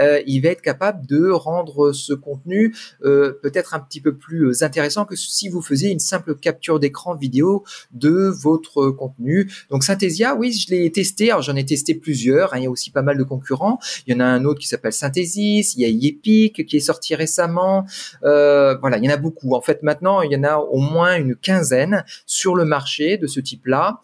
euh, 0.01 0.21
il 0.27 0.40
va 0.40 0.51
être 0.51 0.62
capable 0.62 1.07
de 1.07 1.31
rendre 1.31 1.92
ce 1.92 2.12
contenu 2.12 2.75
peut-être 3.03 3.75
un 3.75 3.81
petit 3.81 4.01
peu 4.01 4.14
plus 4.14 4.62
intéressant 4.62 5.05
que 5.05 5.16
si 5.16 5.49
vous 5.49 5.62
faisiez 5.62 5.90
une 5.90 5.99
simple 5.99 6.35
capture 6.37 6.81
d'écran 6.81 7.14
vidéo 7.14 7.64
de 7.92 8.29
votre 8.29 8.90
contenu. 8.90 9.51
Donc 9.71 9.85
Synthesia, 9.85 10.35
oui, 10.35 10.53
je 10.53 10.71
l'ai 10.71 10.90
testé. 10.90 11.31
Alors 11.31 11.42
j'en 11.42 11.57
ai 11.57 11.64
testé 11.64 11.95
plusieurs. 11.95 12.55
Hein, 12.55 12.59
il 12.59 12.64
y 12.64 12.66
a 12.66 12.71
aussi 12.71 12.90
pas 12.90 13.03
mal 13.03 13.16
de 13.16 13.23
concurrents. 13.23 13.79
Il 14.07 14.14
y 14.14 14.16
en 14.16 14.21
a 14.21 14.25
un 14.25 14.45
autre 14.45 14.61
qui 14.61 14.69
s'appelle 14.69 14.92
Synthesis. 14.92 15.75
Il 15.77 15.83
y 15.83 15.85
a 15.85 15.88
Yepic 15.88 16.66
qui 16.66 16.77
est 16.77 16.81
sorti 16.81 17.14
récemment. 17.14 17.87
voilà, 18.23 18.99
il 18.99 19.05
y 19.05 19.09
en 19.09 19.12
a 19.12 19.16
beaucoup. 19.16 19.55
En 19.55 19.61
fait, 19.61 19.83
maintenant, 19.83 20.23
il 20.23 20.33
y 20.33 20.37
en 20.37 20.45
a 20.45 20.57
au 20.57 20.79
moins 20.79 21.16
une 21.16 21.37
quinzaine 21.37 22.05
sur 22.27 22.55
le 22.57 22.64
marché 22.64 23.19
de 23.19 23.27
ce 23.27 23.40
type-là. 23.40 24.01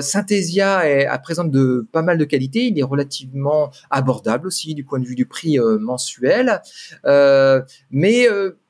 Synthesia 0.00 0.88
est, 0.88 1.06
à 1.06 1.18
présente 1.18 1.50
de 1.50 1.86
pas 1.92 2.02
mal 2.02 2.18
de 2.18 2.24
qualité. 2.24 2.66
Il 2.66 2.78
est 2.78 2.82
relativement 2.82 3.70
abordable 3.90 4.46
aussi 4.46 4.74
du 4.74 4.84
point 4.84 4.98
de 4.98 5.06
vue 5.06 5.14
du 5.14 5.26
prix 5.26 5.58
euh, 5.58 5.78
mensuel. 5.78 6.62
Euh, 7.04 7.62
mais 7.90 8.26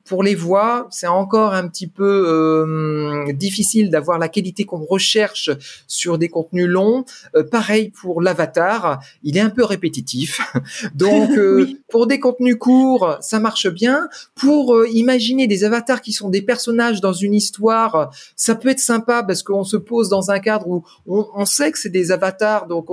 pour 0.06 0.22
les 0.22 0.34
voix, 0.34 0.86
c'est 0.90 1.08
encore 1.08 1.52
un 1.52 1.68
petit 1.68 1.88
peu 1.88 2.04
euh, 2.28 3.32
difficile 3.32 3.90
d'avoir 3.90 4.18
la 4.18 4.28
qualité 4.28 4.64
qu'on 4.64 4.84
recherche 4.84 5.50
sur 5.88 6.16
des 6.16 6.28
contenus 6.28 6.68
longs. 6.68 7.04
Euh, 7.34 7.42
pareil 7.42 7.90
pour 7.90 8.22
l'avatar, 8.22 9.00
il 9.22 9.36
est 9.36 9.40
un 9.40 9.50
peu 9.50 9.64
répétitif. 9.64 10.40
Donc, 10.94 11.30
euh, 11.36 11.68
pour 11.90 12.06
des 12.06 12.20
contenus 12.20 12.56
courts, 12.58 13.18
ça 13.20 13.40
marche 13.40 13.68
bien. 13.68 14.08
Pour 14.36 14.86
imaginer 14.86 15.46
des 15.46 15.64
avatars 15.64 16.00
qui 16.00 16.12
sont 16.12 16.30
des 16.30 16.42
personnages 16.42 17.00
dans 17.00 17.12
une 17.12 17.34
histoire, 17.34 18.10
ça 18.36 18.54
peut 18.54 18.68
être 18.68 18.80
sympa 18.80 19.24
parce 19.24 19.42
qu'on 19.42 19.64
se 19.64 19.76
pose 19.76 20.08
dans 20.08 20.30
un 20.30 20.38
cadre 20.38 20.68
où 20.68 20.84
on, 21.06 21.44
sait 21.44 21.72
que 21.72 21.78
c'est 21.78 21.88
des 21.88 22.12
avatars, 22.12 22.66
donc 22.66 22.88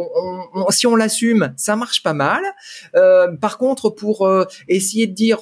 si 0.70 0.88
on 0.88 0.96
l'assume, 0.96 1.54
ça 1.58 1.76
marche 1.76 2.02
pas 2.04 2.14
mal. 2.14 2.42
par 3.40 3.58
contre, 3.58 3.90
pour 3.90 4.30
essayer 4.68 5.08
de 5.08 5.14
dire 5.14 5.42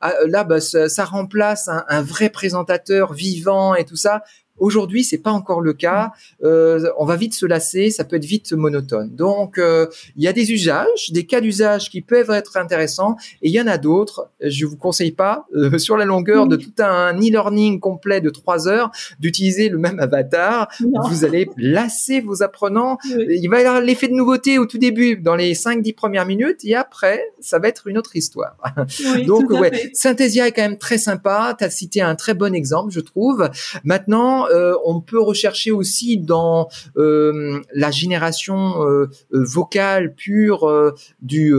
ah, 0.00 0.12
là, 0.26 0.44
bah, 0.44 0.60
ça, 0.60 0.88
ça 0.96 1.04
remplace 1.04 1.68
un, 1.68 2.00
vrai 2.00 2.30
présentateur 2.30 3.12
vivant 3.12 3.74
et 3.74 3.84
tout 3.84 3.96
ça. 3.96 4.22
Aujourd'hui, 4.58 5.04
c'est 5.04 5.18
pas 5.18 5.32
encore 5.32 5.60
le 5.60 5.72
cas. 5.72 6.12
Euh, 6.42 6.88
on 6.98 7.04
va 7.04 7.16
vite 7.16 7.34
se 7.34 7.46
lasser, 7.46 7.90
ça 7.90 8.04
peut 8.04 8.16
être 8.16 8.24
vite 8.24 8.52
monotone. 8.52 9.14
Donc, 9.14 9.58
euh, 9.58 9.86
il 10.16 10.24
y 10.24 10.28
a 10.28 10.32
des 10.32 10.52
usages, 10.52 11.10
des 11.10 11.26
cas 11.26 11.40
d'usage 11.40 11.90
qui 11.90 12.00
peuvent 12.00 12.30
être 12.30 12.56
intéressants, 12.56 13.16
et 13.42 13.48
il 13.48 13.54
y 13.54 13.60
en 13.60 13.66
a 13.66 13.78
d'autres. 13.78 14.30
Je 14.40 14.64
vous 14.64 14.76
conseille 14.76 15.12
pas, 15.12 15.46
euh, 15.54 15.78
sur 15.78 15.96
la 15.96 16.04
longueur 16.04 16.46
de 16.46 16.56
tout 16.56 16.72
un 16.78 17.14
e-learning 17.16 17.80
complet 17.80 18.20
de 18.20 18.30
trois 18.30 18.68
heures, 18.68 18.90
d'utiliser 19.20 19.68
le 19.68 19.78
même 19.78 20.00
avatar. 20.00 20.68
Vous 21.08 21.24
allez 21.24 21.48
lasser 21.56 22.20
vos 22.20 22.42
apprenants. 22.42 22.98
Il 23.04 23.48
va 23.48 23.60
y 23.60 23.64
avoir 23.64 23.80
l'effet 23.80 24.08
de 24.08 24.14
nouveauté 24.14 24.58
au 24.58 24.66
tout 24.66 24.78
début, 24.78 25.16
dans 25.16 25.36
les 25.36 25.54
5-10 25.54 25.94
premières 25.94 26.26
minutes, 26.26 26.64
et 26.64 26.74
après, 26.74 27.22
ça 27.40 27.58
va 27.58 27.68
être 27.68 27.86
une 27.86 27.98
autre 27.98 28.16
histoire. 28.16 28.56
Donc, 29.26 29.50
ouais, 29.50 29.90
Synthesia 29.92 30.48
est 30.48 30.52
quand 30.52 30.62
même 30.62 30.78
très 30.78 30.98
sympa. 30.98 31.54
Tu 31.58 31.64
as 31.64 31.70
cité 31.70 32.00
un 32.00 32.14
très 32.14 32.34
bon 32.34 32.54
exemple, 32.54 32.92
je 32.92 33.00
trouve. 33.00 33.48
Maintenant, 33.84 34.45
euh, 34.52 34.74
on 34.84 35.00
peut 35.00 35.20
rechercher 35.20 35.70
aussi 35.70 36.18
dans 36.18 36.68
euh, 36.96 37.60
la 37.74 37.90
génération 37.90 38.84
euh, 38.84 39.10
vocale 39.30 40.14
pure 40.14 40.94
du 41.20 41.54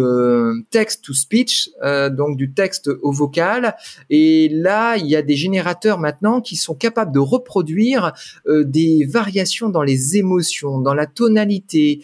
text 0.69 1.03
to 1.03 1.13
speech, 1.13 1.69
donc 2.11 2.37
du 2.37 2.51
texte 2.53 2.89
au 3.01 3.11
vocal. 3.11 3.75
Et 4.09 4.49
là, 4.49 4.97
il 4.97 5.07
y 5.07 5.15
a 5.15 5.21
des 5.21 5.35
générateurs 5.35 5.99
maintenant 5.99 6.41
qui 6.41 6.55
sont 6.55 6.75
capables 6.75 7.11
de 7.11 7.19
reproduire 7.19 8.13
des 8.47 9.05
variations 9.05 9.69
dans 9.69 9.83
les 9.83 10.17
émotions, 10.17 10.79
dans 10.79 10.93
la 10.93 11.05
tonalité, 11.05 12.01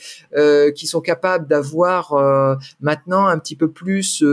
qui 0.76 0.88
sont 0.88 1.02
capables 1.02 1.48
d'avoir 1.48 2.58
maintenant 2.82 3.28
un 3.28 3.40
petit 3.40 3.56
peu 3.56 3.70
plus 3.72 4.24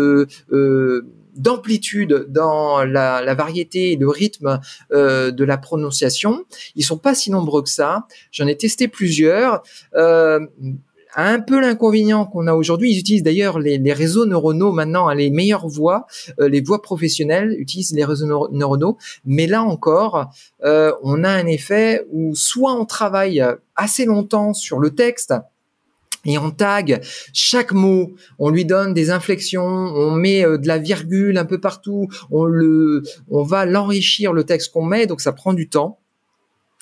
d'amplitude 1.34 2.26
dans 2.28 2.84
la, 2.84 3.34
variété 3.34 3.92
et 3.92 3.96
le 3.96 4.08
rythme 4.08 4.60
euh, 4.92 5.30
de 5.30 5.44
la 5.44 5.58
prononciation. 5.58 6.44
Ils 6.76 6.84
sont 6.84 6.98
pas 6.98 7.14
si 7.14 7.30
nombreux 7.30 7.62
que 7.62 7.68
ça. 7.68 8.06
J'en 8.32 8.46
ai 8.46 8.56
testé 8.56 8.88
plusieurs. 8.88 9.62
Euh, 9.94 10.40
un 11.16 11.40
peu 11.40 11.60
l'inconvénient 11.60 12.24
qu'on 12.24 12.46
a 12.46 12.54
aujourd'hui, 12.54 12.92
ils 12.92 12.98
utilisent 12.98 13.22
d'ailleurs 13.22 13.58
les, 13.58 13.92
réseaux 13.92 14.26
neuronaux 14.26 14.72
maintenant, 14.72 15.08
hein, 15.08 15.14
les 15.14 15.30
meilleures 15.30 15.66
voix, 15.66 16.06
euh, 16.40 16.48
les 16.48 16.60
voix 16.60 16.82
professionnelles 16.82 17.56
utilisent 17.58 17.92
les 17.94 18.04
réseaux 18.04 18.48
neuronaux, 18.52 18.96
mais 19.24 19.46
là 19.46 19.62
encore, 19.62 20.30
euh, 20.64 20.92
on 21.02 21.24
a 21.24 21.30
un 21.30 21.46
effet 21.46 22.06
où 22.10 22.34
soit 22.34 22.74
on 22.74 22.84
travaille 22.84 23.44
assez 23.76 24.04
longtemps 24.04 24.54
sur 24.54 24.78
le 24.78 24.90
texte, 24.90 25.34
et 26.24 26.38
on 26.38 26.50
tag 26.50 27.00
chaque 27.32 27.72
mot, 27.72 28.14
on 28.38 28.50
lui 28.50 28.64
donne 28.64 28.94
des 28.94 29.10
inflexions, 29.10 29.64
on 29.64 30.12
met 30.12 30.44
euh, 30.44 30.58
de 30.58 30.68
la 30.68 30.78
virgule 30.78 31.38
un 31.38 31.44
peu 31.44 31.60
partout, 31.60 32.08
on 32.30 32.44
le, 32.44 33.02
on 33.28 33.42
va 33.42 33.64
l'enrichir 33.64 34.32
le 34.32 34.44
texte 34.44 34.72
qu'on 34.72 34.84
met, 34.84 35.06
donc 35.06 35.20
ça 35.20 35.32
prend 35.32 35.54
du 35.54 35.68
temps. 35.68 35.98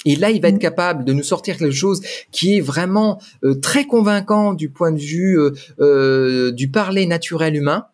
Et 0.05 0.16
là, 0.16 0.30
il 0.30 0.40
va 0.40 0.49
être 0.49 0.57
mmh. 0.57 0.61
capable 0.61 1.05
de 1.05 1.12
nous 1.12 1.22
sortir 1.22 1.57
quelque 1.57 1.72
chose 1.72 2.01
qui 2.30 2.57
est 2.57 2.61
vraiment 2.61 3.20
euh, 3.44 3.55
très 3.55 3.84
convaincant 3.84 4.55
du 4.55 4.70
point 4.70 4.92
de 4.92 4.99
vue 4.99 5.38
euh, 5.80 6.53
du 6.53 6.70
parler 6.70 7.07
naturel 7.07 7.57
humain. 7.57 7.86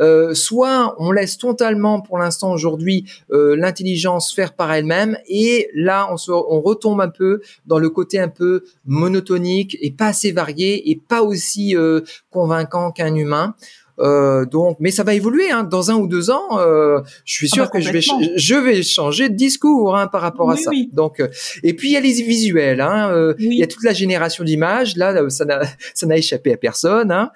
Euh, 0.00 0.34
soit 0.34 0.94
on 0.98 1.12
laisse 1.12 1.38
totalement 1.38 2.00
pour 2.00 2.18
l'instant 2.18 2.52
aujourd'hui 2.52 3.04
euh, 3.30 3.56
l'intelligence 3.56 4.32
faire 4.32 4.54
par 4.54 4.72
elle-même 4.72 5.18
et 5.26 5.68
là 5.74 6.08
on, 6.10 6.16
se, 6.16 6.30
on 6.30 6.60
retombe 6.60 7.00
un 7.00 7.08
peu 7.08 7.40
dans 7.66 7.78
le 7.78 7.90
côté 7.90 8.18
un 8.18 8.28
peu 8.28 8.64
monotonique 8.86 9.76
et 9.80 9.90
pas 9.90 10.06
assez 10.06 10.32
varié 10.32 10.90
et 10.90 10.96
pas 10.96 11.22
aussi 11.22 11.76
euh, 11.76 12.00
convaincant 12.30 12.90
qu'un 12.92 13.14
humain. 13.14 13.54
Euh, 14.00 14.44
donc, 14.44 14.76
mais 14.80 14.90
ça 14.90 15.02
va 15.02 15.14
évoluer. 15.14 15.50
Hein. 15.50 15.64
Dans 15.64 15.90
un 15.90 15.94
ou 15.94 16.06
deux 16.06 16.30
ans, 16.30 16.58
euh, 16.58 17.00
je 17.24 17.32
suis 17.32 17.48
ah 17.52 17.54
sûr 17.54 17.64
bah, 17.64 17.70
que 17.72 17.80
je 17.80 17.90
vais 17.90 18.00
je 18.00 18.54
vais 18.54 18.82
changer 18.82 19.28
de 19.28 19.34
discours 19.34 19.96
hein, 19.96 20.06
par 20.06 20.20
rapport 20.20 20.50
à 20.50 20.56
ça. 20.56 20.70
Donc, 20.92 21.20
euh, 21.20 21.28
et 21.62 21.74
puis 21.74 21.88
il 21.88 21.92
y 21.92 21.96
a 21.96 22.00
les 22.00 22.12
visuels. 22.22 22.80
Hein. 22.80 23.10
Euh, 23.12 23.34
il 23.38 23.54
y 23.54 23.62
a 23.62 23.66
toute 23.66 23.84
la 23.84 23.92
génération 23.92 24.44
d'images. 24.44 24.96
Là, 24.96 25.28
ça 25.30 25.44
n'a 25.44 25.60
ça 25.94 26.06
n'a 26.06 26.16
échappé 26.16 26.52
à 26.52 26.56
personne. 26.56 27.10
Hein. 27.10 27.30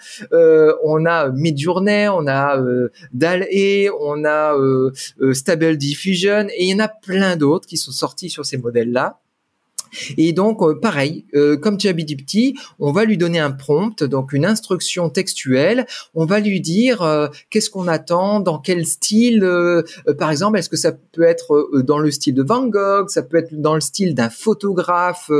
on 0.85 1.07
a 1.07 1.31
Midjourney, 1.31 2.09
on 2.09 2.27
a 2.27 2.59
DAL-E, 3.13 3.91
on 4.01 4.25
a 4.25 4.55
Stable 5.33 5.77
Diffusion, 5.77 6.47
et 6.49 6.65
il 6.65 6.69
y 6.69 6.75
en 6.75 6.85
a 6.85 6.89
plein 6.89 7.37
d'autres 7.37 7.67
qui 7.67 7.77
sont 7.77 7.93
sortis 7.93 8.31
sur 8.31 8.45
ces 8.45 8.59
modèles-là. 8.59 9.22
Et 10.16 10.32
donc, 10.32 10.62
euh, 10.62 10.78
pareil, 10.78 11.24
euh, 11.34 11.57
comme 11.57 11.78
ChatGPT, 11.78 12.55
on 12.78 12.93
va 12.93 13.05
lui 13.05 13.16
donner 13.16 13.38
un 13.38 13.51
prompt, 13.51 14.03
donc 14.03 14.32
une 14.32 14.45
instruction 14.45 15.11
textuelle. 15.11 15.86
On 16.14 16.24
va 16.24 16.40
lui 16.40 16.61
dire 16.61 17.03
euh, 17.03 17.28
qu'est-ce 17.51 17.70
qu'on 17.70 17.88
attend, 17.88 18.40
dans 18.40 18.59
quel 18.59 18.86
style. 18.86 19.47
par 20.18 20.30
exemple, 20.30 20.59
est-ce 20.59 20.68
que 20.68 20.76
ça 20.76 20.93
peut 20.93 21.22
être 21.22 21.82
dans 21.84 21.99
le 21.99 22.11
style 22.11 22.34
de 22.34 22.43
Van 22.43 22.66
Gogh, 22.66 23.09
ça 23.09 23.22
peut 23.22 23.36
être 23.36 23.55
dans 23.61 23.74
le 23.74 23.80
style 23.80 24.14
d'un 24.14 24.30
photographe 24.30 25.30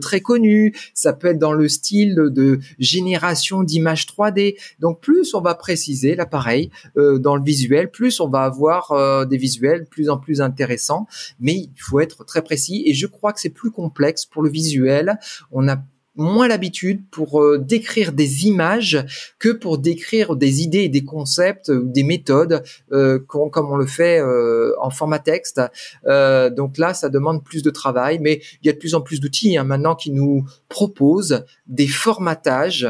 très 0.00 0.20
connu, 0.20 0.74
ça 0.94 1.12
peut 1.12 1.28
être 1.28 1.38
dans 1.38 1.52
le 1.52 1.68
style 1.68 2.14
de 2.14 2.58
génération 2.78 3.62
d'images 3.62 4.06
3D. 4.06 4.56
Donc, 4.80 5.00
plus 5.00 5.34
on 5.34 5.40
va 5.40 5.54
préciser, 5.54 6.14
là, 6.14 6.26
pareil, 6.26 6.70
dans 6.96 7.36
le 7.36 7.42
visuel, 7.42 7.90
plus 7.90 8.20
on 8.20 8.28
va 8.28 8.42
avoir 8.42 9.26
des 9.26 9.36
visuels 9.36 9.86
plus 9.86 10.08
en 10.08 10.18
plus 10.18 10.40
intéressants. 10.40 11.06
Mais 11.40 11.54
il 11.54 11.70
faut 11.76 12.00
être 12.00 12.24
très 12.24 12.42
précis. 12.42 12.82
Et 12.86 12.94
je 12.94 13.06
crois 13.06 13.32
que 13.32 13.40
c'est 13.40 13.50
plus 13.50 13.70
compliqué 13.70 13.91
pour 14.30 14.42
le 14.42 14.50
visuel. 14.50 15.18
On 15.50 15.68
a 15.68 15.82
moins 16.14 16.48
l'habitude 16.48 17.02
pour 17.10 17.40
euh, 17.40 17.58
décrire 17.58 18.12
des 18.12 18.46
images 18.46 19.04
que 19.38 19.48
pour 19.48 19.78
décrire 19.78 20.36
des 20.36 20.62
idées 20.62 20.82
et 20.82 20.88
des 20.88 21.04
concepts 21.04 21.68
ou 21.68 21.84
des 21.84 22.02
méthodes 22.02 22.62
euh, 22.92 23.18
comme 23.18 23.70
on 23.70 23.76
le 23.76 23.86
fait 23.86 24.20
euh, 24.20 24.74
en 24.80 24.90
format 24.90 25.18
texte. 25.18 25.60
donc 26.04 26.78
là, 26.78 26.94
ça 26.94 27.08
demande 27.08 27.44
plus 27.44 27.62
de 27.62 27.70
travail, 27.70 28.18
mais 28.18 28.40
il 28.62 28.66
y 28.66 28.70
a 28.70 28.72
de 28.72 28.78
plus 28.78 28.94
en 28.94 29.00
plus 29.00 29.20
d'outils 29.20 29.56
hein, 29.56 29.64
maintenant 29.64 29.94
qui 29.94 30.10
nous 30.10 30.44
proposent 30.68 31.44
des 31.66 31.86
formatages 31.86 32.88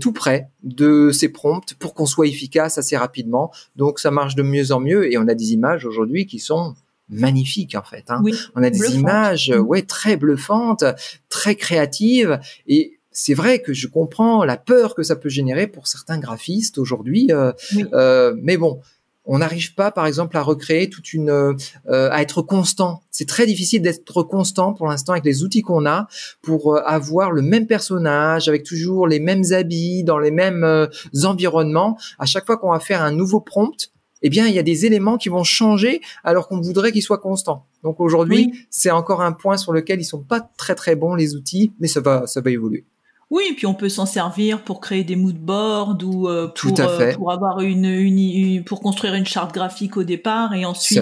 tout 0.00 0.12
près 0.12 0.48
de 0.62 1.10
ces 1.12 1.28
prompts 1.28 1.74
pour 1.74 1.94
qu'on 1.94 2.06
soit 2.06 2.26
efficace 2.26 2.78
assez 2.78 2.96
rapidement. 2.96 3.50
Donc 3.74 3.98
ça 3.98 4.10
marche 4.10 4.34
de 4.34 4.42
mieux 4.42 4.72
en 4.72 4.80
mieux 4.80 5.10
et 5.10 5.18
on 5.18 5.26
a 5.28 5.34
des 5.34 5.52
images 5.52 5.84
aujourd'hui 5.84 6.26
qui 6.26 6.38
sont 6.38 6.74
magnifique 7.08 7.74
en 7.74 7.82
fait. 7.82 8.04
Hein. 8.08 8.22
on 8.54 8.62
a 8.62 8.70
des 8.70 8.96
images, 8.96 9.50
mm. 9.50 9.60
ouais, 9.60 9.82
très 9.82 10.16
bluffantes, 10.16 10.84
très 11.28 11.54
créatives 11.54 12.40
et 12.66 12.96
c'est 13.16 13.34
vrai 13.34 13.60
que 13.60 13.72
je 13.72 13.88
comprends 13.88 14.44
la 14.44 14.58
peur 14.58 14.94
que 14.94 15.02
ça 15.02 15.16
peut 15.16 15.30
générer 15.30 15.66
pour 15.66 15.86
certains 15.86 16.18
graphistes 16.18 16.76
aujourd'hui, 16.76 17.28
euh, 17.30 17.50
euh, 17.94 18.34
mais 18.42 18.58
bon, 18.58 18.80
on 19.24 19.38
n'arrive 19.38 19.74
pas, 19.74 19.90
par 19.90 20.06
exemple, 20.06 20.36
à 20.36 20.42
recréer 20.42 20.90
toute 20.90 21.14
une, 21.14 21.30
euh, 21.30 21.54
à 21.86 22.20
être 22.20 22.42
constant. 22.42 23.02
C'est 23.10 23.26
très 23.26 23.46
difficile 23.46 23.80
d'être 23.80 24.22
constant 24.22 24.74
pour 24.74 24.86
l'instant 24.86 25.12
avec 25.12 25.24
les 25.24 25.42
outils 25.42 25.62
qu'on 25.62 25.86
a 25.86 26.08
pour 26.42 26.78
avoir 26.86 27.32
le 27.32 27.40
même 27.40 27.66
personnage 27.66 28.48
avec 28.48 28.62
toujours 28.62 29.08
les 29.08 29.18
mêmes 29.18 29.44
habits 29.50 30.04
dans 30.04 30.18
les 30.18 30.30
mêmes 30.30 30.86
environnements. 31.24 31.98
À 32.18 32.26
chaque 32.26 32.44
fois 32.44 32.58
qu'on 32.58 32.70
va 32.70 32.80
faire 32.80 33.02
un 33.02 33.12
nouveau 33.12 33.40
prompt, 33.40 33.90
eh 34.22 34.30
bien, 34.30 34.46
il 34.46 34.54
y 34.54 34.58
a 34.58 34.62
des 34.62 34.86
éléments 34.86 35.18
qui 35.18 35.28
vont 35.28 35.44
changer 35.44 36.00
alors 36.24 36.48
qu'on 36.48 36.60
voudrait 36.60 36.92
qu'ils 36.92 37.02
soient 37.02 37.18
constants. 37.18 37.66
Donc 37.82 38.00
aujourd'hui, 38.00 38.52
c'est 38.70 38.90
encore 38.90 39.22
un 39.22 39.32
point 39.32 39.56
sur 39.56 39.72
lequel 39.72 40.00
ils 40.00 40.04
sont 40.04 40.22
pas 40.22 40.40
très 40.56 40.74
très 40.74 40.96
bons 40.96 41.14
les 41.14 41.34
outils, 41.34 41.72
mais 41.78 41.88
ça 41.88 42.00
va 42.00 42.26
ça 42.26 42.40
va 42.40 42.50
évoluer. 42.50 42.86
Oui, 43.28 43.42
et 43.50 43.54
puis 43.54 43.66
on 43.66 43.74
peut 43.74 43.88
s'en 43.88 44.06
servir 44.06 44.62
pour 44.62 44.80
créer 44.80 45.02
des 45.02 45.16
mood 45.16 45.36
boards 45.36 45.98
ou 46.04 46.28
euh, 46.28 46.46
pour, 46.46 46.78
euh, 46.78 47.12
pour 47.12 47.32
avoir 47.32 47.60
une, 47.60 47.84
une, 47.84 48.62
pour 48.62 48.80
construire 48.80 49.14
une 49.14 49.26
charte 49.26 49.52
graphique 49.52 49.96
au 49.96 50.04
départ 50.04 50.54
et 50.54 50.64
ensuite 50.64 51.00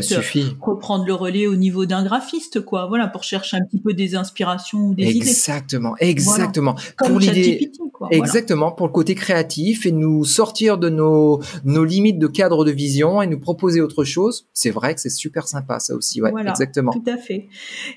reprendre 0.63 1.05
le 1.05 1.13
relais 1.13 1.47
au 1.47 1.55
niveau 1.55 1.85
d'un 1.85 2.03
graphiste, 2.03 2.65
quoi. 2.65 2.87
Voilà, 2.87 3.09
pour 3.09 3.25
chercher 3.25 3.59
un 3.59 3.65
petit 3.67 3.79
peu 3.79 3.93
des 3.93 4.15
inspirations 4.15 4.79
ou 4.79 4.95
des 4.95 5.11
idées. 5.11 5.19
Exactement, 5.19 5.97
exactement. 5.99 6.77
Pour 6.97 7.19
l'idée, 7.19 7.71
exactement, 8.11 8.73
pour 8.73 8.87
le 8.87 8.93
côté 8.93 9.15
créatif 9.15 9.85
et 9.85 9.93
nous 9.93 10.25
sortir 10.25 10.79
de 10.79 10.89
nos 10.89 11.43
nos 11.65 11.85
limites 11.85 12.19
de 12.19 12.27
cadre 12.27 12.65
de 12.65 12.71
vision 12.71 13.21
et 13.21 13.27
nous 13.27 13.39
proposer 13.39 13.83
autre 13.83 14.03
chose. 14.05 14.47
C'est 14.55 14.71
vrai 14.71 14.95
que 14.95 15.01
c'est 15.03 15.11
super 15.11 15.47
sympa, 15.47 15.79
ça 15.79 15.95
aussi. 15.95 16.23
Ouais, 16.23 16.31
voilà, 16.31 16.53
exactement. 16.53 16.93
Tout 16.93 17.05
à 17.07 17.19
fait. 17.19 17.49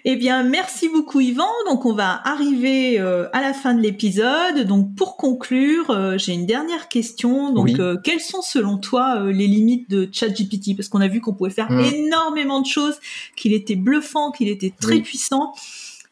Eh 0.04 0.18
bien, 0.18 0.44
merci 0.44 0.90
beaucoup, 0.90 1.22
Yvan. 1.22 1.46
Donc, 1.70 1.86
on 1.86 1.94
va 1.94 2.20
arriver 2.26 3.00
euh, 3.00 3.30
à 3.32 3.42
la 3.42 3.54
fin 3.54 3.74
de 3.74 3.80
l'épisode 3.80 4.17
épisode. 4.18 4.68
Donc 4.68 4.96
pour 4.96 5.18
conclure, 5.18 5.90
euh, 5.92 6.18
j'ai 6.18 6.34
une 6.34 6.46
dernière 6.46 6.88
question. 6.88 7.52
Donc 7.52 7.70
euh, 7.80 7.98
quelles 8.04 8.20
sont 8.20 8.42
selon 8.42 8.78
toi 8.78 9.24
les 9.26 9.48
limites 9.48 9.90
de 9.90 10.10
ChatGPT? 10.12 10.76
Parce 10.76 10.90
qu'on 10.90 11.02
a 11.02 11.08
vu 11.08 11.22
qu'on 11.22 11.34
pouvait 11.34 11.50
faire 11.50 11.72
hmm. 11.72 11.80
énormément 11.80 12.62
de 12.62 12.68
choses, 12.68 13.00
qu'il 13.36 13.54
était 13.54 13.76
bluffant, 13.76 14.32
qu'il 14.32 14.50
était 14.50 14.74
très 14.80 15.00
puissant. 15.00 15.54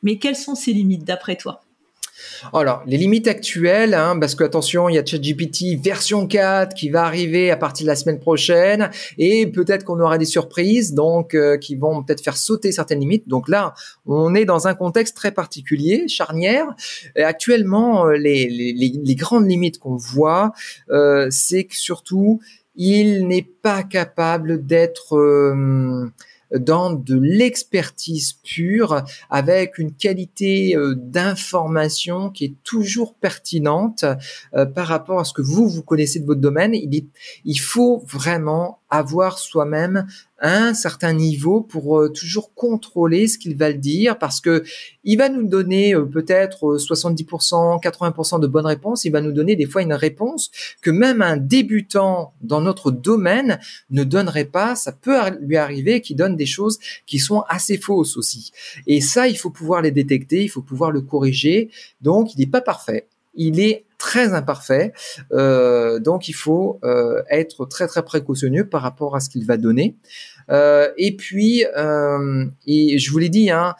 Mais 0.03 0.17
quelles 0.17 0.35
sont 0.35 0.55
ses 0.55 0.73
limites 0.73 1.03
d'après 1.03 1.35
toi? 1.35 1.64
Alors, 2.53 2.83
les 2.85 2.97
limites 2.97 3.27
actuelles, 3.27 3.93
hein, 3.93 4.17
parce 4.19 4.35
que 4.35 4.43
attention, 4.43 4.89
il 4.89 4.95
y 4.95 4.97
a 4.97 5.05
ChatGPT 5.05 5.79
version 5.81 6.27
4 6.27 6.73
qui 6.73 6.89
va 6.89 7.03
arriver 7.03 7.51
à 7.51 7.57
partir 7.57 7.85
de 7.85 7.89
la 7.89 7.95
semaine 7.95 8.19
prochaine, 8.19 8.89
et 9.17 9.47
peut-être 9.47 9.83
qu'on 9.83 9.99
aura 9.99 10.17
des 10.17 10.25
surprises, 10.25 10.93
donc 10.93 11.33
euh, 11.33 11.57
qui 11.57 11.75
vont 11.75 12.03
peut-être 12.03 12.23
faire 12.23 12.37
sauter 12.37 12.71
certaines 12.71 12.99
limites. 12.99 13.27
Donc 13.27 13.49
là, 13.49 13.73
on 14.05 14.35
est 14.35 14.45
dans 14.45 14.67
un 14.67 14.75
contexte 14.75 15.15
très 15.15 15.31
particulier, 15.31 16.07
charnière. 16.07 16.67
Et 17.15 17.23
actuellement, 17.23 18.07
euh, 18.07 18.13
les, 18.13 18.47
les, 18.49 18.73
les, 18.73 19.15
grandes 19.15 19.49
limites 19.49 19.79
qu'on 19.79 19.95
voit, 19.95 20.51
euh, 20.89 21.27
c'est 21.31 21.65
que 21.65 21.75
surtout, 21.75 22.39
il 22.75 23.27
n'est 23.27 23.47
pas 23.61 23.83
capable 23.83 24.65
d'être 24.65 25.15
dans 26.53 26.91
de 26.91 27.17
l'expertise 27.19 28.33
pure 28.43 29.03
avec 29.29 29.77
une 29.77 29.93
qualité 29.93 30.75
euh, 30.75 30.95
d'information 30.95 32.29
qui 32.29 32.45
est 32.45 32.55
toujours 32.63 33.15
pertinente 33.15 34.05
euh, 34.55 34.65
par 34.65 34.87
rapport 34.87 35.19
à 35.19 35.23
ce 35.23 35.33
que 35.33 35.41
vous, 35.41 35.67
vous 35.67 35.83
connaissez 35.83 36.19
de 36.19 36.25
votre 36.25 36.41
domaine. 36.41 36.73
Il, 36.73 37.07
il 37.45 37.59
faut 37.59 38.03
vraiment 38.07 38.79
avoir 38.97 39.39
soi-même 39.39 40.07
un 40.39 40.73
certain 40.73 41.13
niveau 41.13 41.61
pour 41.61 41.99
euh, 41.99 42.09
toujours 42.09 42.53
contrôler 42.53 43.27
ce 43.27 43.37
qu'il 43.37 43.55
va 43.55 43.69
le 43.69 43.77
dire 43.77 44.17
parce 44.19 44.41
que 44.41 44.63
il 45.03 45.17
va 45.17 45.29
nous 45.29 45.47
donner 45.47 45.95
euh, 45.95 46.05
peut-être 46.05 46.77
70%, 46.77 47.75
euh, 47.75 47.89
80% 47.89 48.41
de 48.41 48.47
bonnes 48.47 48.65
réponses. 48.65 49.05
Il 49.05 49.11
va 49.11 49.21
nous 49.21 49.31
donner 49.31 49.55
des 49.55 49.65
fois 49.65 49.81
une 49.81 49.93
réponse 49.93 50.51
que 50.81 50.91
même 50.91 51.21
un 51.21 51.37
débutant 51.37 52.33
dans 52.41 52.61
notre 52.61 52.91
domaine 52.91 53.59
ne 53.89 54.03
donnerait 54.03 54.45
pas. 54.45 54.75
Ça 54.75 54.91
peut 54.91 55.17
lui 55.39 55.57
arriver 55.57 56.01
qu'il 56.01 56.17
donne 56.17 56.35
des 56.35 56.45
choses 56.45 56.79
qui 57.05 57.19
sont 57.19 57.43
assez 57.47 57.77
fausses 57.77 58.17
aussi. 58.17 58.51
Et 58.87 58.99
ça, 58.99 59.27
il 59.27 59.37
faut 59.37 59.51
pouvoir 59.51 59.81
les 59.81 59.91
détecter, 59.91 60.43
il 60.43 60.49
faut 60.49 60.61
pouvoir 60.61 60.91
le 60.91 61.01
corriger. 61.01 61.69
Donc, 62.01 62.35
il 62.35 62.39
n'est 62.39 62.47
pas 62.47 62.61
parfait. 62.61 63.07
Il 63.35 63.59
est 63.59 63.84
très 63.97 64.33
imparfait. 64.33 64.93
Euh, 65.31 65.99
donc 65.99 66.27
il 66.27 66.33
faut 66.33 66.79
euh, 66.83 67.21
être 67.29 67.65
très 67.65 67.87
très 67.87 68.03
précautionneux 68.03 68.67
par 68.67 68.81
rapport 68.81 69.15
à 69.15 69.19
ce 69.19 69.29
qu'il 69.29 69.45
va 69.45 69.57
donner. 69.57 69.95
Euh, 70.51 70.89
et 70.97 71.15
puis, 71.15 71.63
et 72.67 72.99
je 72.99 73.11
vous 73.11 73.17
l'ai 73.17 73.29
dit, 73.29 73.49
hein, 73.49 73.73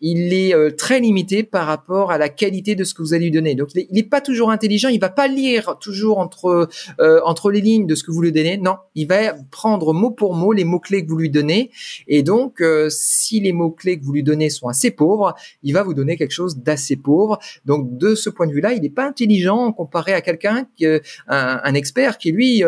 il 0.00 0.32
est 0.32 0.76
très 0.76 1.00
limité 1.00 1.42
par 1.42 1.66
rapport 1.66 2.10
à 2.10 2.16
la 2.16 2.28
qualité 2.28 2.74
de 2.74 2.84
ce 2.84 2.94
que 2.94 3.02
vous 3.02 3.12
allez 3.12 3.26
lui 3.26 3.30
donner. 3.30 3.54
Donc, 3.54 3.68
il 3.74 3.86
n'est 3.90 4.02
pas 4.02 4.22
toujours 4.22 4.50
intelligent. 4.50 4.88
Il 4.88 5.00
va 5.00 5.10
pas 5.10 5.28
lire 5.28 5.76
toujours 5.80 6.18
entre 6.18 6.68
entre 6.98 7.50
les 7.50 7.60
lignes 7.60 7.86
de 7.86 7.94
ce 7.94 8.02
que 8.02 8.10
vous 8.10 8.22
lui 8.22 8.32
donnez. 8.32 8.56
Non, 8.56 8.76
il 8.94 9.06
va 9.08 9.34
prendre 9.50 9.92
mot 9.92 10.10
pour 10.10 10.34
mot 10.34 10.52
les 10.52 10.64
mots 10.64 10.80
clés 10.80 11.04
que 11.04 11.10
vous 11.10 11.18
lui 11.18 11.30
donnez. 11.30 11.70
Et 12.08 12.22
donc, 12.22 12.62
si 12.88 13.40
les 13.40 13.52
mots 13.52 13.70
clés 13.70 13.98
que 13.98 14.04
vous 14.04 14.12
lui 14.12 14.22
donnez 14.22 14.48
sont 14.48 14.68
assez 14.68 14.90
pauvres, 14.90 15.34
il 15.62 15.74
va 15.74 15.82
vous 15.82 15.94
donner 15.94 16.16
quelque 16.16 16.32
chose 16.32 16.56
d'assez 16.56 16.96
pauvre. 16.96 17.38
Donc, 17.66 17.98
de 17.98 18.14
ce 18.14 18.30
point 18.30 18.46
de 18.46 18.52
vue-là, 18.52 18.72
il 18.72 18.80
n'est 18.80 18.88
pas 18.88 19.06
intelligent 19.06 19.23
comparé 19.72 20.12
à 20.12 20.20
quelqu'un 20.20 20.66
qui, 20.76 20.86
un, 20.86 21.00
un, 21.28 21.74
expert 21.74 22.18
qui 22.18 22.32
lui 22.32 22.62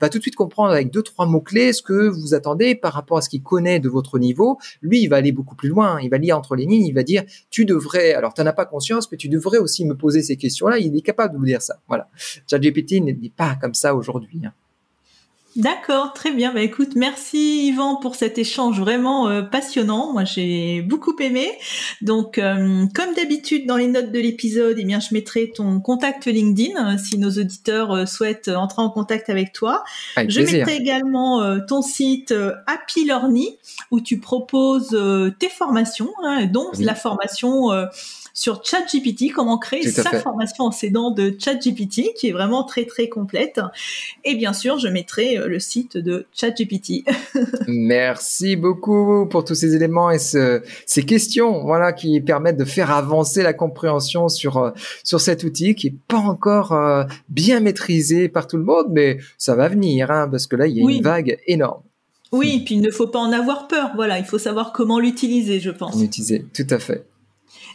va 0.00 0.08
tout 0.08 0.18
de 0.18 0.22
suite 0.22 0.36
comprendre 0.36 0.72
avec 0.72 0.90
deux 0.90 1.02
trois 1.02 1.26
mots 1.26 1.40
clés 1.40 1.72
ce 1.72 1.82
que 1.82 2.08
vous 2.08 2.34
attendez 2.34 2.74
par 2.74 2.92
rapport 2.92 3.18
à 3.18 3.22
ce 3.22 3.28
qu'il 3.28 3.42
connaît 3.42 3.80
de 3.80 3.88
votre 3.88 4.18
niveau, 4.18 4.58
lui, 4.82 5.02
il 5.02 5.08
va 5.08 5.16
aller 5.16 5.32
beaucoup 5.32 5.54
plus 5.54 5.68
loin. 5.68 6.00
Il 6.00 6.10
va 6.10 6.18
lire 6.18 6.36
entre 6.36 6.56
les 6.56 6.66
lignes, 6.66 6.86
il 6.86 6.94
va 6.94 7.02
dire, 7.02 7.24
tu 7.50 7.64
devrais, 7.64 8.14
alors 8.14 8.34
tu 8.34 8.40
n'en 8.40 8.46
as 8.46 8.52
pas 8.52 8.66
conscience, 8.66 9.10
mais 9.10 9.18
tu 9.18 9.28
devrais 9.28 9.58
aussi 9.58 9.84
me 9.84 9.94
poser 9.94 10.22
ces 10.22 10.36
questions-là. 10.36 10.78
Il 10.78 10.96
est 10.96 11.02
capable 11.02 11.34
de 11.34 11.38
vous 11.38 11.44
dire 11.44 11.62
ça. 11.62 11.80
Voilà. 11.88 12.08
ChatGPT 12.50 13.00
n'est 13.00 13.32
pas 13.36 13.56
comme 13.60 13.74
ça 13.74 13.94
aujourd'hui. 13.94 14.42
Hein. 14.44 14.52
D'accord, 15.56 16.12
très 16.12 16.32
bien. 16.32 16.52
Bah 16.52 16.60
écoute, 16.60 16.90
merci 16.96 17.68
Yvan 17.68 17.96
pour 17.96 18.14
cet 18.14 18.36
échange 18.36 18.78
vraiment 18.78 19.26
euh, 19.28 19.40
passionnant. 19.40 20.12
Moi, 20.12 20.24
j'ai 20.24 20.82
beaucoup 20.82 21.16
aimé. 21.18 21.50
Donc, 22.02 22.36
euh, 22.36 22.84
comme 22.94 23.14
d'habitude 23.14 23.66
dans 23.66 23.78
les 23.78 23.86
notes 23.86 24.12
de 24.12 24.18
l'épisode, 24.18 24.76
eh 24.78 24.84
bien, 24.84 25.00
je 25.00 25.14
mettrai 25.14 25.50
ton 25.54 25.80
contact 25.80 26.26
LinkedIn 26.26 26.94
euh, 26.94 26.98
si 26.98 27.16
nos 27.16 27.30
auditeurs 27.30 28.06
souhaitent 28.06 28.48
entrer 28.48 28.82
en 28.82 28.90
contact 28.90 29.30
avec 29.30 29.52
toi. 29.52 29.82
je 30.28 30.42
mettrai 30.42 30.76
également 30.76 31.60
ton 31.66 31.80
site 31.80 32.34
Happy 32.66 33.04
Learning 33.04 33.48
où 33.90 34.00
tu 34.00 34.20
proposes 34.20 34.98
tes 35.38 35.48
formations, 35.48 36.12
hein, 36.22 36.44
donc 36.46 36.78
la 36.78 36.94
formation 36.94 37.70
sur 38.36 38.62
ChatGPT, 38.62 39.32
comment 39.34 39.56
créer 39.56 39.90
sa 39.90 40.10
formation 40.20 40.64
en 40.64 40.70
s'aidant 40.70 41.10
de 41.10 41.34
ChatGPT, 41.38 42.12
qui 42.14 42.28
est 42.28 42.32
vraiment 42.32 42.64
très 42.64 42.84
très 42.84 43.08
complète. 43.08 43.60
Et 44.24 44.34
bien 44.34 44.52
sûr, 44.52 44.78
je 44.78 44.88
mettrai 44.88 45.38
euh, 45.38 45.48
le 45.48 45.58
site 45.58 45.96
de 45.96 46.26
ChatGPT. 46.34 47.04
Merci 47.66 48.56
beaucoup 48.56 49.26
pour 49.26 49.42
tous 49.42 49.54
ces 49.54 49.74
éléments 49.74 50.10
et 50.10 50.18
ces 50.18 51.02
questions, 51.06 51.62
voilà, 51.62 51.94
qui 51.94 52.20
permettent 52.20 52.58
de 52.58 52.66
faire 52.66 52.90
avancer 52.90 53.42
la 53.42 53.54
compréhension 53.54 54.28
sur 54.28 54.58
euh, 54.58 54.70
sur 55.02 55.18
cet 55.18 55.42
outil 55.42 55.74
qui 55.74 55.86
est 55.86 55.96
pas 56.06 56.18
encore 56.18 56.72
euh, 56.72 57.04
bien 57.30 57.60
maîtrisé 57.60 58.28
par 58.28 58.46
tout 58.46 58.58
le 58.58 58.64
monde, 58.64 58.88
mais 58.90 59.16
ça 59.38 59.54
va 59.54 59.68
venir, 59.68 60.10
hein, 60.10 60.28
parce 60.30 60.46
que 60.46 60.56
là, 60.56 60.66
il 60.66 60.76
y 60.76 60.86
a 60.86 60.90
une 60.90 61.02
vague 61.02 61.38
énorme. 61.46 61.80
Oui, 62.32 62.62
puis 62.66 62.74
il 62.74 62.82
ne 62.82 62.90
faut 62.90 63.06
pas 63.06 63.20
en 63.20 63.32
avoir 63.32 63.66
peur. 63.66 63.92
Voilà, 63.94 64.18
il 64.18 64.26
faut 64.26 64.38
savoir 64.38 64.74
comment 64.74 64.98
l'utiliser, 64.98 65.58
je 65.58 65.70
pense. 65.70 65.98
L'utiliser, 65.98 66.44
tout 66.52 66.66
à 66.68 66.78
fait. 66.78 67.06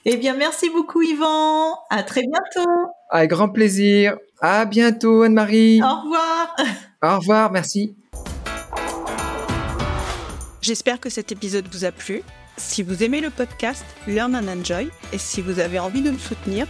Eh 0.05 0.17
bien, 0.17 0.35
merci 0.35 0.69
beaucoup, 0.69 1.01
Yvan. 1.01 1.75
À 1.89 2.03
très 2.03 2.21
bientôt. 2.21 2.71
Avec 3.09 3.29
grand 3.29 3.49
plaisir. 3.49 4.17
À 4.41 4.65
bientôt, 4.65 5.21
Anne-Marie. 5.21 5.81
Au 5.81 6.01
revoir. 6.01 6.55
Au 7.03 7.19
revoir, 7.19 7.51
merci. 7.51 7.95
J'espère 10.61 10.99
que 10.99 11.09
cet 11.09 11.31
épisode 11.31 11.67
vous 11.71 11.85
a 11.85 11.91
plu. 11.91 12.21
Si 12.57 12.83
vous 12.83 13.03
aimez 13.03 13.21
le 13.21 13.29
podcast 13.29 13.83
Learn 14.07 14.35
and 14.35 14.47
Enjoy 14.47 14.89
et 15.13 15.17
si 15.17 15.41
vous 15.41 15.59
avez 15.59 15.79
envie 15.79 16.01
de 16.01 16.11
me 16.11 16.17
soutenir, 16.19 16.67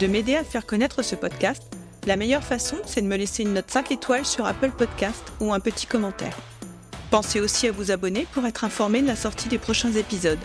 de 0.00 0.06
m'aider 0.06 0.36
à 0.36 0.44
faire 0.44 0.66
connaître 0.66 1.02
ce 1.02 1.14
podcast, 1.14 1.62
la 2.06 2.16
meilleure 2.16 2.42
façon, 2.42 2.76
c'est 2.84 3.00
de 3.00 3.06
me 3.06 3.16
laisser 3.16 3.42
une 3.44 3.54
note 3.54 3.70
5 3.70 3.92
étoiles 3.92 4.26
sur 4.26 4.44
Apple 4.44 4.70
Podcast 4.70 5.32
ou 5.40 5.52
un 5.52 5.60
petit 5.60 5.86
commentaire. 5.86 6.36
Pensez 7.10 7.40
aussi 7.40 7.68
à 7.68 7.72
vous 7.72 7.90
abonner 7.90 8.26
pour 8.32 8.44
être 8.46 8.64
informé 8.64 9.02
de 9.02 9.06
la 9.06 9.16
sortie 9.16 9.48
des 9.48 9.58
prochains 9.58 9.92
épisodes. 9.92 10.38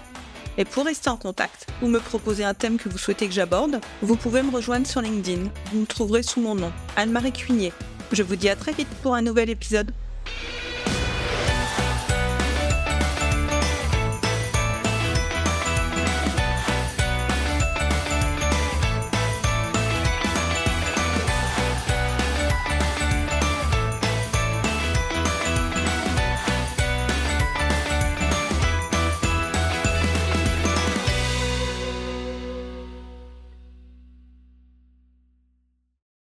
Et 0.57 0.65
pour 0.65 0.85
rester 0.85 1.09
en 1.09 1.17
contact 1.17 1.67
ou 1.81 1.87
me 1.87 1.99
proposer 1.99 2.43
un 2.43 2.53
thème 2.53 2.77
que 2.77 2.89
vous 2.89 2.97
souhaitez 2.97 3.27
que 3.27 3.33
j'aborde, 3.33 3.79
vous 4.01 4.15
pouvez 4.15 4.41
me 4.41 4.51
rejoindre 4.51 4.87
sur 4.87 5.01
LinkedIn. 5.01 5.49
Vous 5.71 5.81
me 5.81 5.85
trouverez 5.85 6.23
sous 6.23 6.41
mon 6.41 6.55
nom, 6.55 6.71
Anne-Marie 6.95 7.31
Cuignet. 7.31 7.73
Je 8.11 8.23
vous 8.23 8.35
dis 8.35 8.49
à 8.49 8.55
très 8.55 8.71
vite 8.71 8.87
pour 9.03 9.13
un 9.13 9.21
nouvel 9.21 9.49
épisode. 9.49 9.91